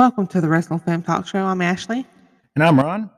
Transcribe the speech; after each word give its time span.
Welcome 0.00 0.26
to 0.28 0.40
the 0.40 0.48
Wrestling 0.48 0.80
Film 0.80 1.02
Talk 1.02 1.26
Show. 1.26 1.44
I'm 1.44 1.60
Ashley. 1.60 2.06
And 2.56 2.64
I'm 2.64 2.80
Ron. 2.80 3.10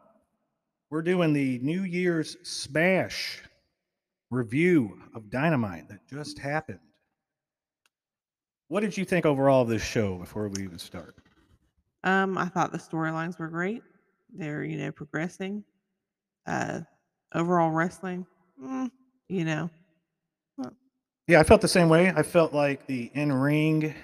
We're 0.91 1.03
doing 1.03 1.33
the 1.33 1.61
New 1.61 1.85
Year's 1.85 2.37
Smash 2.43 3.41
review 4.33 4.99
of 5.15 5.31
Dynamite 5.31 5.89
that 5.91 6.01
just 6.11 6.41
happened. 6.41 6.81
What 8.67 8.81
did 8.81 8.97
you 8.97 9.05
think 9.05 9.27
overall 9.27 9.63
of 9.63 9.69
this 9.69 9.85
show 9.85 10.17
before 10.17 10.49
we 10.49 10.65
even 10.65 10.81
start? 10.81 11.15
Um, 12.03 12.37
I 12.37 12.47
thought 12.47 12.73
the 12.73 12.79
storylines 12.79 13.39
were 13.39 13.47
great. 13.47 13.85
They're 14.37 14.65
you 14.65 14.79
know 14.79 14.91
progressing. 14.91 15.63
Uh, 16.49 16.81
overall 17.33 17.71
wrestling, 17.71 18.27
mm, 18.61 18.91
you 19.29 19.45
know, 19.45 19.71
Yeah, 21.29 21.39
I 21.39 21.45
felt 21.45 21.61
the 21.61 21.69
same 21.69 21.89
way. 21.89 22.09
I 22.09 22.25
felt 22.25 22.53
like 22.53 22.89
the 22.89 23.09
in 23.15 23.33
ring 23.33 23.95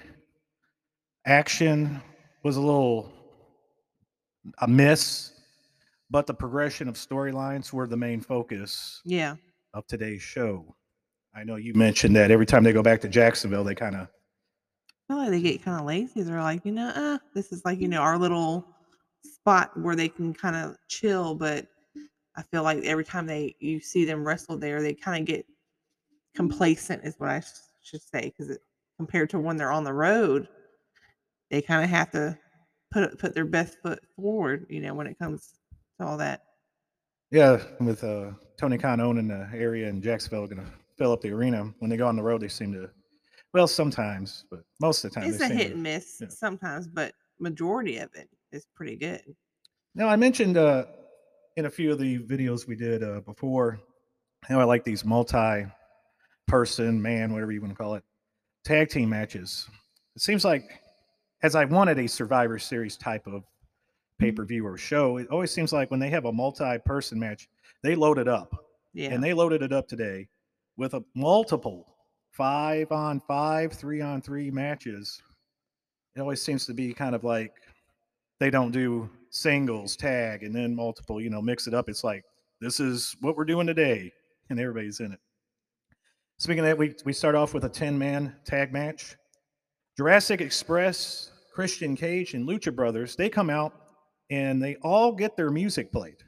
action 1.27 2.03
was 2.43 2.57
a 2.57 2.61
little 2.61 3.13
a 4.59 4.69
miss, 4.69 5.33
but 6.11 6.27
the 6.27 6.35
progression 6.35 6.89
of 6.89 6.95
storylines 6.95 7.73
were 7.73 7.87
the 7.87 7.97
main 7.97 8.21
focus 8.21 9.01
yeah, 9.05 9.37
of 9.75 9.87
today's 9.87 10.23
show. 10.23 10.75
I 11.35 11.45
know 11.45 11.57
you 11.57 11.75
mentioned 11.75 12.17
that 12.17 12.31
every 12.31 12.47
time 12.47 12.65
they 12.65 12.73
go 12.73 12.83
back 12.83 13.01
to 13.03 13.09
Jacksonville, 13.09 13.65
they 13.65 13.75
kind 13.75 13.97
of 13.97 14.09
I 15.11 15.15
feel 15.15 15.17
like 15.19 15.31
they 15.31 15.41
get 15.41 15.63
kind 15.63 15.81
of 15.81 15.87
lazy. 15.87 16.23
They're 16.23 16.43
like, 16.43 16.65
you 16.65 16.73
know, 16.73 16.89
uh, 16.89 17.19
this 17.35 17.53
is 17.53 17.65
like 17.65 17.81
you 17.81 17.89
know 17.89 18.01
our 18.01 18.19
little 18.19 18.67
spot 19.23 19.79
where 19.81 19.97
they 19.97 20.09
can 20.09 20.35
kind 20.35 20.57
of 20.57 20.77
chill. 20.89 21.35
But 21.35 21.67
I 22.37 22.43
feel 22.43 22.63
like 22.63 22.85
every 22.85 23.05
time 23.05 23.27
they 23.27 23.57
you 23.59 23.81
see 23.81 24.05
them 24.05 24.27
wrestle 24.27 24.59
there, 24.59 24.83
they 24.83 24.95
kind 24.95 25.21
of 25.21 25.27
get 25.27 25.47
complacent, 26.35 27.05
is 27.05 27.15
what 27.19 27.31
I 27.31 27.41
sh- 27.41 27.47
should 27.83 28.03
say, 28.03 28.33
because 28.37 28.57
compared 28.97 29.31
to 29.31 29.39
when 29.39 29.57
they're 29.57 29.73
on 29.73 29.85
the 29.85 29.93
road, 29.93 30.49
they 31.51 31.63
kind 31.63 31.85
of 31.85 31.91
have 31.91 32.11
to 32.13 32.39
put 32.91 33.19
put 33.19 33.35
their 33.35 33.45
best 33.45 33.79
foot 33.83 34.01
forward. 34.17 34.67
You 34.69 34.81
know, 34.81 34.95
when 34.95 35.07
it 35.07 35.19
comes 35.19 35.55
to 36.01 36.07
all 36.07 36.17
that. 36.19 36.43
Yeah, 37.31 37.63
with 37.81 38.03
uh, 38.05 38.31
Tony 38.59 38.79
Khan 38.79 39.01
owning 39.01 39.29
the 39.29 39.49
area 39.53 39.89
in 39.89 40.01
Jacksonville, 40.01 40.47
going 40.47 40.65
to 40.65 40.73
fill 40.97 41.13
up 41.13 41.21
the 41.21 41.31
arena. 41.31 41.73
When 41.79 41.91
they 41.91 41.99
go 41.99 42.07
on 42.09 42.17
the 42.17 42.23
road, 42.23 42.41
they 42.41 42.49
seem 42.49 42.73
to, 42.73 42.89
well, 43.53 43.69
sometimes, 43.69 44.47
but 44.51 44.61
most 44.81 45.05
of 45.05 45.11
the 45.11 45.21
time, 45.21 45.29
It's 45.29 45.37
they 45.39 45.45
a 45.45 45.49
seem 45.49 45.57
hit 45.59 45.67
to- 45.69 45.75
and 45.75 45.83
miss 45.83 46.17
yeah. 46.23 46.29
sometimes, 46.31 46.89
but 46.89 47.13
majority 47.39 47.99
of 47.99 48.09
it 48.15 48.31
is 48.51 48.67
pretty 48.75 48.97
good. 48.97 49.21
Now, 49.95 50.09
I 50.09 50.17
mentioned 50.17 50.57
uh, 50.57 50.87
in 51.59 51.67
a 51.67 51.71
few 51.71 51.93
of 51.93 51.99
the 51.99 52.19
videos 52.21 52.67
we 52.67 52.77
did 52.77 53.03
uh, 53.03 53.21
before 53.21 53.79
how 54.45 54.59
I 54.59 54.65
like 54.65 54.85
these 54.85 55.05
multi-person, 55.05 57.03
man, 57.03 57.33
whatever 57.35 57.53
you 57.53 57.61
want 57.61 57.73
to 57.73 57.77
call 57.77 57.95
it, 57.95 58.05
tag 58.65 58.89
team 58.89 59.11
matches. 59.11 59.69
It 60.17 60.23
seems 60.23 60.47
like, 60.47 60.63
as 61.43 61.55
I 61.55 61.65
wanted 61.65 61.99
a 61.99 62.09
Survivor 62.09 62.59
Series 62.59 62.97
type 62.97 63.27
of 63.27 63.35
mm-hmm. 63.35 64.25
pay-per-view 64.25 64.67
or 64.67 64.77
show, 64.77 65.19
it 65.19 65.29
always 65.31 65.51
seems 65.51 65.73
like 65.73 65.91
when 65.91 66.01
they 66.01 66.11
have 66.11 66.25
a 66.25 66.33
multi-person 66.33 67.19
match, 67.19 67.49
they 67.83 67.95
load 67.95 68.19
it 68.19 68.29
up. 68.29 68.65
Yeah. 68.95 69.11
and 69.11 69.23
they 69.23 69.35
loaded 69.35 69.63
it 69.63 69.73
up 69.73 69.87
today 69.87 70.29
with 70.77 70.95
a 70.95 71.05
multiple 71.15 71.87
five 72.33 72.91
on 72.91 73.21
five, 73.21 73.73
three 73.73 74.01
on 74.01 74.23
three 74.23 74.51
matches. 74.51 75.23
It 76.17 76.21
always 76.21 76.43
seems 76.43 76.67
to 76.67 76.75
be 76.75 76.95
kind 76.95 77.15
of 77.15 77.23
like 77.23 77.53
they 78.41 78.51
don't 78.51 78.73
do 78.73 79.09
singles, 79.31 79.95
tag, 79.95 80.43
and 80.43 80.55
then 80.55 80.75
multiple, 80.75 81.21
you 81.21 81.31
know, 81.31 81.43
mix 81.43 81.67
it 81.67 81.75
up. 81.75 81.89
It's 81.89 82.03
like 82.03 82.25
this 82.61 82.81
is 82.81 83.15
what 83.21 83.37
we're 83.37 83.45
doing 83.45 83.67
today, 83.67 84.13
and 84.51 84.59
everybody's 84.59 85.01
in 85.01 85.13
it. 85.13 85.21
Speaking 86.39 86.61
of 86.61 86.67
that, 86.67 86.79
we, 86.79 86.95
we 87.05 87.13
start 87.13 87.35
off 87.35 87.55
with 87.55 87.65
a 87.65 87.69
10 87.69 87.99
man 87.99 88.35
tag 88.45 88.73
match. 88.73 89.17
Jurassic 89.99 90.41
Express, 90.41 91.33
Christian 91.53 91.97
Cage, 91.97 92.35
and 92.35 92.49
Lucha 92.49 92.73
Brothers, 92.73 93.17
they 93.17 93.29
come 93.29 93.51
out 93.51 93.73
and 94.31 94.63
they 94.63 94.77
all 94.77 95.11
get 95.13 95.37
their 95.37 95.51
music 95.51 95.91
played. 95.91 96.23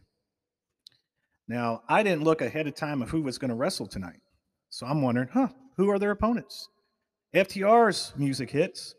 Now, 1.46 1.82
I 1.88 2.02
didn't 2.02 2.24
look 2.24 2.42
ahead 2.42 2.66
of 2.66 2.74
time 2.74 3.00
of 3.00 3.10
who 3.10 3.22
was 3.22 3.38
going 3.38 3.50
to 3.50 3.54
wrestle 3.54 3.86
tonight. 3.86 4.20
So 4.70 4.86
I'm 4.86 5.02
wondering, 5.02 5.28
huh, 5.32 5.48
who 5.76 5.88
are 5.88 6.00
their 6.00 6.10
opponents? 6.10 6.68
FTR's 7.32 8.12
music 8.16 8.50
hits, 8.50 8.96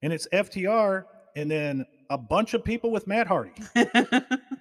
and 0.00 0.12
it's 0.12 0.28
FTR 0.32 1.06
and 1.34 1.50
then 1.50 1.84
a 2.08 2.16
bunch 2.16 2.54
of 2.54 2.62
people 2.62 2.92
with 2.92 3.08
Matt 3.08 3.26
Hardy. 3.26 3.52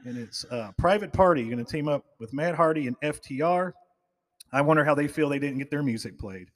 And 0.06 0.18
it's 0.18 0.44
a 0.52 0.74
private 0.78 1.13
party. 1.13 1.46
Going 1.46 1.63
to 1.63 1.63
team 1.63 1.88
up 1.88 2.03
with 2.19 2.34
Matt 2.34 2.56
Hardy 2.56 2.88
and 2.88 3.00
FTR. 3.00 3.72
I 4.52 4.62
wonder 4.62 4.84
how 4.84 4.96
they 4.96 5.08
feel 5.08 5.30
they 5.30 5.40
didn't 5.40 5.59
get 5.59 5.72
their 5.72 5.81
music 5.81 6.19
played. 6.19 6.50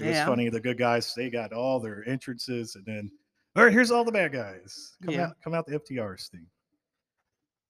It 0.00 0.08
was 0.08 0.20
funny. 0.20 0.48
The 0.48 0.60
good 0.60 0.78
guys, 0.78 1.14
they 1.14 1.30
got 1.30 1.52
all 1.52 1.80
their 1.80 2.06
entrances, 2.08 2.74
and 2.76 2.84
then, 2.84 3.10
all 3.56 3.64
right, 3.64 3.72
here's 3.72 3.90
all 3.90 4.04
the 4.04 4.12
bad 4.12 4.32
guys. 4.32 4.96
Come 5.04 5.14
Yeah. 5.14 5.26
out, 5.26 5.36
come 5.42 5.54
out 5.54 5.66
the 5.66 5.74
FTR's 5.74 6.28
thing. 6.28 6.46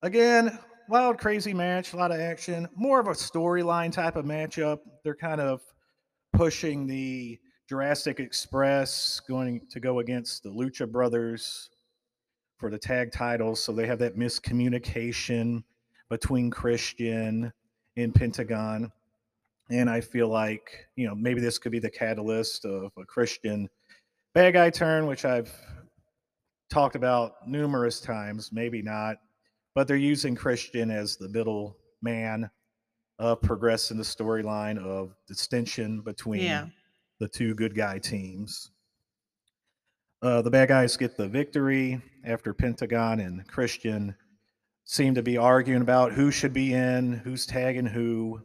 Again, 0.02 0.58
wild, 0.88 1.18
crazy 1.18 1.52
match, 1.52 1.92
a 1.92 1.96
lot 1.96 2.10
of 2.10 2.20
action, 2.20 2.68
more 2.74 3.00
of 3.00 3.06
a 3.08 3.12
storyline 3.12 3.92
type 3.92 4.16
of 4.16 4.24
matchup. 4.24 4.80
They're 5.04 5.14
kind 5.14 5.40
of 5.40 5.62
pushing 6.32 6.86
the 6.86 7.38
Jurassic 7.68 8.18
Express 8.18 9.20
going 9.20 9.66
to 9.70 9.78
go 9.78 10.00
against 10.00 10.42
the 10.42 10.50
Lucha 10.50 10.90
Brothers 10.90 11.70
for 12.58 12.70
the 12.70 12.78
tag 12.78 13.12
titles. 13.12 13.62
So 13.62 13.72
they 13.72 13.86
have 13.86 13.98
that 14.00 14.16
miscommunication 14.16 15.62
between 16.08 16.50
Christian 16.50 17.52
and 17.96 18.14
Pentagon. 18.14 18.90
And 19.70 19.88
I 19.88 20.00
feel 20.00 20.28
like, 20.28 20.86
you 20.96 21.06
know, 21.06 21.14
maybe 21.14 21.40
this 21.40 21.58
could 21.58 21.72
be 21.72 21.78
the 21.78 21.90
catalyst 21.90 22.64
of 22.64 22.90
a 22.98 23.04
Christian 23.04 23.68
bad 24.34 24.54
guy 24.54 24.70
turn, 24.70 25.06
which 25.06 25.24
I've 25.24 25.52
talked 26.70 26.96
about 26.96 27.46
numerous 27.48 28.00
times, 28.00 28.50
maybe 28.52 28.82
not, 28.82 29.16
but 29.74 29.86
they're 29.86 29.96
using 29.96 30.34
Christian 30.34 30.90
as 30.90 31.16
the 31.16 31.28
middle 31.28 31.76
man 32.02 32.50
of 33.18 33.40
progressing 33.42 33.96
the 33.98 34.02
storyline 34.02 34.78
of 34.78 35.14
distinction 35.28 36.00
between 36.00 36.42
Yeah. 36.42 36.66
the 37.18 37.28
two 37.28 37.54
good 37.54 37.74
guy 37.74 37.98
teams. 37.98 38.70
Uh, 40.22 40.42
the 40.42 40.50
bad 40.50 40.68
guys 40.68 40.96
get 40.96 41.16
the 41.16 41.28
victory 41.28 42.00
after 42.24 42.52
Pentagon 42.52 43.20
and 43.20 43.46
Christian 43.48 44.14
seem 44.84 45.14
to 45.14 45.22
be 45.22 45.36
arguing 45.36 45.82
about 45.82 46.12
who 46.12 46.30
should 46.30 46.52
be 46.52 46.74
in, 46.74 47.12
who's 47.12 47.46
tagging 47.46 47.86
who, 47.86 48.40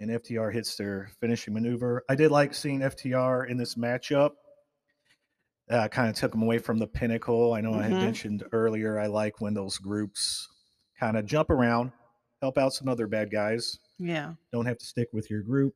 and 0.00 0.10
FTR 0.10 0.52
hits 0.52 0.76
their 0.76 1.10
finishing 1.20 1.54
maneuver. 1.54 2.04
I 2.08 2.14
did 2.14 2.30
like 2.30 2.54
seeing 2.54 2.80
FTR 2.80 3.48
in 3.48 3.56
this 3.56 3.74
matchup. 3.74 4.30
Uh, 5.70 5.86
kind 5.88 6.08
of 6.08 6.14
took 6.14 6.32
them 6.32 6.42
away 6.42 6.58
from 6.58 6.78
the 6.78 6.86
pinnacle. 6.86 7.52
I 7.52 7.60
know 7.60 7.74
I 7.74 7.82
had 7.82 7.92
Mhm. 7.92 8.00
mentioned 8.00 8.44
earlier. 8.52 8.98
I 8.98 9.06
like 9.06 9.40
when 9.40 9.52
those 9.52 9.76
groups 9.76 10.48
kind 10.98 11.16
of 11.16 11.26
jump 11.26 11.50
around, 11.50 11.92
help 12.40 12.56
out 12.56 12.72
some 12.72 12.88
other 12.88 13.06
bad 13.06 13.30
guys 13.30 13.78
yeah. 13.98 14.32
don't 14.50 14.64
have 14.66 14.78
to 14.78 14.86
stick 14.86 15.08
with 15.12 15.28
your 15.28 15.42
group. 15.42 15.74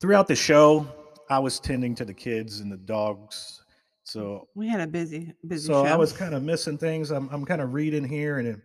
Throughout 0.00 0.26
the 0.28 0.36
show, 0.36 0.86
I 1.30 1.38
was 1.38 1.58
tending 1.58 1.94
to 1.94 2.04
the 2.04 2.12
kids 2.12 2.60
and 2.60 2.70
the 2.70 2.76
dogs. 2.76 3.62
So 4.04 4.48
We 4.54 4.68
had 4.68 4.80
a 4.80 4.86
busy, 4.86 5.32
busy 5.46 5.66
so 5.68 5.84
show. 5.84 5.92
I 5.92 5.96
was 5.96 6.12
kind 6.12 6.34
of 6.34 6.42
missing 6.42 6.76
things. 6.78 7.10
I'm 7.10 7.28
I'm 7.30 7.44
kind 7.44 7.60
of 7.62 7.72
reading 7.72 8.04
here 8.04 8.38
and 8.38 8.46
it, 8.48 8.60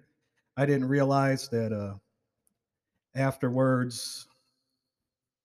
I 0.58 0.66
didn't 0.66 0.88
realize 0.90 1.48
that 1.50 1.72
uh 1.72 1.96
afterwards 3.16 4.28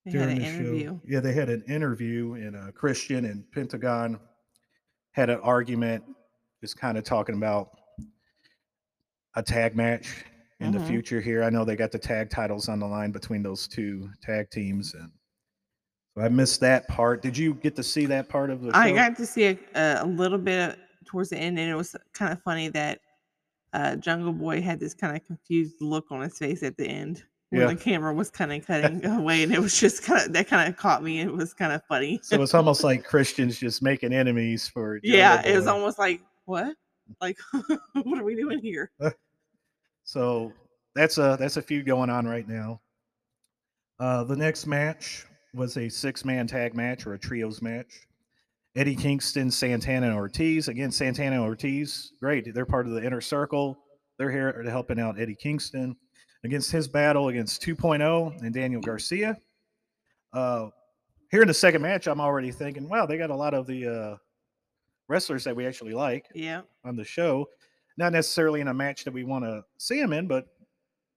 They 0.05 0.13
had 0.13 0.19
during 0.19 0.37
an 0.37 0.43
the 0.43 0.49
interview. 0.49 0.85
show. 0.85 1.01
Yeah, 1.07 1.21
they 1.21 1.33
had 1.33 1.49
an 1.49 1.63
interview 1.69 2.35
and 2.35 2.57
uh 2.57 2.71
Christian 2.73 3.25
and 3.27 3.51
Pentagon 3.53 4.21
had 5.13 5.31
an 5.31 5.41
argument 5.41 6.05
just 6.61 6.77
kind 6.79 6.97
of 6.99 7.05
talking 7.05 7.37
about 7.37 7.71
a 9.35 9.43
tag 9.43 9.77
match 9.77 10.25
in 10.61 10.73
the 10.73 10.79
Mhm. 10.79 10.87
future 10.87 11.21
here. 11.21 11.43
I 11.43 11.51
know 11.51 11.65
they 11.65 11.77
got 11.77 11.93
the 11.93 11.99
tag 11.99 12.31
titles 12.31 12.69
on 12.69 12.79
the 12.79 12.87
line 12.87 13.13
between 13.13 13.43
those 13.43 13.69
two 13.69 14.11
tag 14.23 14.51
teams 14.51 14.95
and 14.95 15.11
so 16.15 16.23
I 16.23 16.31
missed 16.31 16.61
that 16.61 16.89
part. 16.89 17.21
Did 17.21 17.37
you 17.37 17.53
get 17.53 17.77
to 17.77 17.83
see 17.83 18.07
that 18.07 18.27
part 18.31 18.49
of 18.49 18.63
the 18.63 18.73
show? 18.73 18.79
I 18.79 18.91
got 18.93 19.17
to 19.19 19.27
see 19.27 19.45
a, 19.49 19.59
a, 19.75 20.03
a 20.03 20.07
little 20.07 20.39
bit 20.39 20.79
towards 21.05 21.29
the 21.29 21.37
end, 21.37 21.59
and 21.59 21.71
it 21.71 21.75
was 21.75 21.95
kind 22.15 22.33
of 22.33 22.43
funny 22.43 22.69
that 22.71 23.01
uh, 23.75 23.97
Jungle 23.97 24.33
Boy 24.33 24.63
had 24.63 24.81
this 24.81 24.95
kind 24.95 25.15
of 25.15 25.23
confused 25.27 25.75
look 25.83 26.11
on 26.11 26.23
his 26.23 26.39
face 26.39 26.63
at 26.63 26.75
the 26.79 26.87
end 26.87 27.23
when 27.51 27.61
Yeah. 27.63 27.67
the 27.69 27.77
camera 27.77 28.13
was 28.13 28.31
kind 28.31 28.53
of 28.53 28.67
cutting 28.67 29.05
away, 29.05 29.43
and 29.43 29.53
it 29.55 29.61
was 29.61 29.79
just 29.79 30.03
kind 30.03 30.27
of 30.27 30.33
that 30.33 30.49
kind 30.49 30.69
of 30.69 30.77
caught 30.77 31.03
me. 31.03 31.21
It 31.21 31.33
was 31.33 31.55
kind 31.55 31.73
of 31.73 31.83
funny. 31.85 32.19
so 32.23 32.43
it's 32.43 32.55
almost 32.55 32.83
like 32.85 33.05
Christians 33.09 33.59
just 33.59 33.83
making 33.83 34.13
enemies 34.13 34.67
for 34.69 34.99
yeah, 35.03 35.47
it 35.47 35.57
was 35.57 35.67
almost 35.67 35.99
like 35.99 36.21
what? 36.45 36.75
Like, 37.21 37.39
what 37.53 38.19
are 38.19 38.25
we 38.25 38.35
doing 38.35 38.59
here? 38.61 38.91
So 40.09 40.53
that's 40.95 41.19
a 41.19 41.37
that's 41.41 41.57
a 41.57 41.63
feud 41.63 41.85
going 41.85 42.11
on 42.11 42.27
right 42.29 42.47
now. 42.47 42.81
Uh, 43.99 44.23
the 44.23 44.37
next 44.37 44.67
match 44.67 45.27
was 45.53 45.77
a 45.77 45.89
six 45.89 46.25
man 46.25 46.47
tag 46.47 46.75
match 46.75 47.07
or 47.07 47.15
a 47.15 47.19
trios 47.19 47.61
match. 47.61 48.07
Eddie 48.77 48.95
Kingston, 48.95 49.51
Santana, 49.51 50.07
and 50.07 50.15
Ortiz. 50.17 50.69
Again, 50.69 50.93
Santana 50.93 51.37
and 51.37 51.45
Ortiz, 51.45 52.13
great. 52.21 52.55
They're 52.55 52.67
part 52.67 52.87
of 52.87 52.93
the 52.93 53.05
inner 53.05 53.21
circle. 53.21 53.77
They're 54.19 54.31
here 54.31 54.53
to 54.63 54.71
helping 54.71 55.01
out 55.01 55.19
Eddie 55.19 55.35
Kingston 55.35 55.97
against 56.47 56.71
his 56.71 56.89
battle 56.89 57.29
against 57.29 57.61
2.0 57.63 58.41
and 58.43 58.55
Daniel 58.55 58.81
Garcia. 58.81 59.37
Uh, 60.33 60.69
here 61.31 61.43
in 61.43 61.49
the 61.49 61.55
second 61.55 61.83
match, 61.83 62.07
I'm 62.07 62.21
already 62.21 62.51
thinking, 62.53 62.89
wow, 62.89 63.05
they 63.05 63.19
got 63.19 63.31
a 63.31 63.35
lot 63.37 63.53
of 63.53 63.67
the 63.67 63.87
uh, 63.87 64.17
wrestlers 65.09 65.45
that 65.45 65.55
we 65.55 65.67
actually 65.67 65.93
like 65.93 66.27
Yeah. 66.35 66.63
on 66.85 66.97
the 66.97 67.05
show. 67.05 67.49
Not 67.99 68.13
necessarily 68.13 68.61
in 68.61 68.69
a 68.69 68.75
match 68.75 69.05
that 69.05 69.13
we 69.13 69.25
want 69.25 69.45
to 69.45 69.65
see 69.79 69.99
him 70.01 70.13
in, 70.13 70.27
but 70.27 70.47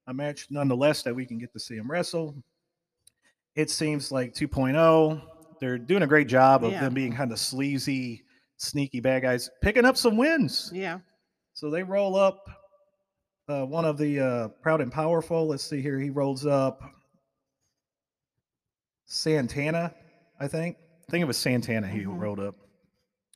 a 0.08 0.14
match 0.14 0.48
nonetheless 0.50 1.04
that 1.04 1.16
we 1.16 1.26
can 1.26 1.38
get 1.38 1.54
to 1.54 1.60
see 1.60 1.76
him 1.76 1.90
wrestle. 1.90 2.36
It 3.56 3.70
seems 3.70 4.12
like 4.12 4.34
2.0, 4.34 5.22
they're 5.60 5.78
doing 5.78 6.04
a 6.04 6.08
great 6.08 6.28
job 6.28 6.64
of 6.64 6.72
Yeah. 6.72 6.82
them 6.82 6.94
being 6.94 7.14
kind 7.14 7.32
of 7.32 7.40
sleazy, 7.40 8.24
sneaky 8.58 9.00
bad 9.00 9.22
guys, 9.22 9.50
picking 9.62 9.86
up 9.86 9.98
some 9.98 10.18
wins. 10.18 10.72
Yeah. 10.74 11.00
So 11.54 11.70
they 11.70 11.84
roll 11.84 12.16
up 12.16 12.50
uh, 13.50 13.66
one 13.66 13.86
of 13.86 13.98
the 13.98 14.20
uh, 14.20 14.48
proud 14.62 14.82
and 14.82 14.92
powerful. 14.92 15.48
Let's 15.48 15.64
see 15.64 15.82
here. 15.82 16.00
He 16.00 16.10
rolls 16.10 16.46
up 16.46 16.82
Santana, 19.06 19.94
I 20.40 20.48
think. 20.48 20.78
I 21.08 21.12
think 21.12 21.24
it 21.24 21.26
was 21.28 21.38
Santana 21.38 21.88
he 21.88 22.02
Mhm. 22.02 22.20
rolled 22.20 22.40
up. 22.40 22.56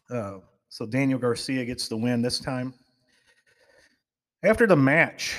Uh, 0.09 0.39
so 0.69 0.85
Daniel 0.85 1.17
Garcia 1.17 1.65
gets 1.65 1.87
the 1.87 1.97
win 1.97 2.21
this 2.21 2.39
time. 2.39 2.73
After 4.43 4.67
the 4.67 4.75
match, 4.75 5.37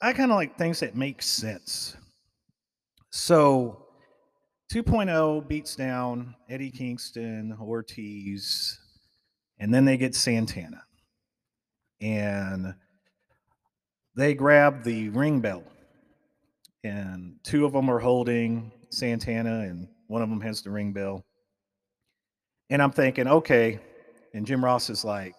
I 0.00 0.12
kind 0.12 0.30
of 0.30 0.36
like 0.36 0.56
things 0.56 0.80
that 0.80 0.96
make 0.96 1.20
sense. 1.22 1.96
So 3.10 3.86
2.0 4.68 5.40
beats 5.40 5.74
down 5.76 6.34
Eddie 6.48 6.70
Kingston, 6.70 7.56
Ortiz, 7.60 8.78
and 9.58 9.74
then 9.74 9.84
they 9.84 9.96
get 9.96 10.14
Santana. 10.14 10.84
And 12.00 12.74
they 14.18 14.34
grab 14.34 14.82
the 14.82 15.08
ring 15.10 15.40
bell. 15.40 15.62
And 16.82 17.36
two 17.44 17.64
of 17.64 17.72
them 17.72 17.88
are 17.88 18.00
holding 18.00 18.72
Santana, 18.90 19.60
and 19.60 19.86
one 20.08 20.22
of 20.22 20.28
them 20.28 20.40
has 20.40 20.60
the 20.60 20.70
ring 20.70 20.92
bell. 20.92 21.24
And 22.68 22.82
I'm 22.82 22.90
thinking, 22.90 23.28
okay. 23.28 23.78
And 24.34 24.44
Jim 24.44 24.64
Ross 24.64 24.90
is 24.90 25.04
like, 25.04 25.34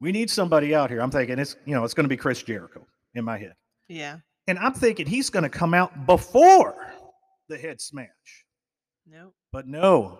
we 0.00 0.10
need 0.10 0.28
somebody 0.28 0.74
out 0.74 0.90
here. 0.90 1.00
I'm 1.00 1.10
thinking 1.10 1.38
it's, 1.38 1.56
you 1.66 1.74
know, 1.74 1.84
it's 1.84 1.94
going 1.94 2.04
to 2.04 2.08
be 2.08 2.16
Chris 2.16 2.42
Jericho 2.42 2.84
in 3.14 3.24
my 3.24 3.38
head. 3.38 3.54
Yeah. 3.88 4.18
And 4.48 4.58
I'm 4.58 4.74
thinking 4.74 5.06
he's 5.06 5.30
going 5.30 5.44
to 5.44 5.48
come 5.48 5.72
out 5.72 6.04
before 6.04 6.74
the 7.48 7.56
head 7.56 7.80
smash. 7.80 8.08
Nope. 9.06 9.34
But 9.52 9.68
no, 9.68 10.18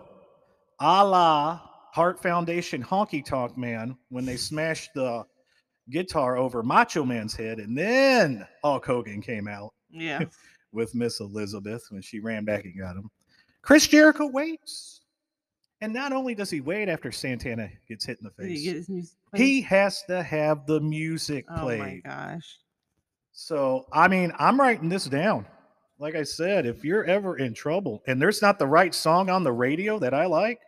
a 0.79 1.05
la 1.05 1.59
Heart 1.93 2.21
Foundation 2.23 2.81
Honky 2.81 3.23
Tonk 3.23 3.57
Man 3.57 3.97
when 4.09 4.25
they 4.25 4.37
smashed 4.37 4.93
the 4.93 5.25
guitar 5.89 6.37
over 6.37 6.63
Macho 6.63 7.03
Man's 7.03 7.35
head, 7.35 7.59
and 7.59 7.77
then 7.77 8.45
Hulk 8.63 8.85
Hogan 8.85 9.21
came 9.21 9.47
out 9.47 9.73
Yeah. 9.89 10.21
with 10.71 10.93
Miss 10.95 11.19
Elizabeth 11.19 11.85
when 11.89 12.01
she 12.01 12.19
ran 12.19 12.43
back 12.45 12.65
and 12.65 12.77
got 12.77 12.95
him. 12.95 13.09
Chris 13.61 13.87
Jericho 13.87 14.27
waits. 14.27 15.01
And 15.81 15.93
not 15.93 16.11
only 16.13 16.33
does 16.35 16.49
he 16.49 16.61
wait 16.61 16.89
after 16.89 17.11
Santana 17.11 17.69
gets 17.87 18.05
hit 18.05 18.17
in 18.19 18.23
the 18.25 18.31
face, 18.31 18.63
get 18.63 18.75
his 18.75 18.89
music 18.89 19.15
played? 19.29 19.41
he 19.43 19.61
has 19.61 20.03
to 20.03 20.23
have 20.23 20.65
the 20.65 20.79
music 20.79 21.45
Oh 21.49 21.65
my 21.65 21.75
played. 21.77 22.03
gosh. 22.03 22.57
So, 23.33 23.85
I 23.91 24.07
mean, 24.07 24.31
I'm 24.39 24.59
writing 24.59 24.87
this 24.89 25.05
down. 25.05 25.45
Like 25.99 26.15
I 26.15 26.23
said, 26.23 26.65
if 26.65 26.83
you're 26.83 27.03
ever 27.05 27.37
in 27.37 27.53
trouble 27.53 28.01
and 28.07 28.21
there's 28.21 28.41
not 28.41 28.57
the 28.59 28.67
right 28.67 28.93
song 28.95 29.29
on 29.29 29.43
the 29.43 29.51
radio 29.51 29.99
that 29.99 30.13
I 30.13 30.25
like, 30.25 30.59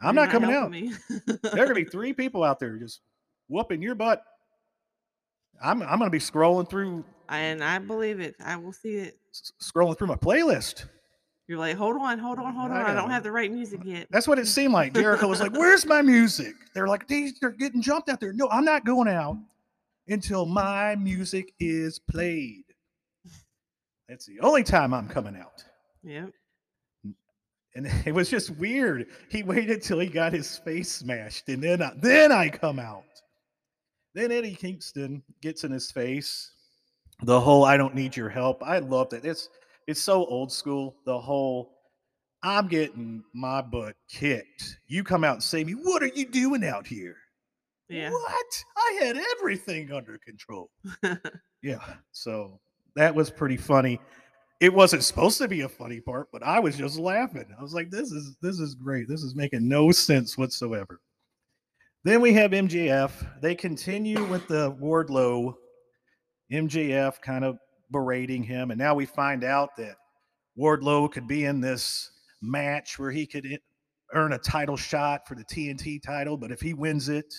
I'm 0.00 0.14
You're 0.14 0.24
not 0.26 0.32
coming 0.32 0.52
out. 0.52 0.70
There 1.42 1.62
are 1.62 1.66
gonna 1.66 1.74
be 1.74 1.84
three 1.84 2.12
people 2.12 2.42
out 2.44 2.58
there 2.60 2.76
just 2.76 3.00
whooping 3.48 3.82
your 3.82 3.94
butt. 3.94 4.22
I'm 5.62 5.82
I'm 5.82 5.98
gonna 5.98 6.10
be 6.10 6.18
scrolling 6.18 6.68
through 6.68 7.04
and 7.28 7.62
I 7.62 7.78
believe 7.78 8.20
it. 8.20 8.34
I 8.44 8.56
will 8.56 8.72
see 8.72 8.94
it. 8.96 9.18
s- 9.32 9.52
scrolling 9.60 9.98
through 9.98 10.06
my 10.08 10.14
playlist. 10.16 10.86
You're 11.48 11.58
like, 11.58 11.76
hold 11.76 11.96
on, 11.96 12.18
hold 12.18 12.38
on, 12.40 12.54
hold 12.54 12.72
on. 12.72 12.76
I, 12.76 12.86
don't 12.88 12.96
gotta- 12.96 13.12
have 13.12 13.22
the 13.22 13.30
right 13.32 13.52
music 13.52 13.80
yet. 13.84 14.08
That's 14.10 14.26
what 14.26 14.38
it 14.38 14.46
seemed 14.48 14.72
like. 14.72 14.94
Jericho 14.94 15.28
was 15.28 15.40
like, 15.40 15.52
"Where's 15.56 15.86
my 15.86 16.02
music?" 16.02 16.54
They're 16.74 16.88
like, 16.88 17.06
"These 17.06 17.40
are 17.42 17.50
getting 17.50 17.80
jumped 17.82 18.08
out 18.08 18.18
there." 18.20 18.32
No, 18.32 18.48
I'm 18.50 18.64
not 18.64 18.84
going 18.84 19.08
out 19.08 19.36
until 20.08 20.44
my 20.46 20.96
music 20.96 21.52
is 21.60 21.98
played. 22.00 22.64
That's 24.08 24.26
the 24.26 24.38
only 24.40 24.62
time 24.64 24.92
I'm 24.94 25.08
coming 25.08 25.36
out. 25.36 25.64
Yep. 26.02 26.30
And 27.74 27.86
it 28.06 28.14
was 28.14 28.28
just 28.30 28.50
weird. 28.50 29.06
He 29.30 29.42
waited 29.42 29.82
till 29.82 29.98
he 30.00 30.08
got 30.08 30.32
his 30.32 30.58
face 30.58 30.90
smashed, 30.90 31.48
and 31.48 31.62
then 31.62 31.82
I, 31.82 31.92
then 31.96 32.32
I 32.32 32.48
come 32.48 32.78
out. 32.78 33.04
Then 34.16 34.32
Eddie 34.32 34.54
Kingston 34.54 35.22
gets 35.42 35.62
in 35.62 35.70
his 35.70 35.92
face. 35.92 36.52
The 37.22 37.38
whole 37.38 37.64
"I 37.66 37.76
don't 37.76 37.94
need 37.94 38.16
your 38.16 38.30
help." 38.30 38.62
I 38.62 38.78
love 38.78 39.10
that. 39.10 39.26
It's 39.26 39.50
it's 39.86 40.00
so 40.00 40.24
old 40.24 40.50
school. 40.50 40.96
The 41.04 41.20
whole 41.20 41.76
I'm 42.42 42.66
getting 42.66 43.22
my 43.34 43.60
butt 43.60 43.94
kicked. 44.08 44.78
You 44.86 45.04
come 45.04 45.22
out 45.22 45.34
and 45.34 45.42
save 45.42 45.66
me. 45.66 45.72
What 45.72 46.02
are 46.02 46.10
you 46.14 46.26
doing 46.26 46.64
out 46.64 46.86
here? 46.86 47.16
Yeah. 47.90 48.10
What? 48.10 48.64
I 48.76 48.98
had 49.02 49.18
everything 49.38 49.92
under 49.92 50.18
control. 50.18 50.70
Yeah. 51.62 51.94
So 52.12 52.60
that 52.94 53.12
was 53.12 53.28
pretty 53.28 53.56
funny. 53.56 53.98
It 54.60 54.72
wasn't 54.72 55.02
supposed 55.02 55.38
to 55.38 55.48
be 55.48 55.62
a 55.62 55.68
funny 55.68 56.00
part, 56.00 56.28
but 56.30 56.44
I 56.44 56.60
was 56.60 56.76
just 56.76 56.96
laughing. 56.96 57.46
I 57.58 57.60
was 57.60 57.74
like, 57.74 57.90
this 57.90 58.12
is 58.12 58.36
this 58.40 58.60
is 58.60 58.76
great. 58.76 59.08
This 59.08 59.22
is 59.22 59.34
making 59.34 59.66
no 59.66 59.90
sense 59.90 60.38
whatsoever. 60.38 61.00
Then 62.06 62.20
we 62.20 62.32
have 62.34 62.52
MJF. 62.52 63.40
They 63.40 63.56
continue 63.56 64.24
with 64.26 64.46
the 64.46 64.70
Wardlow. 64.80 65.54
MJF 66.52 67.20
kind 67.20 67.44
of 67.44 67.58
berating 67.90 68.44
him, 68.44 68.70
and 68.70 68.78
now 68.78 68.94
we 68.94 69.06
find 69.06 69.42
out 69.42 69.70
that 69.78 69.96
Wardlow 70.56 71.10
could 71.10 71.26
be 71.26 71.46
in 71.46 71.60
this 71.60 72.08
match 72.40 72.96
where 73.00 73.10
he 73.10 73.26
could 73.26 73.58
earn 74.14 74.34
a 74.34 74.38
title 74.38 74.76
shot 74.76 75.26
for 75.26 75.34
the 75.34 75.42
TNT 75.46 76.00
title, 76.00 76.36
but 76.36 76.52
if 76.52 76.60
he 76.60 76.74
wins 76.74 77.08
it, 77.08 77.34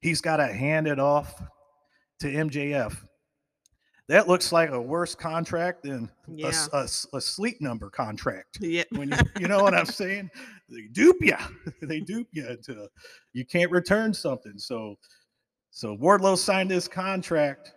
he's 0.00 0.20
got 0.20 0.38
to 0.38 0.48
hand 0.48 0.88
it 0.88 0.98
off 0.98 1.40
to 2.18 2.26
MJF. 2.26 2.96
That 4.08 4.26
looks 4.26 4.50
like 4.50 4.70
a 4.70 4.80
worse 4.82 5.14
contract 5.14 5.84
than 5.84 6.10
a 6.26 6.32
Yeah. 6.32 6.66
a, 6.72 6.82
s- 6.82 7.06
a 7.14 7.20
sleep 7.20 7.60
number 7.60 7.88
contract. 7.90 8.58
Yeah. 8.60 8.82
When 8.90 9.10
you, 9.10 9.16
you 9.38 9.46
know 9.46 9.62
what 9.62 9.74
I'm 9.74 9.86
saying? 9.86 10.28
They 10.68 10.82
dupe 10.92 11.22
you. 11.22 11.36
They 11.82 12.00
dupe 12.00 12.28
you 12.32 12.46
into 12.48 12.88
you 13.32 13.44
can't 13.44 13.70
return 13.70 14.12
something. 14.12 14.58
So, 14.58 14.96
so 15.70 15.96
Wardlow 15.96 16.36
signed 16.36 16.70
this 16.70 16.88
contract, 16.88 17.72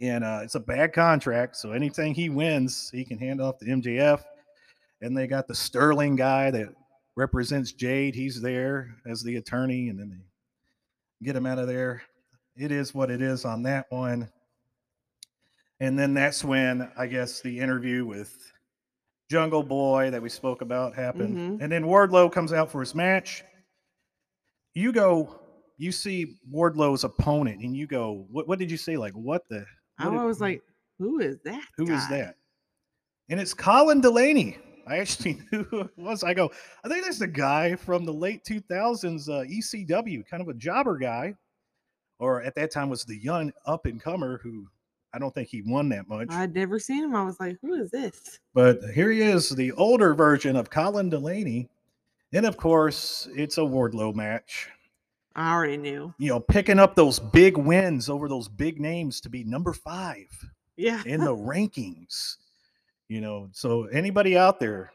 and 0.00 0.24
uh, 0.24 0.40
it's 0.42 0.56
a 0.56 0.60
bad 0.60 0.92
contract. 0.92 1.56
So 1.56 1.72
anything 1.72 2.14
he 2.14 2.28
wins, 2.28 2.90
he 2.92 3.04
can 3.04 3.18
hand 3.18 3.40
off 3.40 3.58
to 3.58 3.64
MJF. 3.64 4.22
And 5.02 5.16
they 5.16 5.26
got 5.26 5.46
the 5.46 5.54
Sterling 5.54 6.16
guy 6.16 6.50
that 6.50 6.68
represents 7.16 7.72
Jade. 7.72 8.14
He's 8.14 8.40
there 8.40 8.96
as 9.06 9.22
the 9.22 9.36
attorney, 9.36 9.88
and 9.88 9.98
then 9.98 10.10
they 10.10 11.26
get 11.26 11.36
him 11.36 11.46
out 11.46 11.58
of 11.58 11.68
there. 11.68 12.02
It 12.56 12.72
is 12.72 12.94
what 12.94 13.10
it 13.10 13.20
is 13.20 13.44
on 13.44 13.62
that 13.64 13.86
one. 13.90 14.28
And 15.80 15.98
then 15.98 16.14
that's 16.14 16.42
when 16.42 16.90
I 16.96 17.06
guess 17.06 17.40
the 17.40 17.58
interview 17.58 18.06
with 18.06 18.34
Jungle 19.30 19.62
Boy 19.62 20.10
that 20.10 20.22
we 20.22 20.28
spoke 20.28 20.60
about 20.62 20.94
happened. 20.94 21.36
Mhm. 21.36 21.62
And 21.62 21.70
then 21.72 21.84
Wardlow 21.84 22.30
comes 22.32 22.52
out 22.52 22.70
for 22.70 22.80
his 22.80 22.94
match. 22.94 23.42
You 24.74 24.92
go, 24.92 25.40
you 25.78 25.90
see 25.92 26.38
Wardlow's 26.52 27.04
opponent, 27.04 27.60
and 27.62 27.76
you 27.76 27.86
go, 27.86 28.26
what, 28.30 28.46
what 28.48 28.58
did 28.58 28.70
you 28.70 28.76
say? 28.76 28.96
Like, 28.96 29.12
what 29.14 29.48
the? 29.48 29.64
I 29.98 30.08
what 30.08 30.18
did- 30.20 30.26
was 30.26 30.40
like, 30.40 30.62
who 30.98 31.18
is 31.20 31.38
that? 31.44 31.62
who 31.76 31.84
is 31.84 32.04
guy? 32.06 32.18
that? 32.18 32.36
And 33.28 33.40
it's 33.40 33.54
Colin 33.54 34.00
Delaney. 34.00 34.58
I 34.86 34.98
actually 34.98 35.40
knew 35.52 35.64
who 35.64 35.80
it 35.80 35.90
was. 35.98 36.22
I 36.22 36.32
go, 36.32 36.52
I 36.84 36.88
think 36.88 37.04
that's 37.04 37.18
the 37.18 37.26
guy 37.26 37.74
from 37.74 38.04
the 38.04 38.12
late 38.12 38.44
2000s 38.44 39.28
uh, 39.28 39.42
ECW, 39.44 40.24
kind 40.28 40.40
of 40.42 40.48
a 40.48 40.54
jobber 40.54 40.96
guy, 40.96 41.34
or 42.20 42.40
at 42.42 42.54
that 42.54 42.70
time 42.70 42.88
was 42.88 43.04
the 43.04 43.16
young 43.18 43.52
up 43.66 43.86
and 43.86 44.00
comer 44.00 44.38
who 44.42 44.68
I 45.16 45.18
don't 45.18 45.32
think 45.34 45.48
he 45.48 45.62
won 45.62 45.88
that 45.88 46.06
much. 46.08 46.28
I'd 46.30 46.54
never 46.54 46.78
seen 46.78 47.02
him. 47.02 47.16
I 47.16 47.24
was 47.24 47.40
like, 47.40 47.56
who 47.62 47.72
is 47.72 47.90
this? 47.90 48.38
But 48.52 48.80
here 48.94 49.10
he 49.10 49.22
is, 49.22 49.48
the 49.48 49.72
older 49.72 50.12
version 50.14 50.56
of 50.56 50.68
Colin 50.68 51.08
Delaney. 51.08 51.70
And 52.34 52.44
of 52.44 52.58
course, 52.58 53.26
it's 53.34 53.56
a 53.56 53.62
Wardlow 53.62 54.14
match. 54.14 54.68
I 55.34 55.54
already 55.54 55.78
knew. 55.78 56.12
You 56.18 56.28
know, 56.28 56.40
picking 56.40 56.78
up 56.78 56.94
those 56.94 57.18
big 57.18 57.56
wins 57.56 58.10
over 58.10 58.28
those 58.28 58.46
big 58.46 58.78
names 58.78 59.22
to 59.22 59.30
be 59.30 59.42
number 59.42 59.72
five 59.72 60.26
Yeah. 60.76 61.02
in 61.06 61.20
the 61.24 61.34
rankings. 61.36 62.36
You 63.08 63.22
know, 63.22 63.48
so 63.52 63.84
anybody 63.86 64.36
out 64.36 64.60
there, 64.60 64.92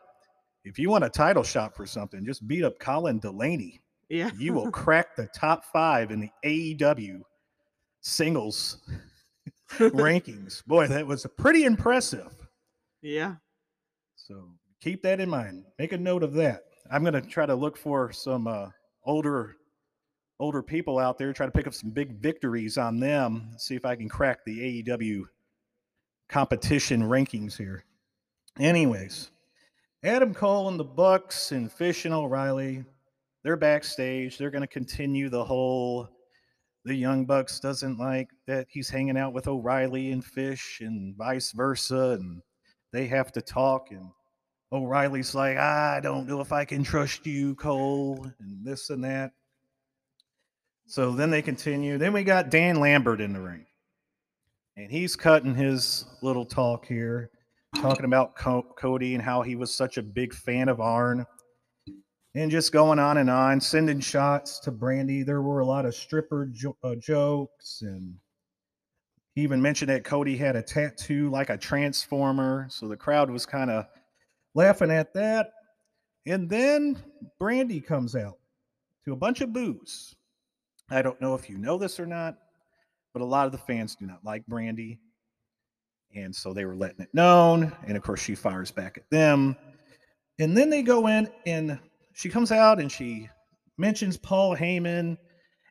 if 0.66 0.78
you 0.78 0.92
want 0.92 1.04
a 1.04 1.10
title 1.10 1.42
shot 1.44 1.76
for 1.76 1.88
something, 1.88 2.24
just 2.24 2.48
beat 2.48 2.64
up 2.64 2.78
Colin 2.78 3.18
Delaney. 3.18 3.82
Yeah. 4.08 4.30
You 4.38 4.54
will 4.54 4.70
crack 4.84 5.16
the 5.16 5.26
top 5.34 5.66
five 5.66 6.12
in 6.12 6.20
the 6.20 6.30
AEW 6.46 7.22
singles 8.02 8.78
rankings. 9.80 10.66
Boy, 10.66 10.88
that 10.88 11.06
was 11.06 11.26
pretty 11.38 11.64
impressive. 11.66 12.32
yeah. 13.02 13.36
So 14.16 14.50
keep 14.80 15.02
that 15.04 15.20
in 15.20 15.30
mind. 15.30 15.66
Make 15.80 15.94
a 15.94 15.98
note 15.98 16.24
of 16.24 16.34
that. 16.34 16.64
I'm 16.92 17.04
going 17.04 17.14
to 17.14 17.22
try 17.22 17.46
to 17.46 17.56
look 17.56 17.78
for 17.78 18.12
some 18.12 18.48
uh, 18.48 18.70
older 19.04 19.56
older 20.40 20.64
people 20.64 20.98
out 20.98 21.20
there, 21.20 21.34
try 21.34 21.46
to 21.46 21.52
pick 21.52 21.68
up 21.68 21.74
some 21.74 21.92
big 21.92 22.20
victories 22.20 22.78
on 22.78 23.00
them, 23.00 23.52
see 23.58 23.76
if 23.76 23.86
I 23.86 23.96
can 23.96 24.10
crack 24.10 24.40
the 24.44 24.84
AEW 24.84 25.26
competition 26.30 27.04
rankings 27.04 27.56
here. 27.56 27.84
Anyways, 28.60 29.30
Adam 30.04 30.34
Cole 30.34 30.68
and 30.68 30.80
the 30.80 30.84
Bucks 30.84 31.52
and 31.52 31.72
Fish 31.72 32.06
and 32.06 32.14
O'Reilly 32.14 32.84
they're 33.44 33.58
backstage. 33.58 34.38
They're 34.38 34.52
going 34.52 34.62
to 34.62 34.68
continue 34.68 35.30
the 35.30 35.44
whole 35.44 36.10
the 36.84 36.96
Young 36.96 37.26
Bucks 37.26 37.60
doesn't 37.60 38.00
like 38.00 38.30
that 38.48 38.68
he's 38.70 38.90
hanging 38.90 39.18
out 39.18 39.34
with 39.34 39.48
O'Reilly 39.48 40.12
and 40.12 40.24
Fish 40.24 40.80
and 40.82 41.16
vice 41.16 41.52
versa. 41.52 42.18
And 42.20 42.42
they 42.92 43.08
have 43.08 43.32
to 43.34 43.42
talk. 43.42 43.92
And 43.92 44.10
O'Reilly's 44.72 45.36
like, 45.36 45.58
I 45.58 46.00
don't 46.02 46.28
know 46.28 46.42
if 46.42 46.52
I 46.52 46.66
can 46.66 46.84
trust 46.84 47.26
you, 47.26 47.56
Cole, 47.56 48.26
and 48.40 48.66
this 48.66 48.90
and 48.90 49.04
that. 49.04 49.32
So 50.88 51.12
then 51.12 51.30
they 51.30 51.42
continue. 51.42 51.98
Then 51.98 52.14
we 52.14 52.24
got 52.24 52.50
Dan 52.50 52.80
Lambert 52.80 53.22
in 53.22 53.34
the 53.34 53.42
ring. 53.42 53.66
And 54.76 54.92
he's 54.92 55.16
cutting 55.16 55.54
his 55.54 56.06
little 56.22 56.46
talk 56.46 56.86
here, 56.86 57.30
talking 57.76 58.06
about 58.06 58.36
Co- 58.36 58.74
Cody 58.78 59.14
and 59.14 59.24
how 59.24 59.42
he 59.42 59.56
was 59.56 59.74
such 59.74 59.98
a 59.98 60.02
big 60.02 60.34
fan 60.34 60.68
of 60.70 60.82
Arn 60.82 61.26
and 62.36 62.50
just 62.50 62.72
going 62.72 63.00
on 63.00 63.18
and 63.18 63.30
on, 63.30 63.60
sending 63.60 64.00
shots 64.00 64.60
to 64.60 64.72
Brandi. 64.72 65.26
There 65.26 65.42
were 65.42 65.60
a 65.60 65.66
lot 65.66 65.86
of 65.86 65.96
stripper 65.96 66.46
jo- 66.46 66.78
uh, 66.84 66.96
jokes, 66.96 67.82
and 67.82 68.16
he 69.36 69.42
even 69.42 69.62
mentioned 69.62 69.90
that 69.90 70.04
Cody 70.04 70.38
had 70.38 70.56
a 70.56 70.62
tattoo 70.62 71.30
like 71.30 71.50
a 71.50 71.58
transformer. 71.58 72.68
So 72.70 72.88
the 72.88 72.98
crowd 72.98 73.30
was 73.30 73.46
kind 73.46 73.70
of 73.70 73.86
laughing 74.54 74.92
at 74.92 75.14
that. 75.14 75.52
And 76.26 76.50
then 76.50 76.98
Brandi 77.40 77.86
comes 77.86 78.16
out 78.16 78.38
to 79.06 79.14
a 79.14 79.16
bunch 79.16 79.42
of 79.42 79.54
boos. 79.54 80.16
I 80.90 81.02
don't 81.02 81.20
know 81.22 81.34
if 81.34 81.50
you 81.50 81.58
know 81.58 81.78
this 81.78 82.00
or 82.00 82.06
not, 82.06 82.38
but 83.14 83.22
a 83.22 83.26
lot 83.26 83.46
of 83.46 83.52
the 83.52 83.58
fans 83.58 83.96
do 83.96 84.06
not 84.06 84.24
like 84.24 84.46
Brandi. 84.48 85.00
And 86.14 86.36
so 86.36 86.54
they 86.54 86.66
were 86.66 86.76
letting 86.76 87.00
it 87.00 87.14
known. 87.14 87.72
And 87.88 87.96
of 87.96 88.04
course, 88.04 88.22
she 88.22 88.36
fires 88.36 88.70
back 88.70 88.98
at 88.98 89.10
them. 89.10 89.56
And 90.40 90.58
then 90.58 90.70
they 90.70 90.82
go 90.82 91.08
in 91.08 91.30
and 91.46 91.80
she 92.22 92.30
comes 92.30 92.52
out 92.52 92.80
and 92.80 92.92
she 92.92 93.28
mentions 93.78 94.16
Paul 94.16 94.56
Heyman. 94.56 95.18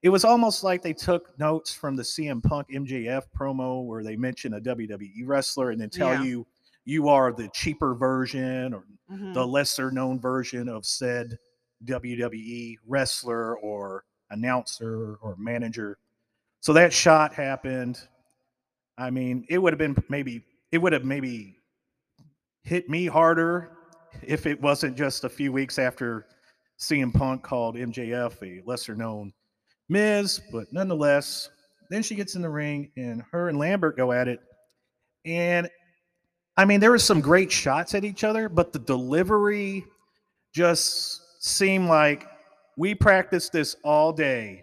It 0.02 0.08
was 0.08 0.24
almost 0.24 0.64
like 0.64 0.82
they 0.82 0.92
took 0.92 1.38
notes 1.38 1.72
from 1.72 1.94
the 1.94 2.02
CM 2.02 2.42
Punk 2.42 2.68
MJF 2.70 3.22
promo 3.38 3.84
where 3.86 4.02
they 4.02 4.16
mention 4.16 4.54
a 4.54 4.60
WWE 4.60 5.22
wrestler 5.26 5.70
and 5.70 5.80
then 5.80 5.90
tell 5.90 6.14
Yeah. 6.14 6.22
you 6.24 6.46
you 6.86 7.08
are 7.08 7.30
the 7.30 7.48
cheaper 7.50 7.94
version 7.94 8.74
or 8.74 8.82
Mhm. 9.12 9.34
the 9.34 9.46
lesser 9.46 9.90
known 9.92 10.18
version 10.18 10.68
of 10.68 10.84
said 10.84 11.38
WWE 11.84 12.78
wrestler 12.86 13.56
or 13.58 14.04
announcer 14.30 15.16
or 15.16 15.36
manager. 15.36 15.98
So 16.60 16.72
that 16.72 16.92
shot 16.92 17.32
happened. 17.34 18.00
I 18.98 19.10
mean, 19.10 19.44
it 19.48 19.58
would 19.58 19.72
have 19.72 19.78
been 19.78 19.96
maybe 20.08 20.44
it 20.72 20.78
would 20.78 20.92
have 20.92 21.04
maybe 21.04 21.58
hit 22.62 22.88
me 22.88 23.06
harder 23.06 23.76
if 24.22 24.46
it 24.46 24.60
wasn't 24.60 24.96
just 24.96 25.22
a 25.24 25.28
few 25.28 25.52
weeks 25.52 25.78
after 25.78 26.26
CM 26.80 27.12
Punk 27.12 27.42
called 27.42 27.76
MJF 27.76 28.42
a 28.42 28.66
lesser 28.66 28.94
known 28.94 29.32
Miz, 29.88 30.40
but 30.50 30.72
nonetheless, 30.72 31.50
then 31.90 32.02
she 32.02 32.14
gets 32.14 32.36
in 32.36 32.42
the 32.42 32.48
ring 32.48 32.90
and 32.96 33.22
her 33.32 33.48
and 33.48 33.58
Lambert 33.58 33.96
go 33.96 34.12
at 34.12 34.28
it. 34.28 34.40
And 35.24 35.68
I 36.56 36.64
mean, 36.64 36.80
there 36.80 36.92
was 36.92 37.04
some 37.04 37.20
great 37.20 37.50
shots 37.50 37.94
at 37.94 38.04
each 38.04 38.24
other, 38.24 38.48
but 38.48 38.72
the 38.72 38.78
delivery 38.78 39.84
just 40.54 41.42
seemed 41.42 41.88
like 41.88 42.26
we 42.76 42.94
practiced 42.94 43.52
this 43.52 43.76
all 43.84 44.12
day 44.12 44.62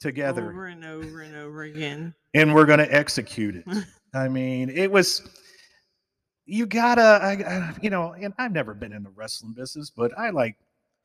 together 0.00 0.50
over 0.50 0.66
and 0.66 0.84
over 0.84 1.20
and 1.20 1.36
over 1.36 1.62
again. 1.62 2.14
and 2.34 2.54
we're 2.54 2.66
going 2.66 2.78
to 2.78 2.94
execute 2.94 3.56
it. 3.56 3.64
I 4.14 4.28
mean, 4.28 4.70
it 4.70 4.90
was 4.90 5.22
you 6.46 6.66
gotta, 6.66 7.00
I, 7.00 7.32
I, 7.32 7.74
you 7.80 7.90
know, 7.90 8.12
and 8.12 8.34
I've 8.36 8.50
never 8.50 8.74
been 8.74 8.92
in 8.92 9.04
the 9.04 9.10
wrestling 9.10 9.52
business, 9.52 9.90
but 9.90 10.10
I 10.18 10.30
like 10.30 10.56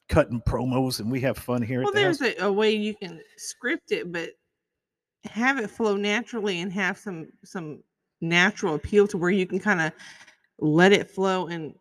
cutting 0.10 0.42
promos 0.42 1.00
and 1.00 1.12
we 1.12 1.22
have 1.22 1.38
fun 1.38 1.62
here. 1.62 1.82
Well, 1.84 1.92
the 1.92 2.00
there's 2.00 2.22
a, 2.22 2.36
a 2.44 2.52
way 2.52 2.72
you 2.72 2.96
can 2.96 3.22
script 3.38 3.92
it, 3.92 4.12
but 4.12 4.32
have 5.26 5.58
it 5.58 5.70
flow 5.70 5.96
naturally 5.96 6.62
and 6.62 6.72
have 6.72 6.98
some 6.98 7.28
some 7.44 7.84
natural 8.22 8.76
appeal 8.76 9.08
to 9.08 9.18
where 9.18 9.32
you 9.32 9.46
can 9.46 9.60
kind 9.60 9.82
of 9.82 9.92
let 10.60 10.92
it 10.92 11.10
flow 11.10 11.48
and 11.48 11.74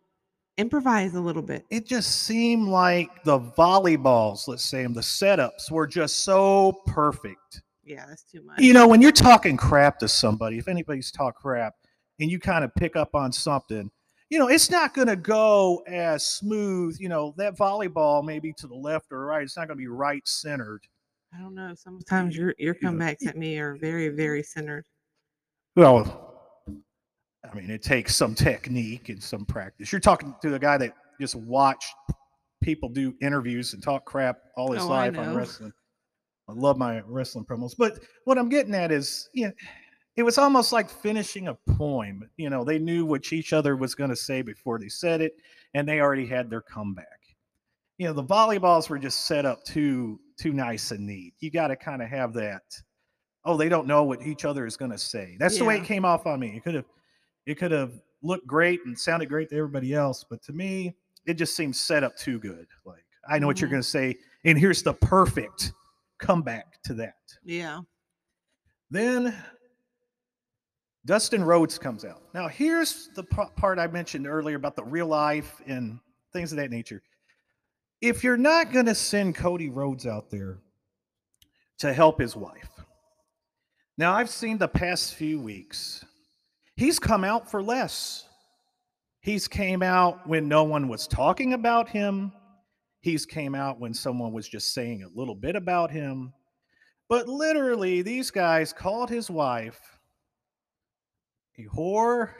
improvise 0.57 1.15
a 1.15 1.21
little 1.21 1.41
bit. 1.41 1.65
it 1.69 1.85
just 1.85 2.23
seemed 2.23 2.67
like 2.67 3.23
the 3.23 3.39
volleyballs, 3.39 4.47
let's 4.47 4.63
say, 4.63 4.83
and 4.83 4.95
the 4.95 5.01
setups 5.01 5.69
were 5.69 5.85
just 5.87 6.23
so 6.23 6.81
perfect. 6.85 7.61
Yeah, 7.83 8.05
that's 8.07 8.23
too 8.23 8.41
much. 8.43 8.59
You 8.59 8.73
know, 8.73 8.87
when 8.87 9.01
you're 9.01 9.11
talking 9.11 9.57
crap 9.57 9.99
to 9.99 10.07
somebody, 10.07 10.57
if 10.57 10.67
anybody's 10.67 11.11
talk 11.11 11.35
crap 11.35 11.75
and 12.19 12.31
you 12.31 12.39
kind 12.39 12.63
of 12.63 12.73
pick 12.75 12.95
up 12.95 13.15
on 13.15 13.31
something, 13.31 13.91
you 14.29 14.39
know, 14.39 14.47
it's 14.47 14.69
not 14.69 14.93
going 14.93 15.07
to 15.07 15.15
go 15.15 15.83
as 15.87 16.25
smooth. 16.25 16.97
You 16.99 17.09
know, 17.09 17.33
that 17.37 17.57
volleyball 17.57 18.23
maybe 18.23 18.53
to 18.53 18.67
the 18.67 18.75
left 18.75 19.11
or 19.11 19.25
right, 19.25 19.43
it's 19.43 19.57
not 19.57 19.67
going 19.67 19.77
to 19.77 19.81
be 19.81 19.87
right 19.87 20.27
centered. 20.27 20.81
I 21.33 21.39
don't 21.39 21.55
know. 21.55 21.73
Sometimes 21.75 22.35
your 22.35 22.55
your 22.57 22.75
You 22.81 22.91
know, 22.91 22.97
comebacks 22.97 23.27
at 23.27 23.37
me 23.37 23.59
are 23.59 23.75
very 23.75 24.09
very 24.09 24.43
centered. 24.43 24.85
Well, 25.75 26.33
I 27.43 27.53
mean, 27.55 27.69
it 27.69 27.83
takes 27.83 28.15
some 28.15 28.33
technique 28.33 29.09
and 29.09 29.21
some 29.21 29.45
practice. 29.45 29.91
You're 29.91 30.01
talking 30.01 30.33
to 30.41 30.49
the 30.49 30.59
guy 30.59 30.77
that 30.77 30.93
just 31.19 31.35
watched 31.35 31.93
people 32.63 32.89
do 32.89 33.13
interviews 33.21 33.73
and 33.73 33.83
talk 33.83 34.05
crap 34.05 34.37
all 34.55 34.71
his 34.71 34.83
Oh, 34.83 34.87
life 34.87 35.17
on 35.17 35.35
wrestling. 35.35 35.73
I 36.47 36.53
love 36.53 36.77
my 36.77 37.01
wrestling 37.05 37.45
promos. 37.45 37.73
But 37.77 37.99
what 38.23 38.37
I'm 38.37 38.49
getting 38.49 38.73
at 38.73 38.91
is, 38.91 39.29
you 39.33 39.47
know, 39.47 39.53
it 40.15 40.23
was 40.23 40.37
almost 40.37 40.71
like 40.71 40.89
finishing 40.89 41.47
a 41.47 41.55
poem. 41.77 42.29
You 42.37 42.49
know, 42.49 42.63
they 42.63 42.79
knew 42.79 43.05
what 43.05 43.31
each 43.33 43.53
other 43.53 43.75
was 43.75 43.95
going 43.95 44.09
to 44.09 44.15
say 44.15 44.41
before 44.41 44.79
they 44.79 44.87
said 44.89 45.21
it, 45.21 45.33
and 45.73 45.87
they 45.87 45.99
already 45.99 46.25
had 46.25 46.49
their 46.49 46.61
comeback. 46.61 47.05
You 47.97 48.07
know, 48.07 48.13
the 48.13 48.23
volleyballs 48.23 48.89
were 48.89 48.99
just 48.99 49.25
set 49.25 49.45
up 49.45 49.63
too 49.63 50.19
too 50.37 50.51
nice 50.53 50.91
and 50.91 51.05
neat. 51.05 51.33
You 51.39 51.49
got 51.49 51.67
to 51.67 51.75
kind 51.77 52.01
of 52.01 52.09
have 52.09 52.33
that. 52.33 52.63
Oh, 53.45 53.55
they 53.55 53.69
don't 53.69 53.87
know 53.87 54.03
what 54.03 54.21
each 54.25 54.43
other 54.43 54.65
is 54.65 54.75
going 54.75 54.91
to 54.91 54.97
say. 54.97 55.37
That's 55.39 55.57
the 55.57 55.63
way 55.65 55.77
it 55.77 55.83
came 55.85 56.03
off 56.03 56.25
on 56.25 56.39
me. 56.39 56.55
It 56.57 56.63
could 56.63 56.75
have 56.75 56.85
it 57.45 57.55
could 57.55 57.71
have 57.71 57.93
looked 58.21 58.47
great 58.47 58.81
and 58.85 58.97
sounded 58.97 59.29
great 59.29 59.49
to 59.49 59.55
everybody 59.57 59.93
else, 59.93 60.25
but 60.27 60.41
to 60.43 60.51
me, 60.53 60.95
it 61.25 61.35
just 61.35 61.55
seemed 61.55 61.75
set 61.75 62.03
up 62.03 62.15
too 62.17 62.39
good. 62.39 62.67
Like 62.85 63.05
I 63.29 63.39
know 63.39 63.47
what 63.47 63.61
you're 63.61 63.67
Mhm. 63.69 63.71
going 63.71 63.81
to 63.83 63.87
say, 63.87 64.17
and 64.45 64.57
here's 64.57 64.81
the 64.83 64.93
perfect 64.93 65.73
comeback 66.17 66.81
to 66.83 66.93
that. 66.95 67.15
Yeah. 67.43 67.81
Then 68.91 69.35
Dustin 71.05 71.43
Rhodes 71.43 71.77
comes 71.77 72.03
out. 72.03 72.23
Now, 72.33 72.47
here's 72.47 73.09
the 73.15 73.23
pa- 73.23 73.49
part 73.49 73.77
I 73.77 73.85
mentioned 73.87 74.25
earlier 74.25 74.55
about 74.55 74.75
the 74.75 74.83
real 74.83 75.05
life 75.05 75.61
and 75.67 75.99
things 76.33 76.51
of 76.51 76.57
that 76.57 76.71
nature. 76.71 77.03
If 78.01 78.23
you're 78.23 78.37
not 78.37 78.73
going 78.73 78.87
to 78.87 78.95
send 78.95 79.35
Cody 79.35 79.69
Rhodes 79.69 80.07
out 80.07 80.31
there 80.31 80.57
to 81.77 81.93
help 81.93 82.19
his 82.19 82.35
wife, 82.35 82.69
now 83.97 84.13
I've 84.13 84.29
seen 84.29 84.57
the 84.57 84.67
past 84.67 85.13
few 85.13 85.39
weeks, 85.39 86.03
he's 86.75 86.97
come 86.97 87.23
out 87.23 87.49
for 87.49 87.61
less. 87.61 88.27
He's 89.21 89.47
came 89.47 89.81
out 89.83 90.27
when 90.27 90.47
no 90.47 90.63
one 90.63 90.87
was 90.87 91.07
talking 91.07 91.53
about 91.53 91.87
him. 91.89 92.31
He's 93.01 93.25
came 93.25 93.53
out 93.53 93.79
when 93.79 93.93
someone 93.93 94.33
was 94.33 94.47
just 94.47 94.73
saying 94.73 95.03
a 95.03 95.19
little 95.19 95.35
bit 95.35 95.55
about 95.55 95.91
him. 95.91 96.33
But 97.09 97.27
literally, 97.27 98.01
these 98.01 98.31
guys 98.31 98.73
called 98.73 99.09
his 99.09 99.29
wife 99.29 99.94
a 101.57 101.63
whore. 101.63 102.31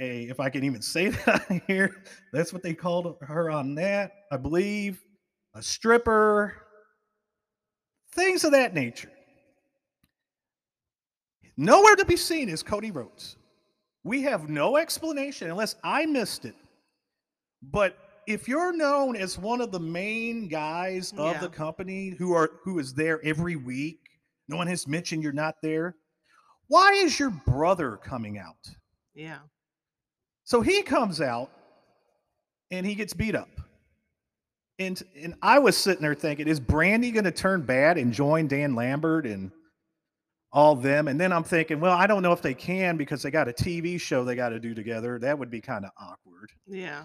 A, 0.00 0.22
if 0.28 0.38
I 0.38 0.48
can 0.48 0.62
even 0.62 0.80
say 0.80 1.08
that 1.26 1.50
on 1.50 1.60
here, 1.66 2.04
that's 2.32 2.52
what 2.52 2.62
they 2.62 2.72
called 2.72 3.16
her 3.20 3.50
on 3.50 3.74
that, 3.74 4.12
I 4.30 4.36
believe. 4.36 5.02
A 5.54 5.62
stripper, 5.62 6.54
things 8.14 8.44
of 8.44 8.52
that 8.52 8.74
nature. 8.74 9.10
Nowhere 11.56 11.96
to 11.96 12.04
be 12.04 12.16
seen 12.16 12.48
is 12.48 12.62
Cody 12.62 12.92
Rhodes. 12.92 13.36
We 14.04 14.22
have 14.22 14.48
no 14.48 14.76
explanation 14.76 15.50
unless 15.50 15.74
I 15.82 16.06
missed 16.06 16.44
it. 16.44 16.54
But 17.60 17.98
if 18.28 18.46
you're 18.46 18.72
known 18.72 19.16
as 19.16 19.36
one 19.36 19.60
of 19.60 19.72
the 19.72 19.80
main 19.80 20.46
guys 20.46 21.12
of 21.18 21.32
Yeah. 21.32 21.40
the 21.40 21.48
company 21.48 22.10
who 22.10 22.32
are 22.34 22.50
who 22.62 22.78
is 22.78 22.94
there 22.94 23.20
every 23.24 23.56
week, 23.56 23.98
no 24.46 24.56
one 24.56 24.68
has 24.68 24.86
mentioned 24.86 25.24
you're 25.24 25.32
not 25.32 25.56
there. 25.60 25.96
Why 26.68 26.92
is 26.92 27.18
your 27.18 27.30
brother 27.30 27.96
coming 27.96 28.38
out? 28.38 28.56
Yeah. 29.14 29.38
So 30.44 30.60
he 30.60 30.82
comes 30.82 31.20
out 31.20 31.50
and 32.70 32.86
he 32.86 32.94
gets 32.94 33.12
beat 33.12 33.34
up. 33.34 33.48
And 34.78 35.02
and 35.20 35.34
I 35.42 35.58
was 35.58 35.76
sitting 35.76 36.02
there 36.02 36.14
thinking, 36.14 36.46
is 36.46 36.60
Brandi 36.60 37.12
going 37.12 37.24
to 37.24 37.32
turn 37.32 37.62
bad 37.62 37.98
and 37.98 38.12
join 38.12 38.46
Dan 38.46 38.74
Lambert 38.74 39.26
and 39.26 39.50
all 40.52 40.76
them? 40.76 41.08
And 41.08 41.20
then 41.20 41.32
I'm 41.32 41.42
thinking, 41.42 41.80
well, 41.80 41.96
I 41.96 42.06
don't 42.06 42.22
know 42.22 42.32
if 42.32 42.42
they 42.42 42.54
can 42.54 42.96
because 42.96 43.22
they 43.22 43.30
got 43.30 43.48
a 43.48 43.52
TV 43.52 44.00
show 44.00 44.24
they 44.24 44.36
got 44.36 44.50
to 44.50 44.60
do 44.60 44.74
together. 44.74 45.18
That 45.18 45.38
would 45.38 45.50
be 45.50 45.60
kind 45.60 45.84
of 45.84 45.90
awkward. 45.98 46.52
Yeah. 46.66 47.04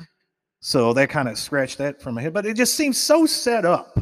So 0.60 0.94
that 0.94 1.10
kind 1.10 1.28
of 1.28 1.38
scratched 1.38 1.80
that 1.80 2.02
from 2.02 2.16
my 2.16 2.22
head. 2.22 2.34
But 2.34 2.46
it 2.46 2.56
just 2.56 2.76
seems 2.76 2.98
so 2.98 3.26
set 3.26 3.66
up. 3.66 3.98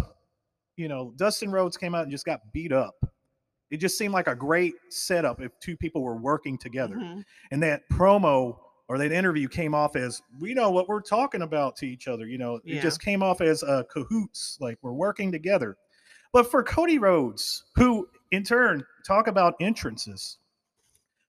You 0.75 0.88
know, 0.88 1.13
Dustin 1.15 1.51
Rhodes 1.51 1.77
came 1.77 1.96
out 1.96 2.03
and 2.03 2.12
just 2.12 2.25
got 2.25 2.41
beat 2.51 2.72
up. 2.72 2.96
It 3.72 3.78
just 3.78 3.98
seemed 3.98 4.13
like 4.13 4.28
a 4.28 4.36
great 4.36 4.75
setup 4.90 5.42
if 5.42 5.58
two 5.60 5.75
people 5.78 6.04
were 6.04 6.18
working 6.18 6.58
together 6.58 6.96
Mhm. 6.98 7.24
and 7.51 7.63
that 7.63 7.88
promo 7.90 8.60
or 8.90 8.98
that 8.98 9.12
interview 9.13 9.48
came 9.48 9.74
off 9.74 9.96
as 9.96 10.22
we 10.40 10.54
know 10.54 10.70
what 10.70 10.90
we're 10.90 11.01
talking 11.01 11.42
about 11.44 11.78
to 11.78 11.88
each 11.88 12.10
other. 12.10 12.28
You 12.28 12.38
know, 12.38 12.60
it 12.66 12.82
just 12.82 13.01
came 13.01 13.24
off 13.24 13.40
as 13.40 13.63
uh, 13.63 13.84
cahoots, 13.90 14.58
like 14.60 14.78
we're 14.82 14.92
working 14.92 15.32
together. 15.32 15.78
But 16.34 16.51
for 16.51 16.62
Cody 16.63 16.98
Rhodes, 17.00 17.63
who 17.75 18.10
in 18.32 18.44
turn 18.44 18.86
talk 19.06 19.28
about 19.28 19.56
entrances, 19.62 20.38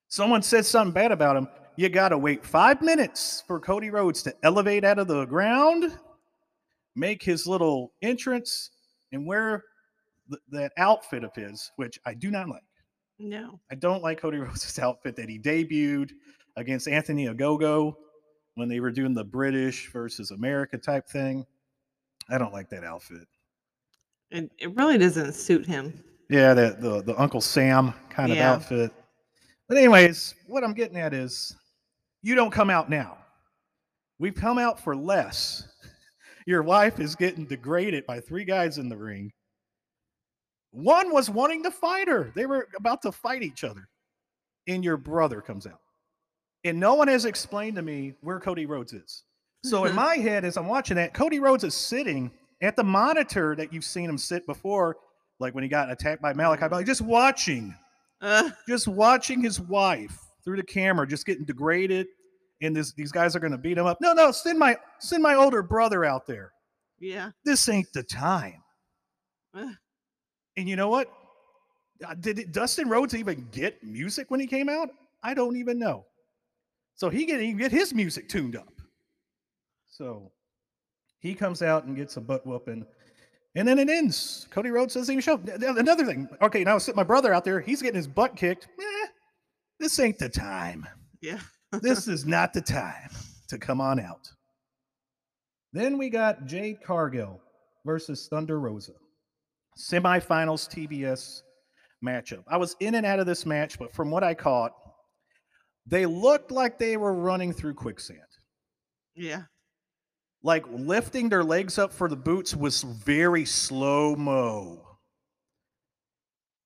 someone 0.08 0.42
says 0.42 0.66
something 0.66 0.92
bad 0.92 1.12
about 1.12 1.36
him. 1.36 1.48
You 1.76 1.88
got 1.88 2.10
to 2.10 2.18
wait 2.18 2.44
five 2.44 2.82
minutes 2.82 3.42
for 3.46 3.58
Cody 3.60 3.90
Rhodes 3.90 4.22
to 4.24 4.34
elevate 4.42 4.84
out 4.84 4.98
of 4.98 5.06
the 5.06 5.24
ground, 5.24 5.96
make 6.96 7.22
his 7.22 7.46
little 7.46 7.92
entrance, 8.02 8.70
and 9.12 9.26
wear 9.26 9.64
th- 10.28 10.42
that 10.50 10.72
outfit 10.76 11.24
of 11.24 11.34
his, 11.34 11.70
which 11.76 11.98
I 12.06 12.14
do 12.14 12.30
not 12.30 12.48
like. 12.48 12.62
No. 13.18 13.60
I 13.70 13.74
don't 13.76 14.02
like 14.02 14.20
Cody 14.20 14.38
Rhodes' 14.38 14.78
outfit 14.78 15.16
that 15.16 15.28
he 15.28 15.38
debuted 15.38 16.10
against 16.56 16.88
Anthony 16.88 17.26
Ogogo 17.26 17.94
when 18.54 18.68
they 18.68 18.80
were 18.80 18.90
doing 18.90 19.14
the 19.14 19.24
British 19.24 19.90
versus 19.92 20.30
America 20.30 20.78
type 20.78 21.08
thing. 21.08 21.46
I 22.30 22.38
don't 22.38 22.52
like 22.52 22.68
that 22.70 22.84
outfit. 22.84 23.26
It, 24.30 24.50
it 24.58 24.74
really 24.76 24.98
doesn't 24.98 25.34
suit 25.34 25.66
him. 25.66 26.02
Yeah, 26.30 26.54
that 26.54 26.80
the 26.80 27.02
the 27.02 27.20
Uncle 27.20 27.42
Sam 27.42 27.92
kind 28.08 28.32
of 28.32 28.38
outfit. 28.38 28.90
But 29.68 29.76
anyways, 29.76 30.34
what 30.46 30.64
I'm 30.64 30.72
getting 30.72 30.96
at 30.96 31.12
is 31.12 31.54
you 32.22 32.34
don't 32.34 32.50
come 32.50 32.70
out 32.70 32.88
now. 32.88 33.18
We've 34.18 34.34
come 34.34 34.58
out 34.58 34.80
for 34.80 34.96
less. 34.96 35.68
Your 36.46 36.62
wife 36.62 37.00
is 37.00 37.14
getting 37.14 37.44
degraded 37.44 38.06
by 38.06 38.20
three 38.20 38.44
guys 38.44 38.78
in 38.78 38.88
the 38.88 38.96
ring. 38.96 39.30
One 40.72 41.12
was 41.12 41.30
wanting 41.30 41.62
to 41.64 41.70
fight 41.70 42.08
her. 42.08 42.32
They 42.34 42.46
were 42.46 42.68
about 42.76 43.02
to 43.02 43.12
fight 43.12 43.42
each 43.42 43.62
other. 43.64 43.88
And 44.66 44.84
your 44.84 44.96
brother 44.96 45.40
comes 45.40 45.66
out. 45.66 45.80
And 46.64 46.78
no 46.80 46.94
one 46.94 47.08
has 47.08 47.24
explained 47.24 47.76
to 47.76 47.82
me 47.82 48.14
where 48.20 48.40
Cody 48.40 48.66
Rhodes 48.66 48.92
is. 48.92 49.24
So 49.64 49.84
in 49.84 49.94
my 50.06 50.16
head, 50.16 50.44
as 50.44 50.56
I'm 50.56 50.68
watching 50.68 50.96
that, 50.96 51.14
Cody 51.14 51.40
Rhodes 51.40 51.64
is 51.64 51.74
sitting 51.74 52.30
at 52.62 52.76
the 52.76 52.84
monitor 52.84 53.54
that 53.56 53.72
you've 53.72 53.84
seen 53.84 54.08
him 54.08 54.16
sit 54.18 54.46
before, 54.46 54.96
like 55.40 55.54
when 55.54 55.62
he 55.64 55.68
got 55.68 55.90
attacked 55.90 56.22
by 56.22 56.32
Malakai 56.32 56.70
Black, 56.70 56.86
just 56.86 57.00
watching, 57.02 57.74
Uh, 58.20 58.50
just 58.68 58.86
watching 58.86 59.42
his 59.42 59.58
wife 59.60 60.16
through 60.44 60.56
the 60.56 60.62
camera, 60.62 61.06
just 61.06 61.26
getting 61.26 61.44
degraded. 61.44 62.06
And 62.62 62.76
this, 62.76 62.92
these 62.92 63.10
guys 63.10 63.34
are 63.34 63.40
going 63.40 63.50
to 63.52 63.58
beat 63.58 63.76
him 63.76 63.86
up. 63.86 64.00
No, 64.00 64.12
no, 64.12 64.30
send 64.30 64.56
my 64.56 64.76
send 65.00 65.20
my 65.22 65.34
older 65.34 65.62
brother 65.64 66.04
out 66.04 66.26
there. 66.28 66.52
yeah. 67.00 67.32
This 67.44 67.68
ain't 67.68 67.92
the 67.92 68.04
time. 68.04 68.62
Uh, 69.52 69.72
And 70.56 70.68
you 70.68 70.76
know 70.76 70.88
what? 70.88 71.10
Uh, 72.06 72.14
Did 72.14 72.38
it, 72.38 72.52
Dustin 72.52 72.88
Rhodes 72.88 73.14
even 73.14 73.48
get 73.52 73.82
music 73.82 74.30
when 74.30 74.40
he 74.40 74.46
came 74.46 74.68
out? 74.68 74.88
I 75.22 75.34
don't 75.34 75.56
even 75.56 75.78
know. 75.78 76.04
So 76.94 77.08
he 77.08 77.24
can 77.26 77.40
even 77.40 77.56
get 77.56 77.70
his 77.72 77.94
music 77.94 78.28
tuned 78.28 78.56
up. 78.56 78.68
So 79.88 80.32
he 81.20 81.34
comes 81.34 81.62
out 81.62 81.84
and 81.84 81.96
gets 81.96 82.16
a 82.16 82.20
butt 82.20 82.46
whooping. 82.46 82.84
And 83.54 83.68
then 83.68 83.78
it 83.78 83.88
ends. 83.88 84.46
Cody 84.50 84.70
Rhodes 84.70 84.94
doesn't 84.94 85.12
even 85.12 85.22
show. 85.22 85.38
Another 85.78 86.04
thing. 86.06 86.28
Okay, 86.40 86.64
now 86.64 86.78
sit 86.78 86.96
my 86.96 87.02
brother 87.02 87.32
out 87.34 87.44
there. 87.44 87.60
He's 87.60 87.82
getting 87.82 87.96
his 87.96 88.08
butt 88.08 88.34
kicked. 88.36 88.68
Eh, 88.80 89.06
this 89.78 89.98
ain't 90.00 90.18
the 90.18 90.28
time. 90.28 90.86
yeah. 91.20 91.38
This 91.80 92.06
is 92.06 92.26
not 92.26 92.52
the 92.52 92.60
time 92.60 93.08
to 93.48 93.56
come 93.56 93.80
on 93.80 93.98
out. 93.98 94.30
Then 95.72 95.96
we 95.96 96.10
got 96.10 96.44
Jade 96.44 96.82
Cargill 96.84 97.40
versus 97.86 98.28
Thunder 98.28 98.60
Rosa. 98.60 98.92
Semifinals 99.78 100.68
TBS 100.68 101.42
matchup. 102.04 102.44
I 102.48 102.56
was 102.56 102.76
in 102.80 102.94
and 102.96 103.06
out 103.06 103.20
of 103.20 103.26
this 103.26 103.46
match, 103.46 103.78
but 103.78 103.92
from 103.94 104.10
what 104.10 104.24
I 104.24 104.34
caught, 104.34 104.72
they 105.86 106.06
looked 106.06 106.50
like 106.50 106.78
they 106.78 106.96
were 106.96 107.14
running 107.14 107.52
through 107.52 107.74
quicksand. 107.74 108.20
Yeah. 109.14 109.42
Like 110.42 110.64
lifting 110.70 111.28
their 111.28 111.44
legs 111.44 111.78
up 111.78 111.92
for 111.92 112.08
the 112.08 112.16
boots 112.16 112.54
was 112.54 112.82
very 112.82 113.44
slow 113.44 114.16
mo. 114.16 114.84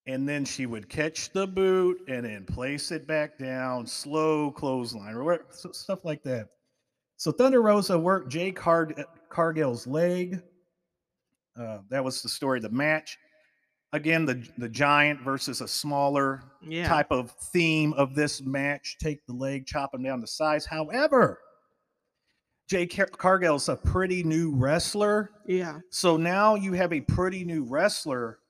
And 0.07 0.29
then 0.29 0.45
she 0.45 0.67
would 0.67 0.89
catch 0.89 1.33
the 1.33 1.47
boot 1.47 1.99
and 2.09 2.25
then 2.25 2.45
place 2.45 2.93
it 2.93 3.07
back 3.07 3.39
down, 3.39 3.87
slow 3.87 4.53
clothesline 4.53 5.15
or 5.17 5.45
stuff 5.51 6.05
like 6.05 6.23
that. 6.23 6.49
So 7.17 7.33
Thunder 7.33 7.61
Rosa 7.61 7.99
worked 7.99 8.31
Jay 8.31 8.53
Car- 8.53 8.93
Cargill's 9.31 9.87
leg. 9.87 10.43
Uh, 11.59 11.79
that 11.91 12.05
was 12.05 12.23
the 12.23 12.29
story 12.29 12.59
of 12.59 12.63
the 12.63 12.71
match. 12.71 13.17
Again, 13.93 14.25
the 14.27 14.47
the 14.59 14.69
giant 14.69 15.21
versus 15.23 15.61
a 15.61 15.69
smaller 15.69 16.43
Yeah. 16.63 16.89
type 16.89 17.11
of 17.11 17.31
theme 17.53 17.93
of 17.95 18.15
this 18.15 18.43
match. 18.43 18.97
Take 19.01 19.25
the 19.27 19.33
leg, 19.33 19.65
chop 19.67 19.95
him 19.95 20.03
down 20.03 20.21
to 20.21 20.27
size. 20.27 20.67
However, 20.67 21.39
Jay 22.69 22.87
Car- 22.87 23.07
Cargill's 23.07 23.69
a 23.69 23.77
pretty 23.77 24.23
new 24.25 24.53
wrestler. 24.55 25.31
Yeah. 25.47 25.79
So 25.91 26.17
now 26.17 26.57
you 26.57 26.73
have 26.73 26.93
a 26.93 27.01
pretty 27.01 27.45
new 27.45 27.63
wrestler 27.65 28.41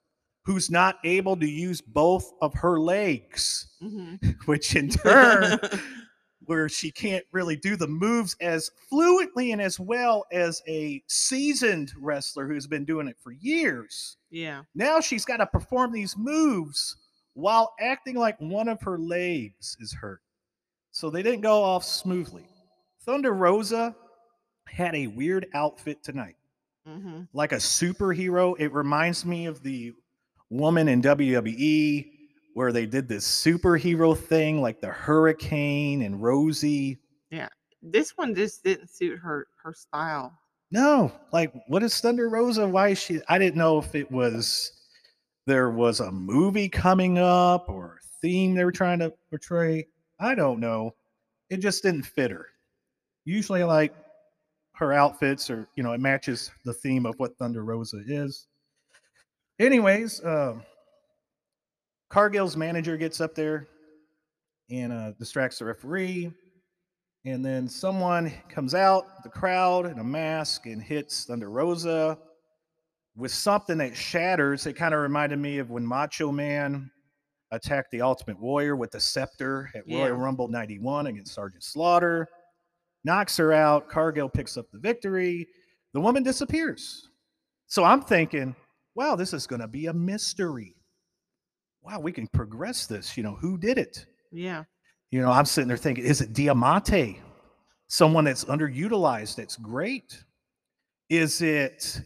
who's 0.47 0.71
not 0.71 0.97
able 1.05 1.37
to 1.37 1.47
use 1.47 1.81
both 1.83 2.33
of 2.41 2.55
her 2.55 2.81
legs, 2.81 3.69
hmm 3.81 4.15
which 4.47 4.75
in 4.75 4.89
turn, 4.89 5.59
where 6.47 6.69
she 6.69 6.91
can't 6.91 7.25
really 7.33 7.57
do 7.57 7.77
the 7.77 7.87
moves 7.87 8.37
as 8.41 8.71
fluently 8.89 9.53
and 9.53 9.61
as 9.61 9.79
well 9.79 10.25
as 10.33 10.63
a 10.67 11.03
seasoned 11.07 11.93
wrestler 11.99 12.47
who's 12.47 12.67
been 12.67 12.85
doing 12.85 13.09
it 13.09 13.17
for 13.21 13.33
years. 13.33 14.17
yeah. 14.31 14.63
Now 14.75 15.01
she's 15.01 15.25
got 15.25 15.39
to 15.39 15.47
perform 15.47 15.93
these 15.93 16.17
moves 16.17 16.97
while 17.35 17.75
acting 17.81 18.17
like 18.17 18.41
one 18.41 18.69
of 18.69 18.81
her 18.83 18.99
legs 18.99 19.77
is 19.81 19.93
hurt. 19.93 20.21
So 20.91 21.11
they 21.11 21.23
didn't 21.23 21.43
go 21.43 21.63
off 21.63 21.85
smoothly. 21.85 22.47
Thunder 23.05 23.35
Rosa 23.35 23.95
had 24.67 24.95
a 24.95 25.07
weird 25.07 25.47
outfit 25.55 26.03
tonight, 26.03 26.37
hmm 26.87 27.23
like 27.33 27.53
a 27.53 27.57
superhero. 27.57 28.55
It 28.59 28.73
reminds 28.73 29.25
me 29.25 29.47
of 29.47 29.63
the 29.63 29.93
woman 30.51 30.89
in 30.89 31.03
WWE 31.03 32.11
where 32.57 32.73
they 32.73 32.87
did 32.87 33.07
this 33.07 33.27
superhero 33.27 34.17
thing, 34.17 34.63
like 34.63 34.81
the 34.81 34.89
Hurricane 34.89 36.01
and 36.01 36.23
Rosie. 36.23 36.99
Yeah. 37.31 37.49
This 37.83 38.13
one 38.17 38.35
just 38.35 38.65
didn't 38.65 38.89
suit 38.89 39.19
her 39.19 39.49
her 39.63 39.75
style. 39.75 40.33
No, 40.71 41.13
like 41.35 41.53
what 41.69 41.83
is 41.83 42.01
Thunder 42.01 42.31
Rosa? 42.31 42.67
Why 42.67 42.89
is 42.89 42.99
she? 42.99 43.21
I 43.29 43.39
didn't 43.39 43.59
know 43.59 43.77
if 43.77 43.95
it 43.95 44.11
was 44.11 44.73
there 45.47 45.69
was 45.69 46.01
a 46.01 46.11
movie 46.11 46.71
coming 46.71 47.19
up 47.19 47.69
or 47.69 47.99
a 48.03 48.07
theme 48.23 48.55
they 48.55 48.65
were 48.65 48.73
trying 48.73 49.01
to 49.01 49.13
portray. 49.29 49.87
I 50.19 50.35
don't 50.35 50.59
know. 50.59 50.95
It 51.51 51.59
just 51.59 51.83
didn't 51.83 52.05
fit 52.05 52.31
her. 52.31 52.47
Usually, 53.27 53.65
like 53.65 53.95
her 54.77 54.95
outfits, 54.95 55.51
or 55.51 55.69
you 55.77 55.83
know, 55.83 55.93
it 55.93 56.01
matches 56.01 56.51
the 56.65 56.73
theme 56.73 57.05
of 57.05 57.17
what 57.19 57.37
Thunder 57.37 57.65
Rosa 57.65 58.01
is. 58.07 58.47
Anyways, 59.59 60.25
um, 60.25 60.63
Cargill's 62.11 62.57
manager 62.57 62.97
gets 62.97 63.21
up 63.21 63.35
there 63.35 63.67
and 64.71 64.93
uh, 64.93 65.13
distracts 65.19 65.59
the 65.59 65.65
referee. 65.65 66.33
And 67.25 67.45
then 67.45 67.69
someone 67.69 68.33
comes 68.49 68.75
out, 68.75 69.05
the 69.25 69.29
crowd 69.29 69.87
in 69.87 69.99
a 69.99 70.05
mask, 70.05 70.67
and 70.67 70.81
hits 70.81 71.25
Thunder 71.25 71.51
Rosa 71.51 72.17
with 73.17 73.33
something 73.33 73.79
that 73.79 73.97
shatters. 73.97 74.67
It 74.67 74.75
kind 74.75 74.95
of 74.95 75.01
reminded 75.01 75.41
me 75.41 75.59
of 75.59 75.71
when 75.71 75.85
Macho 75.85 76.31
Man 76.31 76.89
attacked 77.51 77.91
the 77.91 78.01
Ultimate 78.03 78.39
Warrior 78.41 78.77
with 78.77 78.93
the 78.93 79.01
scepter 79.01 79.71
at 79.75 79.89
Yeah. 79.89 80.03
Royal 80.05 80.17
Rumble 80.17 80.47
91 80.49 81.09
against 81.09 81.35
Sergeant 81.35 81.65
Slaughter. 81.65 82.29
Knocks 83.05 83.37
her 83.39 83.53
out. 83.53 83.89
Cargill 83.89 84.29
picks 84.29 84.57
up 84.57 84.67
the 84.71 84.79
victory. 84.79 85.49
The 85.95 86.01
woman 86.01 86.23
disappears. 86.23 87.09
So 87.67 87.83
I'm 87.83 88.03
thinking, 88.03 88.55
wow, 88.95 89.17
this 89.17 89.33
is 89.33 89.47
going 89.49 89.61
to 89.63 89.69
be 89.69 89.87
a 89.87 89.93
mystery. 89.93 90.76
Wow, 91.87 92.01
we 92.01 92.11
can 92.13 92.27
progress 92.29 92.87
this. 92.87 93.17
You 93.17 93.23
know, 93.23 93.37
who 93.37 93.57
did 93.57 93.79
it? 93.79 94.07
Yeah. 94.33 94.65
You 95.13 95.23
know, 95.23 95.31
I'm 95.31 95.45
sitting 95.45 95.69
there 95.69 95.77
thinking, 95.77 96.05
is 96.05 96.21
it 96.21 96.33
Diamante? 96.33 97.21
Someone 97.89 98.25
that's 98.25 98.45
underutilized, 98.47 99.37
that's 99.37 99.57
great. 99.57 100.21
Is 101.09 101.41
it 101.41 102.01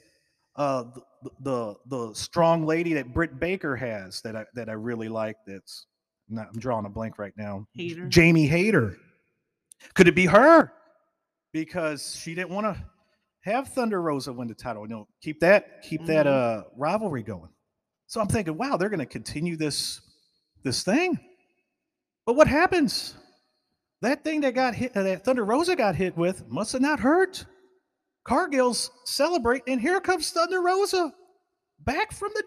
uh, 0.57 0.85
the, 1.23 1.31
the 1.41 1.75
the 1.87 2.15
strong 2.15 2.67
lady 2.67 2.93
that 2.93 3.15
Britt 3.15 3.41
Baker 3.41 3.75
has 3.75 4.21
that 4.21 4.37
I 4.37 4.45
that 4.55 4.69
I 4.69 4.73
really 4.73 5.09
like? 5.09 5.37
That's 5.47 5.87
not, 6.29 6.49
I'm 6.53 6.61
drawing 6.61 6.85
a 6.85 6.91
blank 6.91 7.19
right 7.19 7.33
now. 7.39 7.67
Hayter. 7.75 8.07
Jamie 8.09 8.47
Hayter. 8.47 8.99
Could 9.95 10.07
it 10.07 10.15
be 10.15 10.27
her? 10.27 10.71
Because 11.55 12.15
she 12.15 12.35
didn't 12.35 12.51
want 12.51 12.67
to 12.67 12.85
have 13.41 13.69
Thunder 13.69 14.03
Rosa 14.03 14.31
win 14.35 14.49
the 14.49 14.55
title. 14.55 14.87
No, 14.87 15.09
keep 15.23 15.41
that 15.41 15.81
keep 15.83 16.05
that 16.05 16.27
Mhm. 16.27 16.61
uh 16.61 16.65
rivalry 16.77 17.23
going. 17.23 17.49
So 18.11 18.21
I'm 18.21 18.27
thinking, 18.27 18.57
wow, 18.57 18.77
they're 18.77 18.89
going 18.89 18.99
to 18.99 19.07
continue 19.07 19.57
this 19.57 20.01
this 20.65 20.83
thing. 20.83 21.17
But 22.27 22.35
what 22.35 22.49
happens? 22.49 23.15
That 24.03 24.25
thing 24.25 24.41
that 24.41 24.53
got 24.53 24.75
hit, 24.75 24.97
uh, 24.97 25.05
that 25.05 25.25
Thunder 25.25 25.45
Rosa 25.45 25.77
got 25.77 25.95
hit 25.95 26.17
with, 26.17 26.45
must 26.49 26.73
have 26.73 26.83
not 26.83 26.99
hurt. 26.99 27.47
Cargill's 28.25 28.91
celebrate, 29.05 29.63
and 29.69 29.81
here 29.81 30.01
comes 30.01 30.33
Thunder 30.33 30.61
Rosa, 30.61 31.13
back 31.85 32.11
from 32.11 32.33
the 32.35 32.43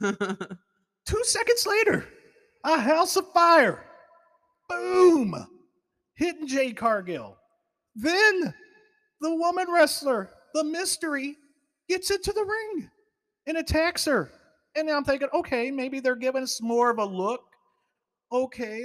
dead. 0.00 0.38
Two 1.04 1.24
seconds 1.24 1.66
later, 1.66 2.06
a 2.64 2.78
house 2.78 3.16
of 3.16 3.32
fire. 3.32 3.84
Boom! 4.68 5.34
hitting 6.14 6.46
Jade 6.46 6.76
Cargill. 6.76 7.36
Then 7.96 8.54
the 9.20 9.34
woman 9.34 9.66
wrestler, 9.68 10.30
the 10.54 10.62
mystery, 10.62 11.36
gets 11.88 12.12
into 12.12 12.32
the 12.32 12.44
ring 12.44 12.88
and 13.48 13.56
attacks 13.56 14.04
her. 14.04 14.30
And 14.78 14.90
I'm 14.90 15.04
thinking, 15.04 15.28
okay, 15.34 15.70
maybe 15.70 15.98
they're 15.98 16.14
giving 16.14 16.44
us 16.44 16.62
more 16.62 16.90
of 16.90 16.98
a 16.98 17.04
look. 17.04 17.42
Okay, 18.30 18.84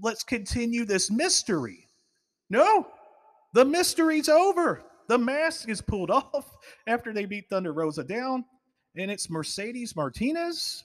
let's 0.00 0.22
continue 0.22 0.84
this 0.84 1.10
mystery. 1.10 1.88
No, 2.50 2.86
the 3.54 3.64
mystery's 3.64 4.28
over. 4.28 4.82
The 5.08 5.16
mask 5.16 5.68
is 5.70 5.80
pulled 5.80 6.10
off 6.10 6.56
after 6.86 7.12
they 7.12 7.24
beat 7.24 7.48
Thunder 7.48 7.72
Rosa 7.72 8.04
down, 8.04 8.44
and 8.96 9.10
it's 9.10 9.30
Mercedes 9.30 9.96
Martinez. 9.96 10.84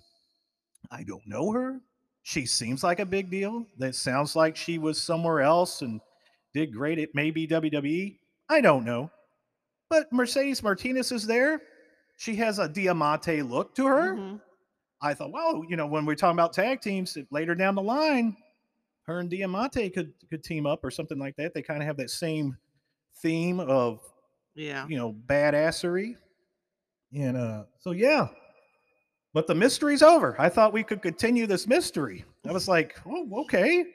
I 0.91 1.03
don't 1.03 1.27
know 1.27 1.51
her. 1.51 1.81
She 2.23 2.45
seems 2.45 2.83
like 2.83 2.99
a 2.99 3.05
big 3.05 3.29
deal. 3.29 3.65
That 3.77 3.95
sounds 3.95 4.35
like 4.35 4.55
she 4.55 4.77
was 4.77 5.01
somewhere 5.01 5.41
else 5.41 5.81
and 5.81 5.99
did 6.53 6.73
great. 6.73 6.99
It 6.99 7.13
may 7.13 7.31
be 7.31 7.47
WWE. 7.47 8.17
I 8.49 8.61
don't 8.61 8.85
know. 8.85 9.11
But 9.89 10.11
Mercedes 10.11 10.63
Martinez 10.63 11.11
is 11.11 11.27
there. 11.27 11.61
She 12.17 12.35
has 12.35 12.59
a 12.59 12.67
Diamante 12.67 13.41
look 13.41 13.73
to 13.75 13.85
her. 13.85 14.15
Mhm. 14.15 14.41
I 15.01 15.13
thought, 15.13 15.31
well, 15.31 15.63
you 15.69 15.75
know, 15.77 15.85
when 15.87 16.05
we're 16.05 16.15
talking 16.15 16.35
about 16.35 16.51
tag 16.53 16.81
teams 16.81 17.17
later 17.31 17.53
down 17.55 17.75
the 17.75 17.81
line, 17.83 18.35
her 19.03 19.19
and 19.19 19.29
Diamante 19.29 19.89
could 19.89 20.13
could 20.29 20.43
team 20.43 20.65
up 20.65 20.83
or 20.83 20.91
something 20.91 21.17
like 21.19 21.35
that. 21.37 21.53
They 21.53 21.61
kind 21.61 21.81
of 21.81 21.87
have 21.87 21.97
that 21.97 22.09
same 22.09 22.57
theme 23.21 23.59
of 23.59 24.01
Yeah. 24.55 24.85
you 24.87 24.97
know 24.97 25.13
badassery, 25.13 26.17
and 27.13 27.37
uh, 27.37 27.63
so 27.79 27.91
yeah. 27.91 28.27
But 29.33 29.45
the 29.45 29.55
mystery's 29.55 30.01
over. 30.01 30.35
I 30.41 30.49
thought 30.49 30.73
we 30.73 30.83
could 30.83 31.01
continue 31.03 31.45
this 31.45 31.67
mystery. 31.67 32.25
I 32.47 32.51
was 32.51 32.67
like, 32.67 32.99
oh, 33.05 33.41
okay, 33.43 33.85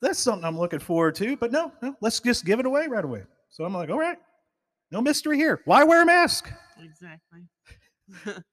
that's 0.00 0.20
something 0.20 0.44
I'm 0.44 0.56
looking 0.58 0.78
forward 0.78 1.16
to. 1.16 1.36
But 1.36 1.50
no, 1.50 1.72
no, 1.82 1.96
let's 2.00 2.20
just 2.20 2.44
give 2.44 2.60
it 2.60 2.66
away 2.66 2.86
right 2.86 3.04
away. 3.04 3.24
So 3.50 3.64
I'm 3.64 3.74
like, 3.74 3.90
all 3.90 3.98
right, 3.98 4.18
no 4.92 5.00
mystery 5.00 5.36
here. 5.36 5.60
Why 5.64 5.82
wear 5.82 6.02
a 6.02 6.06
mask? 6.06 6.52
Exactly. 6.78 7.40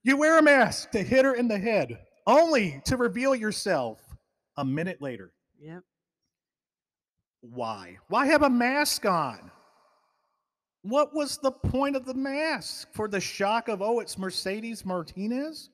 You 0.02 0.16
wear 0.16 0.38
a 0.38 0.42
mask 0.42 0.90
to 0.90 1.02
hit 1.02 1.24
her 1.24 1.34
in 1.34 1.48
the 1.48 1.58
head, 1.58 1.98
only 2.26 2.82
to 2.84 2.96
reveal 2.96 3.34
yourself 3.34 4.00
a 4.58 4.64
minute 4.64 5.00
later. 5.00 5.32
Yep. 5.58 5.82
Why? 7.40 7.96
Why 8.08 8.26
have 8.26 8.42
a 8.42 8.50
mask 8.50 9.06
on? 9.06 9.50
What 10.82 11.14
was 11.14 11.38
the 11.38 11.50
point 11.52 11.96
of 11.96 12.04
the 12.04 12.14
mask? 12.14 12.88
For 12.92 13.08
the 13.08 13.20
shock 13.20 13.68
of, 13.68 13.82
oh, 13.82 14.00
it's 14.00 14.18
Mercedes 14.18 14.84
Martinez? 14.84 15.70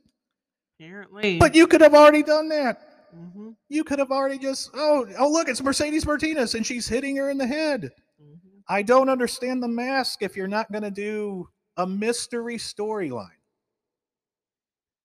Apparently. 0.78 1.38
But 1.38 1.54
you 1.54 1.66
could 1.66 1.80
have 1.80 1.94
already 1.94 2.22
done 2.22 2.48
that. 2.50 3.06
hmm 3.12 3.50
You 3.68 3.84
could 3.84 3.98
have 3.98 4.10
already 4.10 4.38
just, 4.38 4.70
oh, 4.74 5.06
oh, 5.18 5.28
look, 5.28 5.48
it's 5.48 5.62
Mercedes 5.62 6.06
Martinez 6.06 6.54
and 6.54 6.64
she's 6.64 6.88
hitting 6.88 7.16
her 7.16 7.30
in 7.30 7.38
the 7.38 7.46
head. 7.46 7.90
hmm 8.20 8.34
I 8.68 8.82
don't 8.82 9.08
understand 9.08 9.62
the 9.62 9.68
mask 9.68 10.22
if 10.22 10.36
you're 10.36 10.46
not 10.46 10.70
going 10.70 10.84
to 10.84 10.90
do 10.90 11.48
a 11.76 11.86
mystery 11.86 12.56
storyline. 12.56 13.28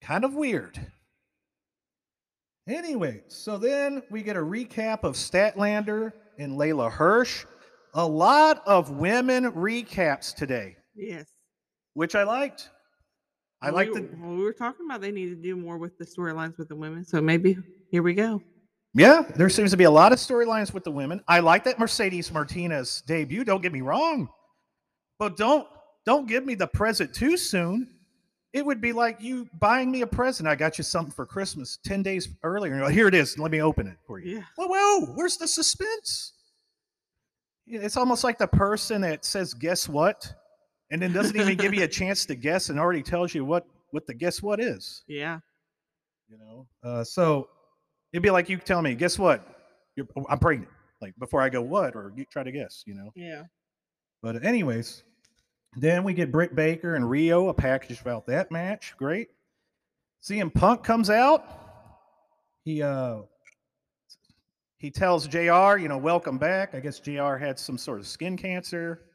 Kind 0.01 0.23
of 0.23 0.35
weird. 0.35 0.79
Anyway, 2.67 3.21
so 3.29 3.57
then 3.57 4.03
we 4.11 4.21
get 4.21 4.35
a 4.35 4.41
recap 4.41 5.03
of 5.03 5.13
Statlander 5.15 6.11
and 6.37 6.53
Leyla 6.57 6.91
Hirsch. 6.91 7.45
A 7.93 8.05
lot 8.05 8.61
of 8.67 8.91
women 8.91 9.51
recaps 9.53 10.35
today, 10.35 10.75
Yes. 10.95 11.27
which 11.93 12.13
I 12.13 12.23
liked. 12.23 12.69
I 13.61 13.69
like 13.71 13.91
the 13.91 14.07
well, 14.19 14.35
we 14.35 14.43
were 14.43 14.53
talking 14.53 14.85
about 14.85 15.01
they 15.01 15.11
need 15.11 15.29
to 15.29 15.35
do 15.35 15.55
more 15.55 15.77
with 15.79 15.97
the 15.97 16.05
storylines 16.05 16.57
with 16.59 16.67
the 16.67 16.75
women. 16.75 17.03
So 17.03 17.21
maybe 17.21 17.57
here 17.89 18.03
we 18.03 18.13
go. 18.13 18.41
Yeah, 18.93 19.23
there 19.35 19.49
seems 19.49 19.71
to 19.71 19.77
be 19.77 19.85
a 19.85 19.91
lot 19.91 20.11
of 20.11 20.19
storylines 20.19 20.73
with 20.73 20.83
the 20.83 20.91
women. 20.91 21.23
I 21.27 21.39
like 21.39 21.63
that 21.63 21.79
Mercedes 21.79 22.31
Martinez 22.31 23.01
debut. 23.07 23.43
Don't 23.43 23.61
get 23.63 23.71
me 23.71 23.81
wrong, 23.81 24.29
but 25.17 25.37
don't 25.37 25.67
don't 26.07 26.27
give 26.27 26.43
me 26.45 26.55
the 26.55 26.65
present 26.65 27.13
too 27.13 27.37
soon. 27.37 27.87
It 28.53 28.65
would 28.65 28.81
be 28.81 28.93
like 28.93 29.21
you 29.21 29.47
buying 29.59 29.91
me 29.91 30.01
a 30.01 30.07
present. 30.07 30.47
I 30.49 30.55
got 30.55 30.77
you 30.79 30.83
something 30.83 31.11
for 31.11 31.25
Christmas 31.27 31.77
ten 31.83 32.01
days 32.01 32.29
earlier. 32.41 32.73
And 32.73 32.81
like, 32.81 32.93
Here 32.93 33.07
it 33.07 33.13
is. 33.13 33.37
Let 33.37 33.51
me 33.51 33.61
open 33.61 33.85
it 33.87 33.97
for 34.07 34.17
you. 34.19 34.37
Yeah. 34.37 34.43
Whoa, 34.55 34.67
whoa! 34.67 35.05
Where's 35.13 35.37
the 35.37 35.47
suspense? 35.47 36.33
It's 37.67 37.97
almost 37.97 38.23
like 38.23 38.37
the 38.37 38.47
person 38.47 39.01
that 39.01 39.25
says, 39.25 39.53
"Guess 39.53 39.89
what," 39.89 40.33
and 40.89 41.01
then 41.01 41.11
doesn't 41.11 41.35
even 41.35 41.57
give 41.57 41.73
you 41.73 41.83
a 41.83 41.87
chance 41.99 42.25
to 42.27 42.35
guess, 42.35 42.69
and 42.69 42.79
already 42.79 43.03
tells 43.03 43.35
you 43.35 43.43
what 43.45 43.67
what 43.91 44.07
the 44.07 44.13
guess 44.13 44.41
what 44.41 44.59
is 44.59 45.03
Yeah. 45.07 45.39
you 46.29 46.37
know 46.37 46.67
uh, 46.83 47.03
so 47.05 47.47
it'd 48.11 48.21
be 48.23 48.29
like 48.29 48.49
you 48.49 48.57
tell 48.57 48.81
me 48.81 48.95
guess 48.95 49.17
what 49.17 49.45
You're, 49.95 50.07
i'm 50.29 50.39
pregnant 50.39 50.69
like 51.01 51.13
before 51.17 51.41
i 51.41 51.47
go 51.47 51.61
what 51.61 51.95
or 51.95 52.11
you 52.15 52.25
try 52.25 52.43
to 52.43 52.51
guess 52.51 52.83
you 52.85 52.93
know 52.95 53.11
Yeah. 53.15 53.43
but 54.21 54.43
anyways 54.43 55.03
then 55.75 56.03
we 56.03 56.13
get 56.13 56.31
britt 56.31 56.55
baker 56.55 56.95
and 56.95 57.05
Riho 57.05 57.49
a 57.49 57.53
package 57.53 58.01
about 58.01 58.25
that 58.27 58.51
match 58.51 58.95
great 58.97 59.29
CM 60.23 60.53
Punk 60.53 60.83
comes 60.83 61.09
out. 61.09 61.45
He 62.63 62.81
uh 62.81 63.19
he 64.77 64.91
tells 64.91 65.27
JR, 65.27 65.77
you 65.77 65.87
know, 65.87 65.97
welcome 65.97 66.37
back. 66.37 66.75
I 66.75 66.79
guess 66.79 66.99
JR 66.99 67.35
had 67.35 67.57
some 67.57 67.77
sort 67.77 67.99
of 67.99 68.07
skin 68.07 68.37
cancer. 68.37 69.05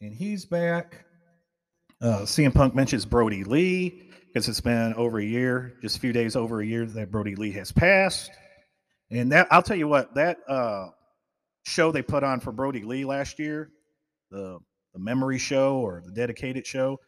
And 0.00 0.14
he's 0.14 0.44
back. 0.44 1.04
Uh 2.00 2.20
CM 2.20 2.54
Punk 2.54 2.74
mentions 2.74 3.04
Brodie 3.04 3.44
Lee 3.44 4.10
because 4.28 4.48
it's 4.48 4.60
been 4.60 4.94
over 4.94 5.18
a 5.18 5.24
year, 5.24 5.74
just 5.82 5.96
a 5.96 6.00
few 6.00 6.12
days 6.12 6.36
over 6.36 6.60
a 6.60 6.66
year 6.66 6.86
that 6.86 7.10
Brodie 7.10 7.36
Lee 7.36 7.52
has 7.52 7.72
passed. 7.72 8.30
And 9.10 9.32
that 9.32 9.48
I'll 9.50 9.62
tell 9.62 9.76
you 9.76 9.88
what, 9.88 10.14
that 10.14 10.38
uh 10.48 10.90
show 11.64 11.90
they 11.90 12.02
put 12.02 12.22
on 12.22 12.40
for 12.40 12.52
Brodie 12.52 12.84
Lee 12.84 13.04
last 13.04 13.38
year, 13.38 13.70
the 14.30 14.60
the 14.94 15.00
memory 15.00 15.38
show 15.38 15.76
or 15.76 16.02
the 16.06 16.12
dedicated 16.12 16.66
show, 16.66 16.98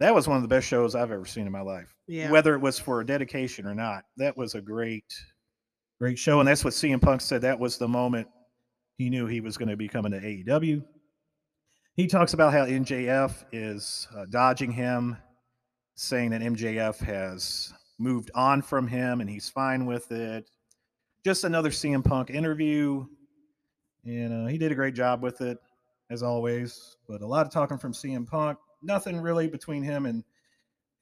that 0.00 0.14
was 0.14 0.26
one 0.26 0.36
of 0.36 0.42
the 0.42 0.48
best 0.48 0.66
shows 0.66 0.94
I've 0.94 1.10
ever 1.12 1.26
seen 1.26 1.46
in 1.46 1.52
my 1.52 1.60
life 1.60 1.94
Yeah. 2.08 2.30
whether 2.30 2.54
it 2.54 2.60
was 2.60 2.78
for 2.78 3.00
a 3.00 3.06
dedication 3.06 3.66
or 3.66 3.74
not. 3.74 4.04
That 4.16 4.36
was 4.36 4.54
a 4.54 4.60
great, 4.60 5.04
great 6.00 6.18
show. 6.18 6.40
And 6.40 6.48
that's 6.48 6.64
what 6.64 6.72
CM 6.72 7.00
Punk 7.00 7.20
said. 7.20 7.42
That 7.42 7.58
was 7.58 7.78
the 7.78 7.88
moment 7.88 8.28
he 8.96 9.10
knew 9.10 9.26
he 9.26 9.40
was 9.40 9.56
going 9.56 9.68
to 9.68 9.76
be 9.76 9.88
coming 9.88 10.12
to 10.12 10.20
AEW. 10.20 10.82
He 11.94 12.06
talks 12.06 12.32
about 12.32 12.52
how 12.52 12.64
MJF 12.64 13.44
is 13.52 14.08
uh, 14.16 14.24
dodging 14.30 14.72
him, 14.72 15.16
saying 15.94 16.30
that 16.30 16.40
MJF 16.40 16.98
has 17.00 17.72
moved 17.98 18.30
on 18.34 18.62
from 18.62 18.88
him 18.88 19.20
and 19.20 19.28
he's 19.28 19.48
fine 19.48 19.84
with 19.86 20.10
it. 20.10 20.48
Just 21.24 21.44
another 21.44 21.70
CM 21.70 22.02
Punk 22.04 22.30
interview. 22.30 23.04
And 24.04 24.46
uh, 24.46 24.48
he 24.50 24.58
did 24.58 24.72
a 24.72 24.74
great 24.74 24.94
job 24.94 25.22
with 25.22 25.40
it, 25.42 25.58
as 26.12 26.22
always. 26.22 26.96
But 27.08 27.22
a 27.22 27.26
lot 27.26 27.46
of 27.46 27.52
talking 27.52 27.78
from 27.78 27.92
CM 27.92 28.26
Punk. 28.26 28.58
Nothing 28.82 29.20
really 29.20 29.48
between 29.48 29.82
him 29.82 30.06
and 30.06 30.22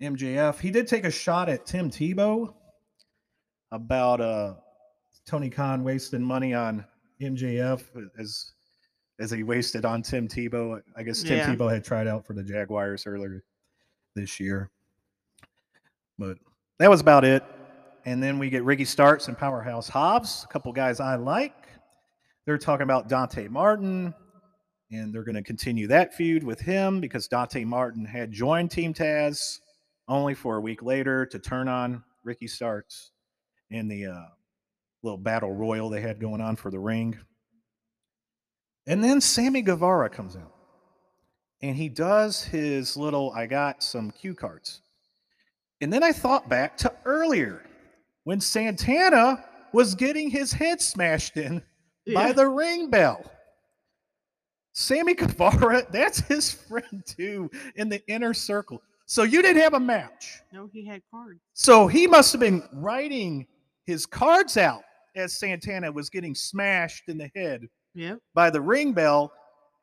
MJF. 0.00 0.58
He 0.58 0.70
did 0.70 0.86
take 0.86 1.04
a 1.04 1.10
shot 1.10 1.48
at 1.48 1.66
Tim 1.66 1.90
Tebow 1.90 2.54
about 3.72 4.20
uh, 4.20 4.54
Tony 5.26 5.50
Khan 5.50 5.82
wasting 5.84 6.22
money 6.22 6.54
on 6.54 6.84
MJF 7.20 7.82
as 8.18 8.52
as 9.18 9.30
he 9.30 9.42
wasted 9.42 9.84
on 9.84 10.02
Tim 10.02 10.26
Tebow. 10.26 10.80
I 10.96 11.02
guess 11.02 11.22
Tim 11.22 11.36
Yeah. 11.38 11.54
Tebow 11.54 11.70
had 11.70 11.84
tried 11.84 12.06
out 12.06 12.26
for 12.26 12.32
the 12.32 12.42
Jaguars 12.42 13.06
earlier 13.06 13.44
this 14.14 14.40
year. 14.40 14.70
But 16.18 16.38
that 16.78 16.88
was 16.88 17.00
about 17.00 17.24
it. 17.24 17.44
And 18.06 18.22
then 18.22 18.38
we 18.38 18.48
get 18.48 18.64
Ricky 18.64 18.86
Starks 18.86 19.28
and 19.28 19.36
Powerhouse 19.36 19.88
Hobbs, 19.88 20.46
a 20.48 20.52
couple 20.52 20.72
guys 20.72 21.00
I 21.00 21.16
like. 21.16 21.54
They're 22.46 22.56
talking 22.56 22.84
about 22.84 23.08
Dante 23.08 23.46
Martin, 23.48 24.14
and 24.90 25.14
they're 25.14 25.24
going 25.24 25.37
to 25.37 25.42
continue 25.42 25.87
that 25.87 26.14
feud 26.14 26.42
with 26.42 26.61
him 26.61 27.00
because 27.00 27.29
Dante 27.29 27.64
Martin 27.64 28.05
had 28.05 28.33
joined 28.33 28.70
Team 28.70 28.92
Taz 28.92 29.59
only 30.09 30.35
for 30.35 30.57
a 30.57 30.61
week 30.61 30.83
later 30.83 31.24
to 31.26 31.38
turn 31.38 31.68
on 31.68 32.03
Ricky 32.24 32.48
Starks 32.48 33.12
in 33.70 33.88
the 33.88 34.07
uh, 34.07 34.24
little 35.03 35.18
battle 35.18 35.53
royal 35.53 35.88
they 35.88 36.00
had 36.00 36.20
going 36.20 36.40
on 36.40 36.57
for 36.57 36.70
the 36.70 36.79
ring. 36.79 37.18
And 38.87 39.03
then 39.05 39.20
Sammy 39.20 39.62
Guevara 39.62 40.11
comes 40.11 40.37
out 40.37 40.53
and 41.62 41.76
he 41.76 41.88
does 41.88 42.42
his 42.42 42.96
little 42.96 43.33
I 43.33 43.46
got 43.46 43.83
some 43.83 44.11
cue 44.11 44.35
cards. 44.35 44.83
And 45.81 45.92
then 45.92 46.03
I 46.03 46.12
thought 46.12 46.48
back 46.48 46.76
to 46.79 46.92
earlier 47.05 47.64
when 48.24 48.40
Santana 48.40 49.44
was 49.72 49.94
getting 49.94 50.31
his 50.31 50.53
head 50.53 50.81
smashed 50.81 51.37
in 51.37 51.62
by 52.12 52.33
the 52.33 52.48
ring 52.48 52.90
bell. 52.90 53.31
Sammy 54.72 55.14
Guevara, 55.14 55.87
that's 55.92 56.20
his 56.20 56.52
friend 56.52 57.02
too 57.06 57.50
in 57.76 57.88
the 57.88 58.02
inner 58.09 58.35
circle. 58.35 58.83
So 59.06 59.24
you 59.24 59.42
didn't 59.42 59.62
have 59.62 59.74
a 59.74 59.80
match. 59.80 60.40
No, 60.52 60.68
he 60.72 60.87
had 60.87 61.02
cards. 61.11 61.40
So 61.52 61.87
he 61.88 62.06
must 62.06 62.33
have 62.33 62.40
been 62.40 62.62
writing 62.72 63.46
his 63.85 64.06
cards 64.06 64.56
out 64.56 64.83
as 65.16 65.33
Santana 65.33 65.90
was 65.90 66.09
getting 66.11 66.35
smashed 66.35 67.09
in 67.09 67.18
the 67.18 67.30
head 67.35 67.68
Yep. 67.94 68.20
by 68.35 68.50
the 68.50 68.61
ring 68.61 68.92
bell 68.92 69.33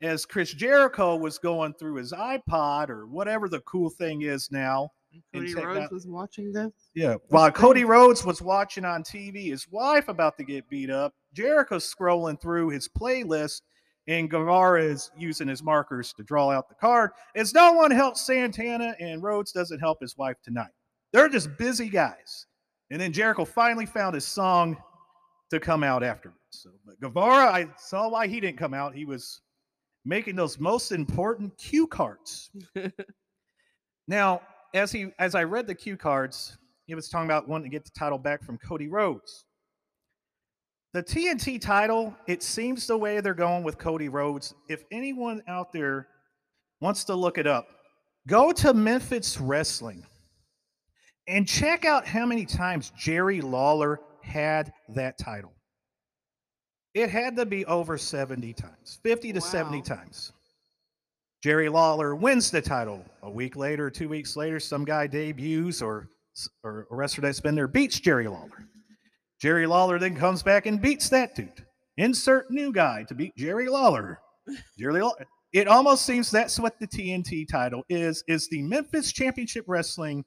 as 0.01 0.25
Chris 0.25 0.53
Jericho 0.53 1.17
was 1.17 1.37
going 1.37 1.73
through 1.73 1.95
his 1.95 2.13
iPod 2.13 2.89
or 2.89 3.05
whatever 3.07 3.49
the 3.49 3.59
cool 3.61 3.89
thing 3.89 4.21
is 4.21 4.49
now 4.51 4.91
Cody 5.33 5.53
Rhodes 5.55 5.91
was 5.91 6.05
watching 6.07 6.51
this. 6.53 6.71
Yeah. 6.93 7.15
While 7.29 7.51
Cody. 7.51 7.83
Rhodes 7.83 8.23
was 8.23 8.41
watching 8.41 8.85
on 8.85 9.03
TV, 9.03 9.49
his 9.49 9.67
wife 9.69 10.09
about 10.09 10.37
to 10.37 10.43
get 10.43 10.69
beat 10.69 10.89
up, 10.89 11.13
Jericho's 11.33 11.91
scrolling 11.91 12.39
through 12.39 12.69
his 12.69 12.87
playlist, 12.87 13.61
and 14.07 14.29
Guevara 14.29 14.83
is 14.83 15.11
using 15.17 15.47
his 15.47 15.61
markers 15.61 16.13
to 16.13 16.23
draw 16.23 16.49
out 16.49 16.69
the 16.69 16.75
card. 16.75 17.11
As 17.35 17.53
no 17.53 17.73
one 17.73 17.91
helps 17.91 18.21
Santana, 18.21 18.95
and 18.99 19.21
Rhodes 19.21 19.51
doesn't 19.51 19.79
help 19.79 19.99
his 20.01 20.17
wife 20.17 20.37
tonight. 20.43 20.71
They're 21.13 21.29
just 21.29 21.57
busy 21.57 21.89
guys. 21.89 22.45
And 22.89 23.01
then 23.01 23.11
Jericho 23.11 23.43
finally 23.45 23.85
found 23.85 24.15
his 24.15 24.25
song 24.25 24.77
to 25.49 25.59
come 25.59 25.83
out 25.83 26.03
afterwards. 26.03 26.39
So, 26.49 26.69
but 26.85 26.99
Guevara, 27.01 27.51
I 27.51 27.67
saw 27.77 28.09
why 28.09 28.27
he 28.27 28.39
didn't 28.39 28.57
come 28.57 28.73
out. 28.73 28.95
He 28.95 29.05
was 29.05 29.41
making 30.05 30.35
those 30.35 30.59
most 30.59 30.91
important 30.91 31.57
cue 31.57 31.87
cards. 31.87 32.49
Now, 34.07 34.41
as 34.73 34.91
he 34.91 35.11
as 35.19 35.35
I 35.35 35.43
read 35.43 35.67
the 35.67 35.75
cue 35.75 35.97
cards, 35.97 36.57
he 36.85 36.95
was 36.95 37.09
talking 37.09 37.27
about 37.27 37.47
wanting 37.47 37.69
to 37.69 37.75
get 37.75 37.83
the 37.83 37.91
title 37.91 38.17
back 38.17 38.43
from 38.43 38.57
Cody 38.57 38.87
Rhodes. 38.87 39.45
The 40.93 41.03
TNT 41.03 41.59
title, 41.59 42.15
it 42.27 42.41
seems 42.41 42.87
the 42.87 42.97
way 42.97 43.19
they're 43.19 43.33
going 43.33 43.63
with 43.63 43.77
Cody 43.77 44.09
Rhodes. 44.09 44.53
If 44.69 44.83
anyone 44.91 45.43
out 45.47 45.71
there 45.71 46.07
wants 46.79 47.03
to 47.05 47.15
look 47.15 47.37
it 47.37 47.45
up, 47.45 47.67
go 48.27 48.51
to 48.53 48.73
Memphis 48.73 49.39
Wrestling 49.39 50.05
and 51.27 51.47
check 51.47 51.85
out 51.85 52.07
how 52.07 52.25
many 52.25 52.45
times 52.45 52.91
Jerry 52.97 53.41
Lawler 53.41 53.99
had 54.21 54.71
that 54.89 55.17
title. 55.17 55.53
It 56.93 57.09
had 57.09 57.35
to 57.35 57.45
be 57.45 57.65
over 57.65 57.97
70 57.97 58.53
times, 58.53 58.99
50 59.03 59.33
to 59.33 59.41
70 59.41 59.81
times. 59.81 60.31
Jerry 61.43 61.69
Lawler 61.69 62.15
wins 62.15 62.49
the 62.49 62.61
title. 62.61 63.05
A 63.21 63.29
week 63.29 63.55
later, 63.55 63.89
two 63.89 64.09
weeks 64.09 64.35
later, 64.35 64.59
some 64.59 64.83
guy 64.83 65.05
debuts 65.05 65.81
or 65.81 66.09
or 66.63 66.87
a 66.91 66.95
wrestler 66.95 67.23
that's 67.23 67.39
been 67.39 67.55
there 67.55 67.67
beats 67.67 67.99
Jerry 67.99 68.27
Lawler. 68.27 68.67
Jerry 69.39 69.67
Lawler 69.67 69.99
then 69.99 70.15
comes 70.15 70.41
back 70.41 70.65
and 70.65 70.81
beats 70.81 71.09
that 71.09 71.35
dude. 71.35 71.65
Insert 71.97 72.51
new 72.51 72.71
guy 72.71 73.03
to 73.07 73.15
beat 73.15 73.35
Jerry 73.35 73.69
Lawler. 73.69 74.19
Jerry 74.79 75.01
Lawler. 75.01 75.25
It 75.53 75.67
almost 75.67 76.05
seems 76.05 76.29
that's 76.29 76.59
what 76.59 76.79
the 76.79 76.87
TNT 76.87 77.47
title 77.49 77.83
is, 77.89 78.23
is 78.27 78.47
the 78.49 78.61
Memphis 78.61 79.11
Championship 79.11 79.65
Wrestling 79.67 80.25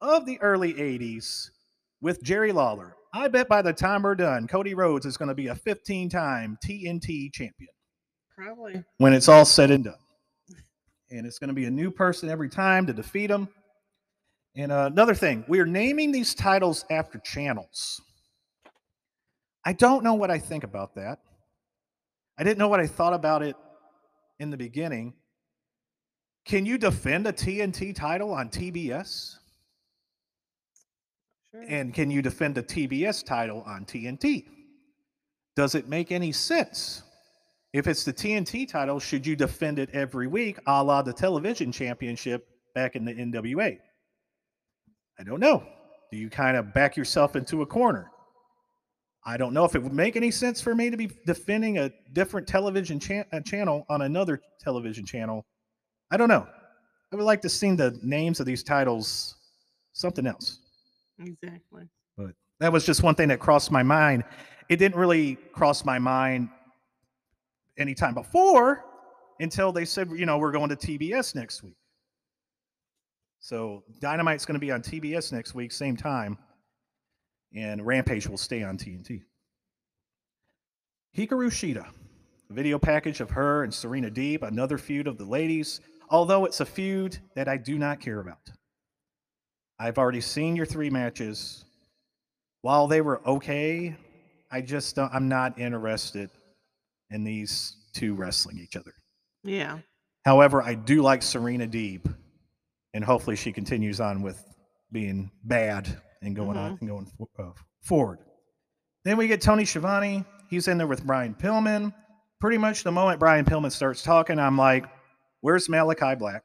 of 0.00 0.26
the 0.26 0.40
early 0.40 0.74
80s 0.74 1.50
with 2.00 2.22
Jerry 2.22 2.52
Lawler. 2.52 2.96
I 3.14 3.28
bet 3.28 3.48
by 3.48 3.62
the 3.62 3.72
time 3.72 4.02
we're 4.02 4.14
done, 4.14 4.46
Cody 4.46 4.74
Rhodes 4.74 5.06
is 5.06 5.16
going 5.16 5.28
to 5.28 5.34
be 5.34 5.48
a 5.48 5.54
15-time 5.54 6.58
TNT 6.64 7.32
champion 7.32 7.70
Probably. 8.36 8.84
when 8.98 9.14
it's 9.14 9.28
all 9.28 9.44
said 9.44 9.70
and 9.70 9.84
done. 9.84 9.94
And 11.10 11.24
it's 11.24 11.38
going 11.38 11.48
to 11.48 11.54
be 11.54 11.66
a 11.66 11.70
new 11.70 11.90
person 11.90 12.28
every 12.28 12.48
time 12.48 12.86
to 12.86 12.92
defeat 12.92 13.30
him. 13.30 13.48
And 14.56 14.72
uh, 14.72 14.90
another 14.92 15.14
thing, 15.14 15.44
we 15.48 15.60
are 15.60 15.66
naming 15.66 16.10
these 16.10 16.34
titles 16.34 16.84
after 16.90 17.18
channels. 17.20 18.00
I 19.66 19.72
don't 19.72 20.04
know 20.04 20.14
what 20.14 20.30
I 20.30 20.38
think 20.38 20.62
about 20.62 20.94
that. 20.94 21.18
I 22.38 22.44
didn't 22.44 22.58
know 22.58 22.68
what 22.68 22.78
I 22.78 22.86
thought 22.86 23.12
about 23.12 23.42
it 23.42 23.56
in 24.38 24.50
the 24.50 24.56
beginning. 24.56 25.12
Can 26.44 26.64
you 26.64 26.78
defend 26.78 27.26
a 27.26 27.32
TNT 27.32 27.92
title 27.92 28.32
on 28.32 28.48
TBS? 28.48 29.34
Sure. 31.50 31.64
And 31.68 31.92
can 31.92 32.12
you 32.12 32.22
defend 32.22 32.56
a 32.58 32.62
TBS 32.62 33.26
title 33.26 33.64
on 33.66 33.84
TNT? 33.84 34.44
Does 35.56 35.74
it 35.74 35.88
make 35.88 36.12
any 36.12 36.30
sense? 36.30 37.02
If 37.72 37.88
it's 37.88 38.04
the 38.04 38.12
TNT 38.12 38.68
title, 38.68 39.00
should 39.00 39.26
you 39.26 39.34
defend 39.34 39.80
it 39.80 39.90
every 39.92 40.28
week, 40.28 40.60
a 40.68 40.84
la 40.84 41.02
the 41.02 41.12
television 41.12 41.72
championship 41.72 42.46
back 42.76 42.94
in 42.94 43.04
the 43.04 43.12
NWA? 43.12 43.78
I 45.18 45.24
don't 45.24 45.40
know. 45.40 45.64
Do 46.12 46.18
you 46.18 46.30
kind 46.30 46.56
of 46.56 46.72
back 46.72 46.96
yourself 46.96 47.34
into 47.34 47.62
a 47.62 47.66
corner? 47.66 48.12
I 49.26 49.36
don't 49.36 49.52
know 49.52 49.64
if 49.64 49.74
it 49.74 49.82
would 49.82 49.92
make 49.92 50.16
any 50.16 50.30
sense 50.30 50.60
for 50.60 50.74
me 50.74 50.88
to 50.88 50.96
be 50.96 51.10
defending 51.26 51.78
a 51.78 51.90
different 52.12 52.46
television 52.46 52.98
cha- 53.00 53.24
uh, 53.32 53.40
channel 53.40 53.84
on 53.88 54.02
another 54.02 54.40
television 54.60 55.04
channel. 55.04 55.44
I 56.10 56.16
don't 56.16 56.28
know. 56.28 56.46
I 57.12 57.16
would 57.16 57.24
like 57.24 57.42
to 57.42 57.48
see 57.48 57.74
the 57.74 57.98
names 58.02 58.40
of 58.40 58.46
these 58.46 58.62
titles 58.62 59.34
something 59.92 60.26
else 60.26 60.60
exactly. 61.18 61.88
But 62.16 62.32
that 62.60 62.72
was 62.72 62.84
just 62.84 63.02
one 63.02 63.14
thing 63.14 63.28
that 63.28 63.40
crossed 63.40 63.70
my 63.70 63.82
mind. 63.82 64.24
It 64.68 64.76
didn't 64.76 64.98
really 64.98 65.36
cross 65.52 65.84
my 65.84 65.98
mind 65.98 66.48
anytime 67.78 68.14
before 68.14 68.84
until 69.40 69.72
they 69.72 69.84
said, 69.84 70.10
you 70.10 70.26
know, 70.26 70.38
we're 70.38 70.52
going 70.52 70.70
to 70.70 70.76
TBS 70.76 71.34
next 71.34 71.62
week. 71.62 71.76
So 73.38 73.84
Dynamite's 74.00 74.44
going 74.44 74.54
to 74.54 74.60
be 74.60 74.72
on 74.72 74.82
TBS 74.82 75.32
next 75.32 75.54
week, 75.54 75.70
same 75.70 75.96
time, 75.96 76.38
and 77.56 77.84
Rampage 77.84 78.28
will 78.28 78.36
stay 78.36 78.62
on 78.62 78.76
TNT. 78.76 79.22
Hikaru 81.16 81.50
Shida, 81.50 81.86
a 82.50 82.52
video 82.52 82.78
package 82.78 83.20
of 83.20 83.30
her 83.30 83.64
and 83.64 83.72
Serena 83.72 84.10
Deeb, 84.10 84.42
another 84.42 84.76
feud 84.76 85.06
of 85.06 85.16
the 85.16 85.24
ladies, 85.24 85.80
although 86.10 86.44
it's 86.44 86.60
a 86.60 86.66
feud 86.66 87.18
that 87.34 87.48
I 87.48 87.56
do 87.56 87.78
not 87.78 88.00
care 88.00 88.20
about. 88.20 88.50
I've 89.78 89.98
already 89.98 90.20
seen 90.20 90.54
your 90.54 90.66
three 90.66 90.90
matches 90.90 91.64
while 92.60 92.86
they 92.86 93.00
were 93.00 93.26
okay, 93.26 93.96
I 94.50 94.60
just 94.60 94.96
don't, 94.96 95.12
I'm 95.12 95.28
not 95.28 95.58
interested 95.58 96.30
in 97.10 97.24
these 97.24 97.76
two 97.94 98.14
wrestling 98.14 98.58
each 98.58 98.76
other. 98.76 98.92
Yeah. 99.42 99.78
However, 100.24 100.62
I 100.62 100.74
do 100.74 101.02
like 101.02 101.22
Serena 101.22 101.66
Deeb, 101.66 102.12
and 102.92 103.04
hopefully 103.04 103.36
she 103.36 103.52
continues 103.52 104.00
on 104.00 104.22
with 104.22 104.42
being 104.92 105.30
bad 105.44 106.00
and 106.26 106.36
going 106.36 106.56
on 106.56 106.76
and 106.80 106.88
going 106.88 107.06
fo- 107.06 107.30
uh, 107.38 107.52
forward. 107.82 108.18
Then 109.04 109.16
we 109.16 109.28
get 109.28 109.40
Tony 109.40 109.64
Schiavone. 109.64 110.24
He's 110.50 110.68
in 110.68 110.78
there 110.78 110.86
with 110.86 111.04
Brian 111.04 111.34
Pillman. 111.34 111.94
Pretty 112.40 112.58
much 112.58 112.82
the 112.82 112.92
moment 112.92 113.18
Brian 113.18 113.44
Pillman 113.44 113.72
starts 113.72 114.02
talking, 114.02 114.38
I'm 114.38 114.58
like, 114.58 114.84
"Where's 115.40 115.68
Malakai 115.68 116.18
Black? 116.18 116.42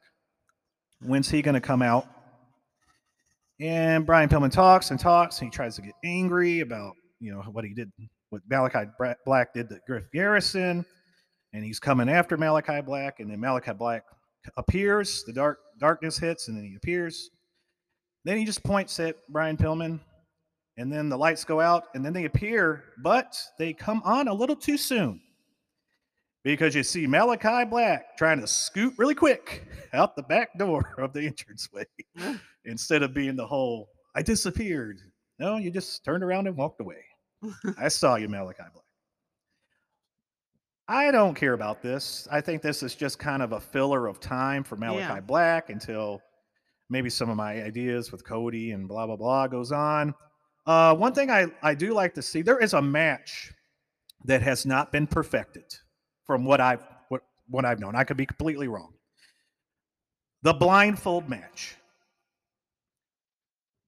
When's 1.00 1.28
he 1.28 1.42
going 1.42 1.54
to 1.54 1.60
come 1.60 1.82
out?" 1.82 2.06
And 3.60 4.06
Brian 4.06 4.28
Pillman 4.28 4.50
talks 4.50 4.90
and 4.90 4.98
talks, 4.98 5.40
and 5.40 5.48
he 5.48 5.54
tries 5.54 5.76
to 5.76 5.82
get 5.82 5.94
angry 6.04 6.60
about 6.60 6.94
you 7.20 7.32
know 7.32 7.42
what 7.42 7.64
he 7.64 7.74
did, 7.74 7.92
what 8.30 8.48
Malakai 8.48 8.90
Black 9.26 9.52
did 9.52 9.68
to 9.68 9.78
Griff 9.86 10.04
Garrison, 10.12 10.84
and 11.52 11.64
he's 11.64 11.78
coming 11.78 12.08
after 12.08 12.38
Malakai 12.38 12.84
Black, 12.84 13.20
and 13.20 13.30
then 13.30 13.38
Malakai 13.38 13.76
Black 13.76 14.04
appears, 14.56 15.22
the 15.24 15.32
dark 15.32 15.58
darkness 15.78 16.18
hits, 16.18 16.48
and 16.48 16.56
then 16.56 16.64
he 16.64 16.76
appears. 16.76 17.30
Then 18.24 18.38
he 18.38 18.44
just 18.44 18.62
points 18.62 19.00
at 19.00 19.16
Brian 19.28 19.56
Pillman, 19.56 19.98
and 20.76 20.92
then 20.92 21.08
the 21.08 21.18
lights 21.18 21.44
go 21.44 21.60
out, 21.60 21.84
and 21.94 22.04
then 22.04 22.12
they 22.12 22.24
appear, 22.24 22.84
but 23.02 23.36
they 23.58 23.72
come 23.72 24.00
on 24.04 24.28
a 24.28 24.34
little 24.34 24.56
too 24.56 24.76
soon. 24.76 25.20
Because 26.44 26.74
you 26.74 26.82
see 26.82 27.06
Malakai 27.06 27.70
Black 27.70 28.16
trying 28.16 28.40
to 28.40 28.46
scoot 28.46 28.94
really 28.96 29.14
quick 29.14 29.66
out 29.92 30.16
the 30.16 30.22
back 30.24 30.56
door 30.58 30.94
of 30.98 31.12
the 31.12 31.20
entranceway 31.26 31.84
instead 32.64 33.02
of 33.02 33.14
being 33.14 33.36
the 33.36 33.46
whole 33.46 33.88
I 34.14 34.22
disappeared. 34.22 34.98
No, 35.38 35.56
you 35.56 35.70
just 35.70 36.04
turned 36.04 36.22
around 36.22 36.46
and 36.46 36.56
walked 36.56 36.80
away. 36.80 37.04
I 37.78 37.88
saw 37.88 38.16
you, 38.16 38.28
Malakai 38.28 38.56
Black. 38.72 38.84
I 40.88 41.10
don't 41.10 41.34
care 41.34 41.52
about 41.54 41.80
this. 41.80 42.28
I 42.30 42.40
think 42.40 42.60
this 42.60 42.82
is 42.82 42.94
just 42.94 43.18
kind 43.18 43.42
of 43.42 43.52
a 43.52 43.60
filler 43.60 44.06
of 44.06 44.20
time 44.20 44.64
for 44.64 44.76
Malakai 44.76 44.98
Yeah. 44.98 45.20
Black 45.20 45.70
until 45.70 46.20
maybe 46.92 47.10
some 47.10 47.30
of 47.30 47.36
my 47.36 47.62
ideas 47.62 48.12
with 48.12 48.24
Cody 48.24 48.70
and 48.72 48.86
blah 48.86 49.06
blah 49.06 49.16
blah 49.16 49.48
goes 49.48 49.72
on. 49.72 50.14
Uh, 50.66 50.94
one 50.94 51.12
thing 51.12 51.30
I, 51.30 51.46
I 51.62 51.74
do 51.74 51.92
like 51.92 52.14
to 52.14 52.22
see 52.22 52.42
there 52.42 52.58
is 52.58 52.74
a 52.74 52.82
match 52.82 53.52
that 54.26 54.42
has 54.42 54.64
not 54.64 54.92
been 54.92 55.08
perfected 55.08 55.64
from 56.24 56.44
what 56.44 56.60
I've 56.60 56.84
what, 57.08 57.22
what 57.48 57.64
I've 57.64 57.80
known. 57.80 57.96
I 57.96 58.04
could 58.04 58.16
be 58.16 58.26
completely 58.26 58.68
wrong. 58.68 58.92
The 60.42 60.52
blindfold 60.52 61.28
match. 61.28 61.76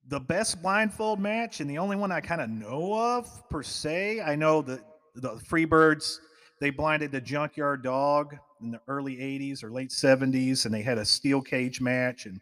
The 0.09 0.21
best 0.21 0.61
blindfold 0.61 1.21
match, 1.21 1.61
and 1.61 1.71
the 1.71 1.79
only 1.79 1.97
one 1.97 2.11
I 2.11 2.21
kind 2.21 2.41
of 2.41 2.51
know 2.51 2.95
of 2.99 3.49
per 3.49 3.63
se. 3.63 4.21
I 4.21 4.35
know 4.35 4.63
the 4.63 4.83
the 5.15 5.37
Freebirds 5.49 6.19
they 6.61 6.71
blinded 6.71 7.13
the 7.13 7.21
Junkyard 7.21 7.83
Dog 7.83 8.37
in 8.63 8.71
the 8.71 8.81
early 8.89 9.17
'80s 9.17 9.63
or 9.63 9.71
late 9.71 9.91
'70s, 9.91 10.65
and 10.65 10.75
they 10.75 10.83
had 10.83 10.99
a 10.99 11.05
steel 11.05 11.41
cage 11.41 11.81
match, 11.81 12.27
and 12.27 12.41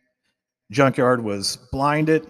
Junkyard 0.72 1.22
was 1.22 1.58
blinded. 1.70 2.26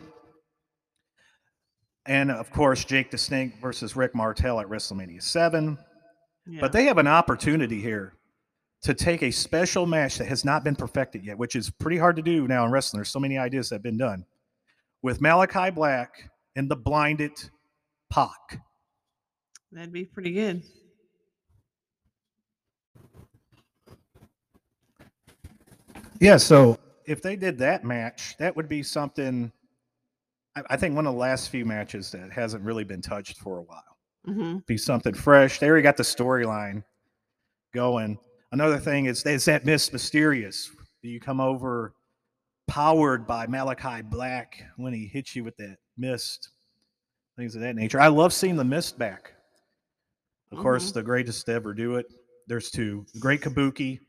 And 2.05 2.31
of 2.31 2.51
course, 2.51 2.85
Jake 2.85 3.11
the 3.11 3.19
Snake 3.19 3.55
versus 3.61 3.95
Rick 3.95 4.15
Martel 4.15 4.61
at 4.61 4.67
WrestleMania 4.67 5.23
7. 5.23 5.79
Yeah. 6.47 6.61
But 6.61 6.73
they 6.73 6.85
have 6.85 6.99
an 6.99 7.07
opportunity 7.07 7.81
here 7.81 8.15
to 8.83 8.95
take 8.95 9.23
a 9.23 9.31
special 9.31 9.87
match 9.87 10.19
that 10.19 10.27
has 10.27 10.45
not 10.45 10.65
been 10.65 10.75
perfected 10.75 11.25
yet, 11.25 11.39
which 11.39 11.55
is 11.55 11.71
pretty 11.71 11.97
hard 11.97 12.17
to 12.17 12.23
do 12.23 12.49
now 12.49 12.65
in 12.65 12.73
wrestling. 12.73 12.99
There's 12.99 13.11
so 13.11 13.21
many 13.21 13.39
ideas 13.39 13.69
that 13.69 13.77
have 13.77 13.83
been 13.85 13.99
done 13.99 14.25
with 15.03 15.21
Malakai 15.21 15.73
Black 15.73 16.29
and 16.57 16.69
the 16.69 16.75
blinded 16.75 17.31
Pac. 18.11 18.61
That'd 19.71 19.93
be 19.93 20.05
pretty 20.05 20.33
good. 20.33 20.63
Yeah, 26.21 26.37
so 26.37 26.79
if 27.07 27.23
they 27.23 27.37
did 27.37 27.59
that 27.59 27.85
match, 27.85 28.37
that 28.39 28.55
would 28.57 28.69
be 28.69 28.83
something. 28.83 29.53
I, 30.57 30.63
I 30.71 30.77
think 30.77 30.95
one 30.95 31.07
of 31.07 31.15
the 31.15 31.21
last 31.21 31.49
few 31.51 31.65
matches 31.65 32.11
that 32.13 32.33
hasn't 32.33 32.65
really 32.65 32.85
been 32.85 33.03
touched 33.03 33.39
for 33.39 33.59
a 33.59 33.63
while. 33.63 33.97
hmm 34.25 34.59
Be 34.67 34.77
something 34.77 35.15
fresh. 35.15 35.59
They 35.59 35.69
already 35.69 35.83
got 35.83 35.97
the 35.97 36.03
storyline 36.03 36.85
going. 37.75 38.19
Another 38.53 38.79
thing 38.79 39.07
is, 39.07 39.25
is 39.25 39.45
that 39.47 39.65
Miss 39.65 39.93
Mysterious. 39.93 40.71
Do 41.03 41.09
you 41.09 41.21
come 41.21 41.41
over 41.41 41.95
powered 42.69 43.27
by 43.27 43.47
Malakai 43.47 44.09
Black 44.09 44.63
when 44.77 44.93
he 44.93 45.07
hits 45.07 45.35
you 45.35 45.43
with 45.43 45.57
that 45.57 45.79
mist? 45.97 46.51
Things 47.37 47.55
of 47.55 47.63
that 47.63 47.77
nature. 47.77 47.99
I 47.99 48.09
love 48.09 48.33
seeing 48.33 48.57
the 48.57 48.65
mist 48.65 48.99
back. 48.99 49.33
Of 50.53 50.59
course, 50.59 50.93
the 50.93 51.03
greatest 51.03 51.47
to 51.47 51.53
ever 51.53 51.73
do 51.73 51.97
it. 51.97 52.05
There's 52.47 52.71
two: 52.71 53.07
the 53.15 53.21
Great 53.21 53.41
Kabuki, 53.41 54.01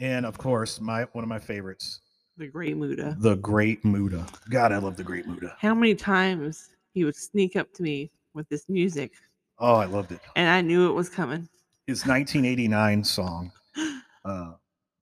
and 0.00 0.26
of 0.26 0.36
course, 0.36 0.80
my 0.80 1.04
one 1.12 1.22
of 1.22 1.28
my 1.28 1.38
favorites, 1.38 2.00
The 2.38 2.46
Great 2.46 2.76
Muta. 2.76 3.16
the 3.18 3.34
Great 3.36 3.84
Muta. 3.84 4.24
God, 4.48 4.70
I 4.72 4.78
love 4.78 4.96
the 4.96 5.02
Great 5.04 5.26
Muta. 5.26 5.54
How 5.58 5.74
many 5.74 5.94
times 5.94 6.70
he 6.94 7.04
would 7.04 7.16
sneak 7.16 7.56
up 7.56 7.72
to 7.74 7.82
me 7.82 8.10
with 8.34 8.48
this 8.48 8.68
music, 8.68 9.12
Oh, 9.58 9.74
I 9.74 9.86
loved 9.86 10.12
it. 10.12 10.20
and 10.36 10.48
I 10.48 10.60
knew 10.60 10.88
it 10.88 10.92
was 10.92 11.08
coming. 11.08 11.48
His 11.86 12.06
1989 12.06 13.04
song. 13.04 13.52
Uh, 14.24 14.52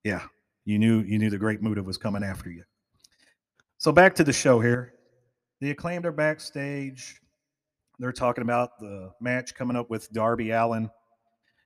yeah, 0.05 0.23
you 0.67 0.79
knew 0.79 1.01
you 1.01 1.19
knew 1.19 1.31
the 1.31 1.39
Great 1.39 1.61
Muta 1.61 1.83
was 1.83 1.97
coming 1.99 2.23
after 2.23 2.49
you. 2.49 2.63
So 3.79 3.91
back 3.91 4.15
to 4.17 4.25
the 4.25 4.33
show 4.33 4.61
here. 4.61 4.93
The 5.61 5.71
acclaimed 5.71 6.07
are 6.07 6.13
backstage. 6.13 7.21
They're 7.99 8.13
talking 8.13 8.43
about 8.43 8.79
the 8.79 9.11
match 9.21 9.55
coming 9.55 9.77
up 9.77 9.91
with 9.91 10.13
Darby 10.13 10.51
Allin. 10.53 10.89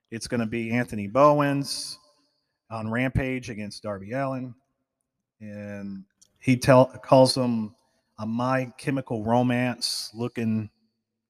It's 0.09 0.27
going 0.27 0.39
to 0.39 0.47
be 0.47 0.71
Anthony 0.71 1.07
Bowens 1.07 1.99
on 2.71 2.89
Rampage 2.89 3.49
against 3.51 3.83
Darby 3.83 4.13
Allin, 4.13 4.55
and 5.41 6.03
he 6.39 6.55
tell 6.55 6.85
calls 7.03 7.35
him 7.35 7.75
a 8.19 8.25
My 8.25 8.71
Chemical 8.77 9.23
Romance 9.23 10.11
looking 10.13 10.69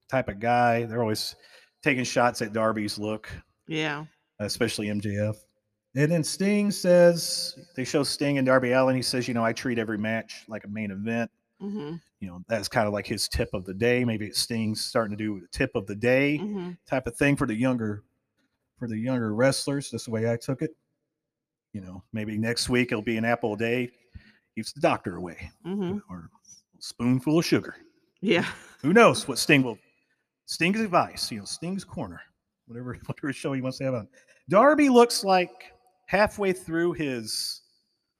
type 0.08 0.28
of 0.28 0.38
guy. 0.40 0.84
They're 0.84 1.00
always 1.02 1.34
taking 1.82 2.04
shots 2.04 2.42
at 2.42 2.52
Darby's 2.52 2.98
look 2.98 3.30
Yeah. 3.66 4.04
especially 4.38 4.88
MJF. 4.88 5.36
And 5.94 6.10
then 6.10 6.24
Sting 6.24 6.70
says 6.70 7.58
they 7.76 7.84
show 7.84 8.02
Sting 8.02 8.38
and 8.38 8.46
Darby 8.46 8.72
Allin. 8.72 8.96
He 8.96 9.02
says, 9.02 9.28
you 9.28 9.34
know, 9.34 9.44
I 9.44 9.52
treat 9.52 9.78
every 9.78 9.98
match 9.98 10.44
like 10.48 10.64
a 10.64 10.68
main 10.68 10.90
event. 10.90 11.30
hmm 11.60 11.96
You 12.20 12.28
know, 12.28 12.42
that's 12.48 12.68
kind 12.68 12.86
of 12.86 12.92
like 12.92 13.06
his 13.06 13.28
tip 13.28 13.50
of 13.52 13.64
the 13.64 13.74
day. 13.74 14.04
Maybe 14.04 14.26
it's 14.26 14.40
Sting's 14.40 14.80
starting 14.84 15.16
to 15.16 15.22
do 15.22 15.40
the 15.40 15.48
tip 15.48 15.70
of 15.74 15.86
the 15.86 15.96
day 15.96 16.38
hmm 16.38 16.70
type 16.86 17.06
of 17.06 17.16
thing 17.16 17.36
for 17.36 17.46
the 17.46 17.54
younger 17.54 18.02
for 18.78 18.88
the 18.88 18.98
younger 18.98 19.34
wrestlers. 19.34 19.90
That's 19.90 20.04
the 20.06 20.10
way 20.10 20.30
I 20.30 20.36
took 20.36 20.62
it. 20.62 20.70
You 21.72 21.80
know, 21.80 22.02
maybe 22.12 22.36
next 22.36 22.68
week 22.68 22.90
it'll 22.92 23.02
be 23.02 23.16
an 23.16 23.24
apple 23.24 23.54
a 23.54 23.56
day. 23.56 23.90
Keeps 24.54 24.72
the 24.72 24.80
doctor 24.80 25.16
away. 25.16 25.50
hmm 25.64 25.98
Or 26.10 26.28
a 26.78 26.82
spoonful 26.82 27.38
of 27.38 27.44
sugar. 27.44 27.76
Yeah. 28.20 28.46
Who 28.82 28.92
knows 28.92 29.26
what 29.26 29.38
Sting 29.38 29.62
will 29.62 29.78
Sting's 30.46 30.80
advice, 30.80 31.30
you 31.30 31.38
know, 31.38 31.44
Sting's 31.44 31.84
corner, 31.84 32.20
whatever 32.66 32.98
whatever 33.06 33.32
show 33.32 33.52
he 33.52 33.60
wants 33.60 33.78
to 33.78 33.84
have 33.84 33.94
on. 33.94 34.08
Darby 34.48 34.88
looks 34.88 35.24
like 35.24 35.72
halfway 36.06 36.52
through 36.52 36.92
his 36.92 37.62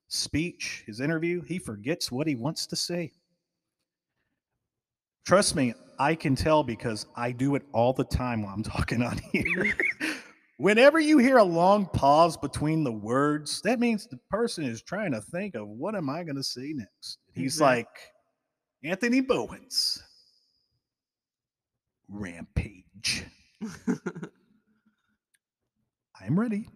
speech, 0.08 0.84
his 0.86 1.00
interview, 1.00 1.42
he 1.42 1.58
forgets 1.58 2.12
what 2.12 2.26
he 2.26 2.34
wants 2.34 2.66
to 2.66 2.76
say. 2.76 3.12
Trust 5.26 5.54
me, 5.56 5.74
I 5.98 6.14
can 6.14 6.34
tell 6.34 6.62
because 6.64 7.06
I 7.16 7.32
do 7.32 7.54
it 7.54 7.62
all 7.72 7.92
the 7.92 8.04
time 8.04 8.42
while 8.42 8.54
I'm 8.54 8.62
talking 8.62 9.02
on 9.02 9.18
here. 9.32 9.76
Whenever 10.62 11.00
you 11.00 11.18
hear 11.18 11.38
a 11.38 11.42
long 11.42 11.86
pause 11.86 12.36
between 12.36 12.84
the 12.84 12.92
words, 12.92 13.60
that 13.62 13.80
means 13.80 14.06
the 14.06 14.20
person 14.30 14.62
is 14.62 14.80
trying 14.80 15.10
to 15.10 15.20
think 15.20 15.56
of 15.56 15.66
what 15.66 15.96
am 15.96 16.08
I 16.08 16.22
going 16.22 16.36
to 16.36 16.44
say 16.44 16.72
next. 16.72 17.18
He's 17.34 17.60
like 17.60 17.88
Anthony 18.84 19.20
Bowens. 19.20 20.00
Rampage. 22.08 23.24
I'm 26.20 26.38
ready. 26.38 26.68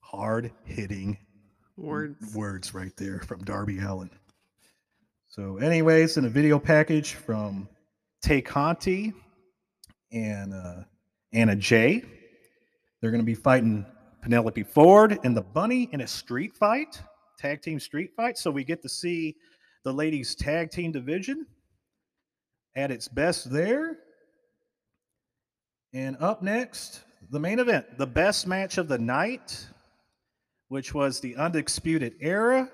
Hard 0.00 0.50
hitting 0.64 1.16
Words. 1.76 2.34
words 2.34 2.74
right 2.74 2.96
there 2.96 3.20
from 3.20 3.44
Darby 3.44 3.78
Allin. 3.78 4.10
So, 5.28 5.58
anyways, 5.58 6.16
in 6.16 6.24
a 6.24 6.28
video 6.28 6.58
package 6.58 7.12
from 7.12 7.68
Tay 8.22 8.42
Conti 8.42 9.12
and 10.10 10.52
uh, 10.52 10.82
Anna 11.32 11.56
Jay, 11.56 12.02
they're 13.00 13.10
going 13.10 13.22
to 13.22 13.26
be 13.26 13.34
fighting 13.34 13.86
Penelope 14.22 14.62
Ford 14.64 15.18
and 15.24 15.36
the 15.36 15.42
Bunny 15.42 15.88
in 15.92 16.02
a 16.02 16.06
street 16.06 16.54
fight, 16.54 17.00
tag 17.38 17.62
team 17.62 17.80
street 17.80 18.10
fight. 18.16 18.38
So 18.38 18.50
we 18.50 18.64
get 18.64 18.82
to 18.82 18.88
see 18.88 19.36
the 19.84 19.92
ladies' 19.92 20.34
tag 20.34 20.70
team 20.70 20.92
division 20.92 21.46
at 22.76 22.90
its 22.90 23.08
best 23.08 23.50
there. 23.50 23.98
And 25.92 26.16
up 26.20 26.42
next, 26.42 27.02
the 27.30 27.40
main 27.40 27.58
event, 27.58 27.98
the 27.98 28.06
best 28.06 28.46
match 28.46 28.78
of 28.78 28.88
the 28.88 28.98
night, 28.98 29.66
which 30.68 30.94
was 30.94 31.20
the 31.20 31.36
Undisputed 31.36 32.14
Era 32.20 32.70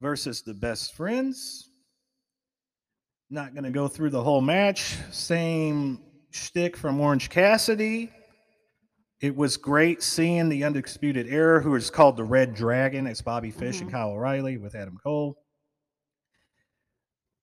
versus 0.00 0.42
the 0.42 0.54
Best 0.54 0.94
Friends. 0.94 1.70
Not 3.28 3.54
going 3.54 3.64
to 3.64 3.70
go 3.70 3.88
through 3.88 4.10
the 4.10 4.22
whole 4.22 4.40
match. 4.40 4.96
Same 5.10 6.00
shtick 6.36 6.76
from 6.76 7.00
Orange 7.00 7.30
Cassidy. 7.30 8.12
It 9.20 9.34
was 9.34 9.56
great 9.56 10.02
seeing 10.02 10.48
the 10.48 10.64
Undisputed 10.64 11.26
Era, 11.28 11.62
who 11.62 11.74
is 11.74 11.90
called 11.90 12.16
the 12.16 12.24
Red 12.24 12.54
Dragon. 12.54 13.06
It's 13.06 13.22
Bobby 13.22 13.50
Fish 13.50 13.80
and 13.80 13.88
Mhm. 13.88 13.92
Kyle 13.92 14.10
O'Reilly 14.10 14.58
with 14.58 14.74
Adam 14.74 14.98
Cole. 15.02 15.42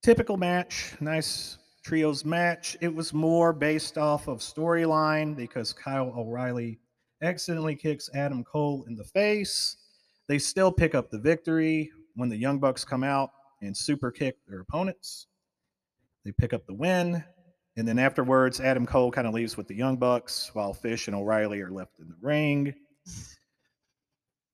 Typical 0.04 0.38
match, 0.38 0.96
nice 1.02 1.58
trios 1.84 2.24
match. 2.24 2.78
It 2.82 2.94
was 2.94 3.14
more 3.14 3.52
based 3.54 3.98
off 3.98 4.28
of 4.28 4.40
storyline 4.40 5.36
because 5.36 5.74
Kyle 5.74 6.14
O'Reilly 6.16 6.80
accidentally 7.22 7.76
kicks 7.76 8.10
Adam 8.14 8.44
Cole 8.44 8.84
in 8.88 8.96
the 8.96 9.06
face. 9.06 9.78
They 10.28 10.38
still 10.38 10.72
pick 10.72 10.94
up 10.94 11.10
the 11.10 11.20
victory 11.20 11.92
when 12.16 12.30
the 12.30 12.38
Young 12.38 12.60
Bucks 12.60 12.86
come 12.86 13.04
out 13.04 13.32
and 13.62 13.76
super 13.76 14.12
kick 14.12 14.38
their 14.46 14.60
opponents. 14.60 15.28
They 16.24 16.32
pick 16.32 16.54
up 16.54 16.66
the 16.68 16.74
win. 16.76 17.24
And 17.76 17.88
then 17.88 17.98
afterwards, 17.98 18.60
Adam 18.60 18.86
Cole 18.86 19.12
kind 19.12 19.28
of 19.28 19.34
leaves 19.34 19.58
with 19.58 19.68
the 19.68 19.76
Young 19.76 19.98
Bucks 19.98 20.52
while 20.54 20.74
Fish 20.74 21.08
and 21.08 21.16
O'Reilly 21.16 21.62
are 21.62 21.72
left 21.72 22.00
in 22.00 22.08
the 22.08 22.16
ring. 22.22 22.74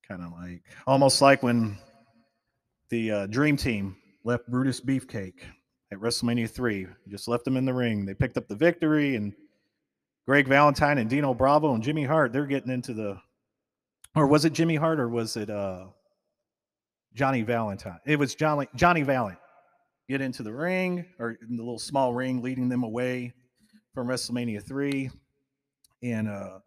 Kind 0.07 0.23
of 0.23 0.31
like, 0.31 0.63
almost 0.87 1.21
like 1.21 1.43
when 1.43 1.77
the 2.89 3.11
uh, 3.11 3.27
Dream 3.27 3.57
Team 3.57 3.95
left 4.23 4.47
Brutus 4.49 4.79
Beefcake 4.81 5.41
at 5.91 5.99
WrestleMania 5.99 6.49
3. 6.49 6.87
Just 7.09 7.27
left 7.27 7.45
them 7.45 7.57
in 7.57 7.65
the 7.65 7.73
ring. 7.73 8.05
They 8.05 8.13
picked 8.13 8.37
up 8.37 8.47
the 8.47 8.55
victory, 8.55 9.15
and 9.15 9.33
Greg 10.25 10.47
Valentine 10.47 10.99
and 10.99 11.09
Dino 11.09 11.33
Bravo 11.33 11.73
and 11.73 11.83
Jimmy 11.83 12.03
Hart, 12.03 12.31
they're 12.31 12.45
getting 12.45 12.71
into 12.71 12.93
the. 12.93 13.19
Or 14.15 14.27
was 14.27 14.45
it 14.45 14.53
Jimmy 14.53 14.75
Hart 14.75 14.99
or 14.99 15.09
was 15.09 15.35
it 15.37 15.49
uh, 15.49 15.85
Johnny 17.13 17.41
Valentine? 17.41 17.99
It 18.05 18.17
was 18.17 18.35
Johnny, 18.35 18.67
Johnny 18.75 19.01
Valent. 19.01 19.37
Get 20.09 20.21
into 20.21 20.41
the 20.43 20.51
ring 20.51 21.05
or 21.19 21.37
in 21.47 21.55
the 21.55 21.61
little 21.63 21.77
small 21.79 22.13
ring, 22.13 22.41
leading 22.41 22.67
them 22.67 22.83
away 22.83 23.31
from 23.93 24.07
WrestleMania 24.07 24.61
3. 24.65 25.09
And 26.01 26.27
uh, 26.27 26.59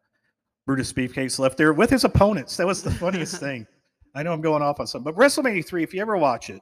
Brutus 0.64 0.92
Beefcake's 0.92 1.38
left 1.40 1.58
there 1.58 1.72
with 1.72 1.90
his 1.90 2.04
opponents. 2.04 2.56
That 2.56 2.66
was 2.68 2.82
the 2.82 2.90
funniest 2.92 3.36
thing. 3.40 3.66
I 4.14 4.22
know 4.22 4.32
I'm 4.32 4.42
going 4.42 4.62
off 4.62 4.78
on 4.78 4.86
something, 4.86 5.12
but 5.12 5.20
WrestleMania 5.20 5.66
3, 5.66 5.82
if 5.82 5.92
you 5.92 6.00
ever 6.00 6.16
watch 6.16 6.50
it, 6.50 6.60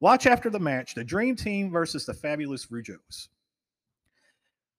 watch 0.00 0.26
after 0.26 0.50
the 0.50 0.58
match 0.58 0.94
the 0.94 1.04
Dream 1.04 1.36
Team 1.36 1.70
versus 1.70 2.04
the 2.04 2.14
Fabulous 2.14 2.66
Rougeaus. 2.66 3.28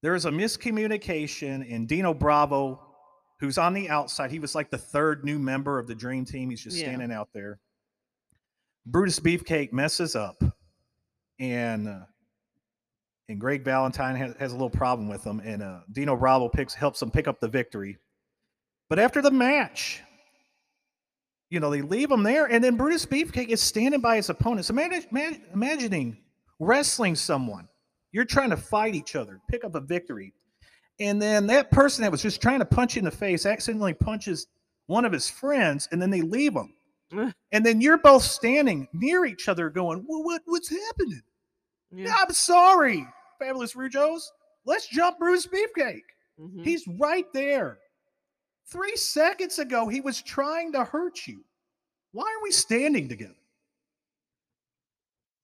There 0.02 0.15
is 0.15 0.25
a 0.25 0.32
miscommunication, 0.32 1.73
and 1.73 1.88
Dino 1.88 2.13
Bravo, 2.13 2.82
who's 3.39 3.58
on 3.58 3.73
the 3.73 3.89
outside, 3.89 4.32
he 4.32 4.39
was 4.39 4.56
like 4.56 4.71
the 4.71 4.78
third 4.78 5.23
new 5.23 5.39
member 5.39 5.78
of 5.80 5.88
the 5.88 5.95
Dream 5.95 6.25
Team. 6.25 6.49
He's 6.49 6.63
just 6.63 6.78
Yeah. 6.78 6.86
standing 6.88 7.12
out 7.12 7.30
there. 7.34 7.60
Brutus 8.86 9.19
Beefcake 9.19 9.71
messes 9.71 10.15
up, 10.15 10.41
and 11.39 11.88
uh, 11.88 11.99
and 13.30 13.39
Greg 13.39 13.63
Valentine 13.63 14.15
has, 14.15 14.36
has 14.39 14.52
a 14.52 14.56
little 14.56 14.69
problem 14.69 15.08
with 15.08 15.23
him, 15.23 15.39
and 15.43 15.62
uh, 15.62 15.80
Dino 15.91 16.15
Bravo 16.15 16.49
picks 16.49 16.73
helps 16.73 17.02
him 17.02 17.12
pick 17.12 17.27
up 17.27 17.40
the 17.40 17.48
victory. 17.48 17.98
But 18.90 18.98
after 19.00 19.21
the 19.21 19.31
match, 19.31 20.02
you 21.50 21.60
know, 21.60 21.69
they 21.69 21.81
leave 21.81 22.12
him 22.12 22.23
there, 22.23 22.46
and 22.46 22.63
then 22.63 22.75
Brutus 22.75 23.06
Beefcake 23.06 23.50
is 23.50 23.62
standing 23.62 24.02
by 24.02 24.15
his 24.15 24.29
opponents. 24.29 24.69
Imagine, 24.69 25.06
imagine, 25.12 25.44
imagining 25.54 26.17
wrestling 26.60 27.15
someone. 27.15 27.67
You're 28.12 28.25
trying 28.25 28.50
to 28.50 28.58
fight 28.58 28.96
each 28.96 29.15
other, 29.15 29.40
pick 29.50 29.63
up 29.63 29.75
a 29.75 29.79
victory. 29.79 30.33
And 31.00 31.21
then 31.21 31.48
that 31.48 31.71
person 31.71 32.02
that 32.02 32.12
was 32.12 32.21
just 32.21 32.42
trying 32.42 32.60
to 32.60 32.65
punch 32.65 32.96
you 32.96 33.00
in 33.00 33.06
the 33.06 33.12
face 33.12 33.46
accidentally 33.46 33.94
punches 33.94 34.48
one 34.87 35.06
of 35.06 35.13
his 35.13 35.29
friends, 35.29 35.87
and 35.92 36.02
then 36.02 36.10
they 36.10 36.21
leave 36.21 36.54
him. 36.54 36.73
And 37.52 37.65
then 37.65 37.81
you're 37.81 37.98
both 37.98 38.21
standing 38.21 38.87
near 38.94 39.25
each 39.25 39.50
other 39.50 39.71
going, 39.71 40.06
well, 40.08 40.23
what, 40.23 40.44
what's 40.46 40.69
happening? 40.69 41.23
Yeah. 41.92 42.13
I'm 42.17 42.31
sorry, 42.33 43.06
Fabulous 43.40 43.73
Rougeaus. 43.73 44.21
Let's 44.65 44.87
jump 44.87 45.19
Bruce 45.19 45.48
Beefcake. 45.48 46.04
Mhm. 46.40 46.63
He's 46.63 46.87
right 47.00 47.25
there. 47.33 47.79
Three 48.67 48.96
seconds 48.96 49.58
ago, 49.60 49.87
he 49.87 50.00
was 50.02 50.21
trying 50.21 50.71
to 50.73 50.83
hurt 50.83 51.25
you. 51.27 51.44
Why 52.12 52.23
are 52.23 52.44
we 52.44 52.52
standing 52.52 53.10
together? 53.10 53.35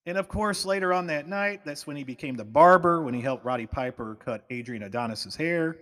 And 0.06 0.16
of 0.16 0.28
course, 0.28 0.64
later 0.64 0.92
on 0.92 1.08
that 1.08 1.26
night, 1.28 1.64
that's 1.64 1.86
when 1.86 1.96
he 1.96 2.04
became 2.04 2.36
the 2.36 2.44
barber, 2.44 3.02
when 3.02 3.12
he 3.14 3.20
helped 3.20 3.44
Roddy 3.44 3.66
Piper 3.66 4.14
cut 4.14 4.44
Adrian 4.50 4.84
Adonis's 4.84 5.34
hair. 5.34 5.76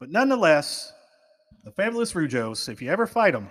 But 0.00 0.10
nonetheless, 0.10 0.92
the 1.62 1.70
Fabulous 1.70 2.12
Rougeaus, 2.14 2.68
if 2.68 2.82
you 2.82 2.90
ever 2.90 3.06
fight 3.06 3.32
them, 3.32 3.48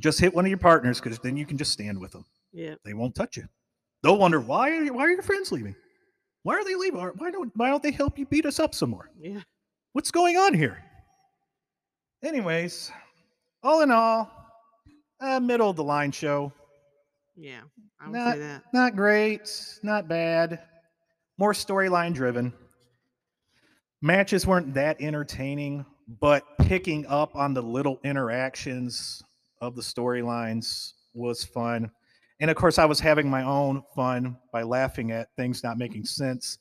just 0.00 0.20
hit 0.20 0.34
one 0.34 0.44
of 0.44 0.50
your 0.50 0.58
partners 0.58 1.00
because 1.00 1.18
then 1.20 1.36
you 1.38 1.46
can 1.46 1.56
just 1.56 1.72
stand 1.72 1.98
with 1.98 2.12
them. 2.12 2.26
Yeah. 2.52 2.74
They 2.84 2.92
won't 2.92 3.14
touch 3.14 3.38
you. 3.38 3.48
They'll 4.02 4.18
wonder 4.18 4.40
why 4.40 4.70
are 4.70 4.82
you, 4.82 4.94
why 4.94 5.04
are 5.04 5.10
your 5.10 5.22
friends 5.22 5.52
leaving? 5.52 5.74
Why 6.42 6.54
are 6.54 6.64
they 6.64 6.74
leaving? 6.74 7.00
Why 7.00 7.30
don't 7.30 7.52
why 7.54 7.68
don't 7.68 7.82
they 7.82 7.92
help 7.92 8.18
you 8.18 8.26
beat 8.26 8.46
us 8.46 8.58
up 8.58 8.74
some 8.74 8.90
more? 8.90 9.10
Yeah. 9.20 9.40
What's 9.92 10.10
going 10.10 10.36
on 10.36 10.54
here? 10.54 10.82
Anyways, 12.24 12.90
all 13.62 13.82
in 13.82 13.90
all, 13.90 14.30
a 15.20 15.40
middle 15.40 15.70
of 15.70 15.76
the 15.76 15.84
line 15.84 16.10
show. 16.10 16.52
Yeah. 17.36 17.60
I 18.00 18.08
would 18.08 18.12
Not- 18.18 18.34
say 18.34 18.40
that. 18.40 18.62
Not 18.72 18.96
great, 18.96 19.78
not 19.82 20.08
bad. 20.08 20.60
More 21.38 21.52
storyline 21.52 22.12
driven. 22.14 22.52
Matches 24.00 24.46
weren't 24.46 24.74
that 24.74 25.00
entertaining, 25.00 25.86
but 26.20 26.44
picking 26.62 27.06
up 27.06 27.36
on 27.36 27.54
the 27.54 27.62
little 27.62 28.00
interactions 28.04 29.22
of 29.60 29.76
the 29.76 29.82
storylines 29.82 30.92
was 31.14 31.44
fun. 31.44 31.90
And 32.42 32.50
of 32.50 32.56
course, 32.56 32.76
I 32.76 32.86
was 32.86 32.98
having 32.98 33.30
my 33.30 33.44
own 33.44 33.84
fun 33.94 34.36
by 34.52 34.64
laughing 34.64 35.12
at 35.12 35.28
things 35.36 35.62
not 35.62 35.78
making 35.78 36.04
sense. 36.04 36.58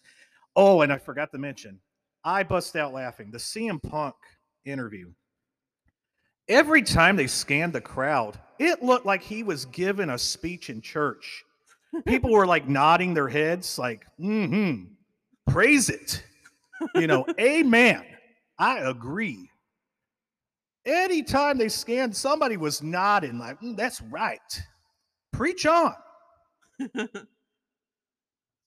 Oh, 0.56 0.82
and 0.82 0.94
I 0.94 1.00
forgot 1.00 1.32
to 1.32 1.40
mention, 1.40 1.80
I 2.24 2.44
bust 2.44 2.76
out 2.76 2.94
laughing. 2.94 3.32
The 3.32 3.40
CM 3.40 3.82
Punk 3.82 4.14
interview. 4.64 5.12
Every 6.48 6.84
time 6.84 7.16
they 7.16 7.26
scanned 7.26 7.74
the 7.74 7.82
crowd, 7.82 8.38
it 8.60 8.84
looked 8.84 9.08
like 9.08 9.24
he 9.24 9.42
was 9.42 9.66
giving 9.66 10.12
a 10.12 10.20
speech 10.20 10.70
in 10.70 10.82
church. 10.82 11.44
People 12.06 12.32
were 12.32 12.46
like 12.46 12.68
nodding 12.68 13.16
their 13.16 13.28
heads, 13.28 13.80
like, 13.80 14.06
mm-hmm, 14.20 14.84
praise 15.52 15.90
it. 15.90 16.24
You 16.94 17.08
know, 17.08 17.26
amen. 17.40 18.06
I 18.60 18.82
agree. 18.82 19.50
Anytime 20.86 21.58
they 21.58 21.70
scanned, 21.70 22.16
somebody 22.16 22.58
was 22.58 22.84
nodding, 22.84 23.40
like, 23.40 23.60
"Mm, 23.62 23.76
that's 23.76 24.00
right. 24.04 24.40
Preach 25.32 25.66
on. 25.66 25.96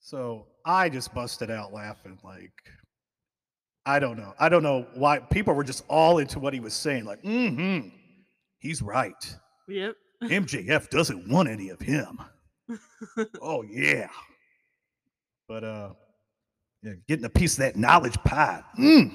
So 0.05 0.49
I 0.67 0.91
just 0.91 1.15
busted 1.15 1.51
out 1.51 1.73
laughing. 1.73 2.19
Like, 2.23 2.53
I 3.87 3.99
don't 3.99 4.19
know. 4.19 4.35
I 4.39 4.51
don't 4.51 4.63
know 4.63 4.87
why 4.93 5.19
people 5.19 5.55
were 5.55 5.65
just 5.65 5.83
all 5.89 6.19
into 6.19 6.39
what 6.39 6.53
he 6.53 6.61
was 6.61 6.75
saying. 6.75 7.07
Like, 7.07 7.23
mm-hmm. 7.23 7.89
He's 8.59 8.83
right. 8.83 9.37
Yep. 9.67 9.97
MJF 10.25 10.91
doesn't 10.91 11.27
want 11.31 11.49
any 11.49 11.71
of 11.71 11.81
him. 11.81 12.19
oh 13.41 13.63
yeah. 13.63 14.09
But 15.49 15.65
uh 15.65 15.91
yeah, 16.83 16.93
getting 17.09 17.25
a 17.25 17.31
piece 17.31 17.55
of 17.55 17.61
that 17.61 17.77
knowledge 17.77 18.17
pie. 18.25 18.63
Mm. 18.79 19.11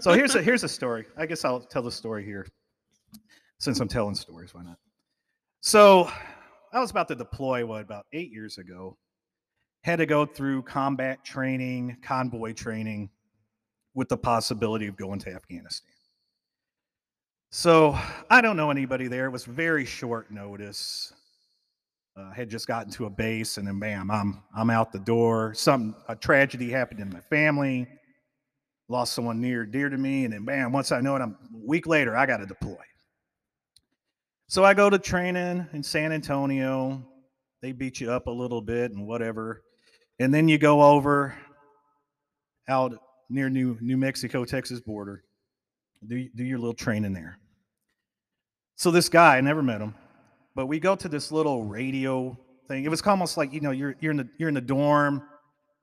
So 0.00 0.12
here's 0.12 0.34
a 0.34 0.42
here's 0.42 0.64
a 0.64 0.68
story. 0.68 1.06
I 1.16 1.26
guess 1.26 1.44
I'll 1.44 1.60
tell 1.60 1.82
the 1.82 1.92
story 1.92 2.24
here. 2.24 2.46
Since 3.58 3.78
I'm 3.78 3.88
telling 3.88 4.16
stories, 4.16 4.52
why 4.52 4.64
not? 4.64 4.78
So 5.60 6.10
I 6.72 6.80
was 6.80 6.90
about 6.90 7.08
to 7.08 7.14
deploy 7.14 7.66
what 7.66 7.82
about 7.82 8.06
eight 8.12 8.32
years 8.32 8.58
ago. 8.58 8.96
Had 9.84 9.96
to 9.96 10.06
go 10.06 10.24
through 10.24 10.62
combat 10.62 11.22
training, 11.24 11.98
convoy 12.02 12.52
training, 12.52 13.10
with 13.94 14.08
the 14.08 14.16
possibility 14.16 14.86
of 14.86 14.96
going 14.96 15.18
to 15.20 15.30
Afghanistan. 15.30 15.92
So 17.50 17.98
I 18.30 18.40
don't 18.40 18.56
know 18.56 18.70
anybody 18.70 19.08
there. 19.08 19.26
It 19.26 19.30
was 19.30 19.44
very 19.44 19.84
short 19.84 20.30
notice. 20.30 21.12
Uh, 22.16 22.30
had 22.30 22.48
just 22.48 22.66
gotten 22.66 22.92
to 22.92 23.06
a 23.06 23.10
base, 23.10 23.56
and 23.56 23.66
then 23.66 23.78
bam, 23.78 24.10
I'm 24.10 24.42
I'm 24.54 24.68
out 24.68 24.92
the 24.92 24.98
door. 24.98 25.54
Some 25.54 25.96
a 26.08 26.16
tragedy 26.16 26.70
happened 26.70 27.00
in 27.00 27.10
my 27.10 27.20
family. 27.20 27.86
Lost 28.88 29.14
someone 29.14 29.40
near 29.40 29.64
dear 29.64 29.88
to 29.88 29.96
me, 29.96 30.24
and 30.24 30.32
then 30.32 30.44
bam, 30.44 30.72
once 30.72 30.92
I 30.92 31.00
know 31.00 31.16
it, 31.16 31.22
I'm 31.22 31.36
a 31.54 31.66
week 31.66 31.86
later, 31.86 32.16
I 32.16 32.26
got 32.26 32.38
to 32.38 32.46
deploy. 32.46 32.76
So 34.52 34.66
I 34.66 34.74
go 34.74 34.90
to 34.90 34.98
training 34.98 35.66
in 35.72 35.82
San 35.82 36.12
Antonio. 36.12 37.02
They 37.62 37.72
beat 37.72 38.02
you 38.02 38.12
up 38.12 38.26
a 38.26 38.30
little 38.30 38.60
bit 38.60 38.92
and 38.92 39.06
whatever, 39.06 39.62
and 40.18 40.34
then 40.34 40.46
you 40.46 40.58
go 40.58 40.82
over 40.82 41.34
out 42.68 42.92
near 43.30 43.48
New 43.48 43.78
New 43.80 43.96
Mexico 43.96 44.44
Texas 44.44 44.78
border. 44.78 45.24
Do 46.06 46.28
do 46.36 46.44
your 46.44 46.58
little 46.58 46.74
training 46.74 47.14
there. 47.14 47.38
So 48.76 48.90
this 48.90 49.08
guy, 49.08 49.38
I 49.38 49.40
never 49.40 49.62
met 49.62 49.80
him, 49.80 49.94
but 50.54 50.66
we 50.66 50.78
go 50.78 50.96
to 50.96 51.08
this 51.08 51.32
little 51.32 51.64
radio 51.64 52.38
thing. 52.68 52.84
It 52.84 52.90
was 52.90 53.00
almost 53.00 53.38
like 53.38 53.54
you 53.54 53.62
know 53.62 53.70
you're 53.70 53.96
you're 54.00 54.10
in 54.10 54.18
the 54.18 54.28
you're 54.36 54.50
in 54.50 54.54
the 54.54 54.60
dorm. 54.60 55.22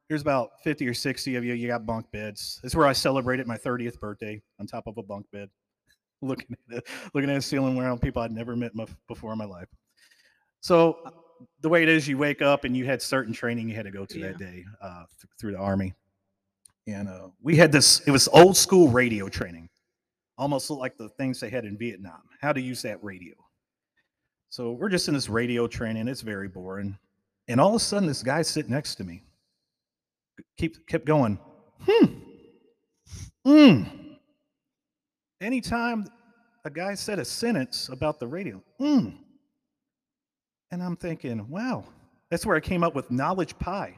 There's 0.10 0.22
about 0.22 0.52
50 0.64 0.88
or 0.88 0.94
60 0.94 1.36
of 1.38 1.44
you. 1.44 1.56
You 1.56 1.68
got 1.68 1.88
bunk 1.88 2.12
beds. 2.12 2.60
This 2.62 2.74
is 2.74 2.76
where 2.76 2.86
I 2.86 2.94
celebrated 2.94 3.48
my 3.48 3.58
30th 3.58 4.00
birthday 4.00 4.40
on 4.60 4.68
top 4.68 4.86
of 4.86 5.00
a 5.00 5.04
bunk 5.04 5.26
bed, 5.32 5.50
looking 6.22 6.56
at 6.72 6.78
it, 6.78 6.88
looking 7.14 7.30
at 7.30 7.36
the 7.36 7.42
ceiling 7.42 7.80
around 7.80 8.02
people 8.02 8.22
I'd 8.22 8.32
never 8.32 8.56
met 8.56 8.76
my, 8.76 8.86
before 9.08 9.32
in 9.32 9.38
my 9.38 9.46
life. 9.46 9.68
So 10.62 11.00
the 11.62 11.70
way 11.70 11.84
it 11.84 11.90
is, 11.90 12.08
you 12.08 12.18
wake 12.18 12.42
up 12.42 12.64
and 12.66 12.76
you 12.76 12.86
had 12.86 13.02
certain 13.02 13.34
training 13.34 13.70
you 13.70 13.76
had 13.76 13.86
to 13.86 13.92
go 13.92 14.06
to 14.06 14.20
Yeah. 14.20 14.28
that 14.28 14.38
day 14.40 14.66
uh, 14.82 15.06
th- 15.22 15.32
through 15.40 15.54
the 15.54 15.58
army, 15.60 15.94
and 16.88 17.08
uh, 17.08 17.30
we 17.42 17.56
had 17.56 17.72
this. 17.72 18.02
It 18.08 18.12
was 18.12 18.28
old 18.30 18.58
school 18.58 18.90
radio 18.90 19.30
training 19.30 19.70
almost 20.40 20.70
like 20.70 20.98
the 20.98 21.10
things 21.10 21.40
they 21.40 21.50
had 21.50 21.66
in 21.66 21.78
Vietnam, 21.78 22.22
how 22.42 22.54
to 22.54 22.62
use 22.62 22.82
that 22.82 23.04
radio. 23.04 23.36
So 24.50 24.72
we're 24.72 24.90
just 24.90 25.10
in 25.10 25.14
this 25.14 25.28
radio 25.30 25.68
training. 25.68 26.08
It's 26.08 26.22
very 26.22 26.48
boring. 26.48 26.98
And 27.50 27.60
all 27.60 27.70
of 27.70 27.76
a 27.76 27.80
sudden, 27.80 28.08
this 28.08 28.24
guy 28.24 28.42
sitting 28.42 28.72
next 28.72 28.96
to 28.96 29.04
me 29.04 29.22
keep, 30.58 30.88
kept 30.88 31.06
going, 31.06 31.38
hmm, 31.82 32.06
hmm. 33.46 33.84
Anytime 35.42 36.06
a 36.66 36.70
guy 36.70 36.96
said 36.96 37.20
a 37.20 37.26
sentence 37.26 37.90
about 37.90 38.20
the 38.20 38.28
radio, 38.28 38.62
hmm. 38.78 39.10
And 40.72 40.84
I'm 40.84 40.96
thinking, 40.96 41.48
wow, 41.50 41.84
that's 42.30 42.46
where 42.46 42.56
I 42.56 42.60
came 42.60 42.84
up 42.84 42.94
with 42.94 43.10
knowledge 43.10 43.58
pie. 43.58 43.98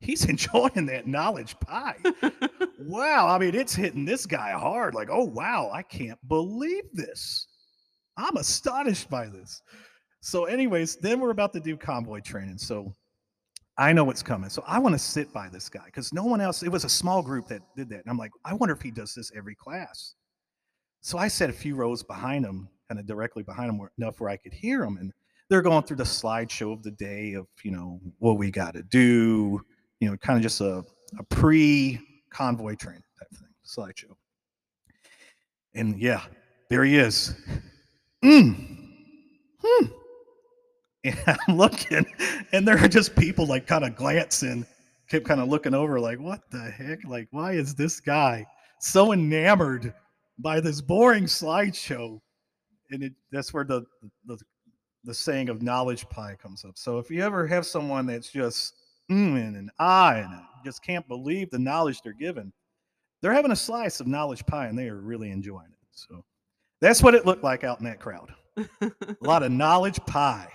He's 0.00 0.24
enjoying 0.28 0.86
that 0.86 1.06
knowledge 1.06 1.58
pie 1.60 1.96
wow, 2.86 3.28
I 3.28 3.38
mean, 3.38 3.54
it's 3.54 3.74
hitting 3.74 4.04
this 4.04 4.26
guy 4.26 4.52
hard. 4.52 4.94
Like, 4.94 5.08
oh, 5.10 5.24
wow, 5.24 5.70
I 5.72 5.82
can't 5.82 6.18
believe 6.28 6.84
this. 6.92 7.46
I'm 8.16 8.36
astonished 8.36 9.08
by 9.08 9.26
this. 9.26 9.62
So, 10.20 10.44
anyways, 10.44 10.96
then 10.96 11.20
we're 11.20 11.30
about 11.30 11.52
to 11.54 11.60
do 11.60 11.76
convoy 11.76 12.20
training. 12.20 12.58
So, 12.58 12.92
I 13.78 13.92
know 13.92 14.04
what's 14.04 14.22
coming. 14.22 14.50
So, 14.50 14.62
I 14.66 14.78
want 14.78 14.94
to 14.94 14.98
sit 14.98 15.32
by 15.32 15.48
this 15.48 15.68
guy 15.68 15.86
because 15.86 16.12
no 16.12 16.24
one 16.24 16.40
else, 16.40 16.62
it 16.62 16.68
was 16.68 16.84
a 16.84 16.88
small 16.88 17.22
group 17.22 17.48
that 17.48 17.62
did 17.76 17.88
that. 17.90 18.00
And 18.00 18.08
I'm 18.08 18.18
like, 18.18 18.32
I 18.44 18.54
wonder 18.54 18.74
if 18.74 18.82
he 18.82 18.90
does 18.90 19.14
this 19.14 19.32
every 19.34 19.54
class. 19.54 20.14
So, 21.02 21.18
I 21.18 21.28
sat 21.28 21.50
a 21.50 21.52
few 21.52 21.74
rows 21.74 22.02
behind 22.02 22.44
them, 22.44 22.68
kind 22.88 22.98
of 22.98 23.06
directly 23.06 23.42
behind 23.42 23.68
them 23.68 23.88
enough 23.98 24.20
where 24.20 24.30
I 24.30 24.36
could 24.36 24.54
hear 24.54 24.80
them. 24.80 24.96
And 24.98 25.12
they're 25.48 25.62
going 25.62 25.82
through 25.82 25.98
the 25.98 26.04
slideshow 26.04 26.72
of 26.72 26.82
the 26.82 26.92
day 26.92 27.34
of, 27.34 27.46
you 27.62 27.72
know, 27.72 28.00
what 28.18 28.38
we 28.38 28.50
got 28.50 28.74
to 28.74 28.82
do, 28.82 29.60
you 30.00 30.08
know, 30.08 30.16
kind 30.16 30.38
of 30.38 30.42
just 30.42 30.60
a, 30.60 30.84
a 31.18 31.22
pre 31.28 32.00
convoy 32.30 32.76
training 32.76 33.02
type 33.18 33.28
thing, 33.30 33.48
slideshow. 33.66 34.14
And 35.74 36.00
yeah, 36.00 36.22
there 36.70 36.84
he 36.84 36.96
is. 36.96 37.34
Mm. 38.24 38.78
Hmm. 39.62 39.86
And 41.04 41.18
I'm 41.26 41.56
looking, 41.56 42.06
and 42.52 42.66
there 42.66 42.78
are 42.78 42.86
just 42.86 43.16
people 43.16 43.44
like 43.44 43.66
kind 43.66 43.82
of 43.82 43.96
glancing, 43.96 44.64
kept 45.10 45.26
kind 45.26 45.40
of 45.40 45.48
looking 45.48 45.74
over, 45.74 45.98
like, 45.98 46.20
what 46.20 46.48
the 46.52 46.60
heck? 46.70 47.02
Like, 47.04 47.26
why 47.32 47.54
is 47.54 47.74
this 47.74 47.98
guy 47.98 48.46
so 48.78 49.12
enamored 49.12 49.92
by 50.42 50.60
this 50.60 50.80
boring 50.80 51.24
slideshow? 51.24 52.20
And 52.90 53.04
it, 53.04 53.12
that's 53.30 53.54
where 53.54 53.64
the, 53.64 53.84
the 54.26 54.38
the 55.04 55.14
saying 55.14 55.48
of 55.48 55.62
knowledge 55.62 56.08
pie 56.08 56.36
comes 56.40 56.64
up. 56.64 56.76
So 56.76 56.98
if 56.98 57.10
you 57.10 57.22
ever 57.22 57.46
have 57.46 57.66
someone 57.66 58.06
that's 58.06 58.30
just 58.30 58.74
mm 59.10 59.36
and 59.36 59.70
ah 59.78 60.14
and 60.14 60.30
just 60.64 60.82
can't 60.82 61.06
believe 61.08 61.50
the 61.50 61.58
knowledge 61.58 62.02
they're 62.02 62.12
given, 62.12 62.52
they're 63.20 63.32
having 63.32 63.50
a 63.50 63.56
slice 63.56 64.00
of 64.00 64.06
knowledge 64.06 64.46
pie 64.46 64.66
and 64.66 64.78
they 64.78 64.88
are 64.88 65.00
really 65.00 65.30
enjoying 65.30 65.70
it. 65.70 65.88
So 65.90 66.24
that's 66.80 67.02
what 67.02 67.14
it 67.14 67.26
looked 67.26 67.44
like 67.44 67.64
out 67.64 67.80
in 67.80 67.84
that 67.86 68.00
crowd. 68.00 68.32
A 68.56 68.92
lot 69.20 69.42
of 69.42 69.50
knowledge 69.52 69.98
pie 70.06 70.48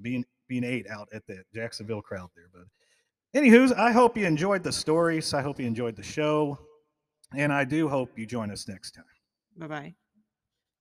being 0.00 0.24
being 0.48 0.64
ate 0.64 0.88
out 0.88 1.08
at 1.12 1.26
that 1.26 1.44
Jacksonville 1.54 2.02
crowd 2.02 2.30
there. 2.34 2.46
But 2.52 3.40
anywho's, 3.40 3.72
I 3.72 3.92
hope 3.92 4.16
you 4.16 4.26
enjoyed 4.26 4.62
the 4.62 4.72
stories. 4.72 5.34
I 5.34 5.42
hope 5.42 5.60
you 5.60 5.66
enjoyed 5.66 5.96
the 5.96 6.02
show. 6.02 6.58
And 7.34 7.52
I 7.52 7.64
do 7.64 7.88
hope 7.88 8.18
you 8.18 8.26
join 8.26 8.50
us 8.50 8.66
next 8.66 8.92
time. 8.92 9.04
bye 9.56 9.68
bye. 9.68 9.94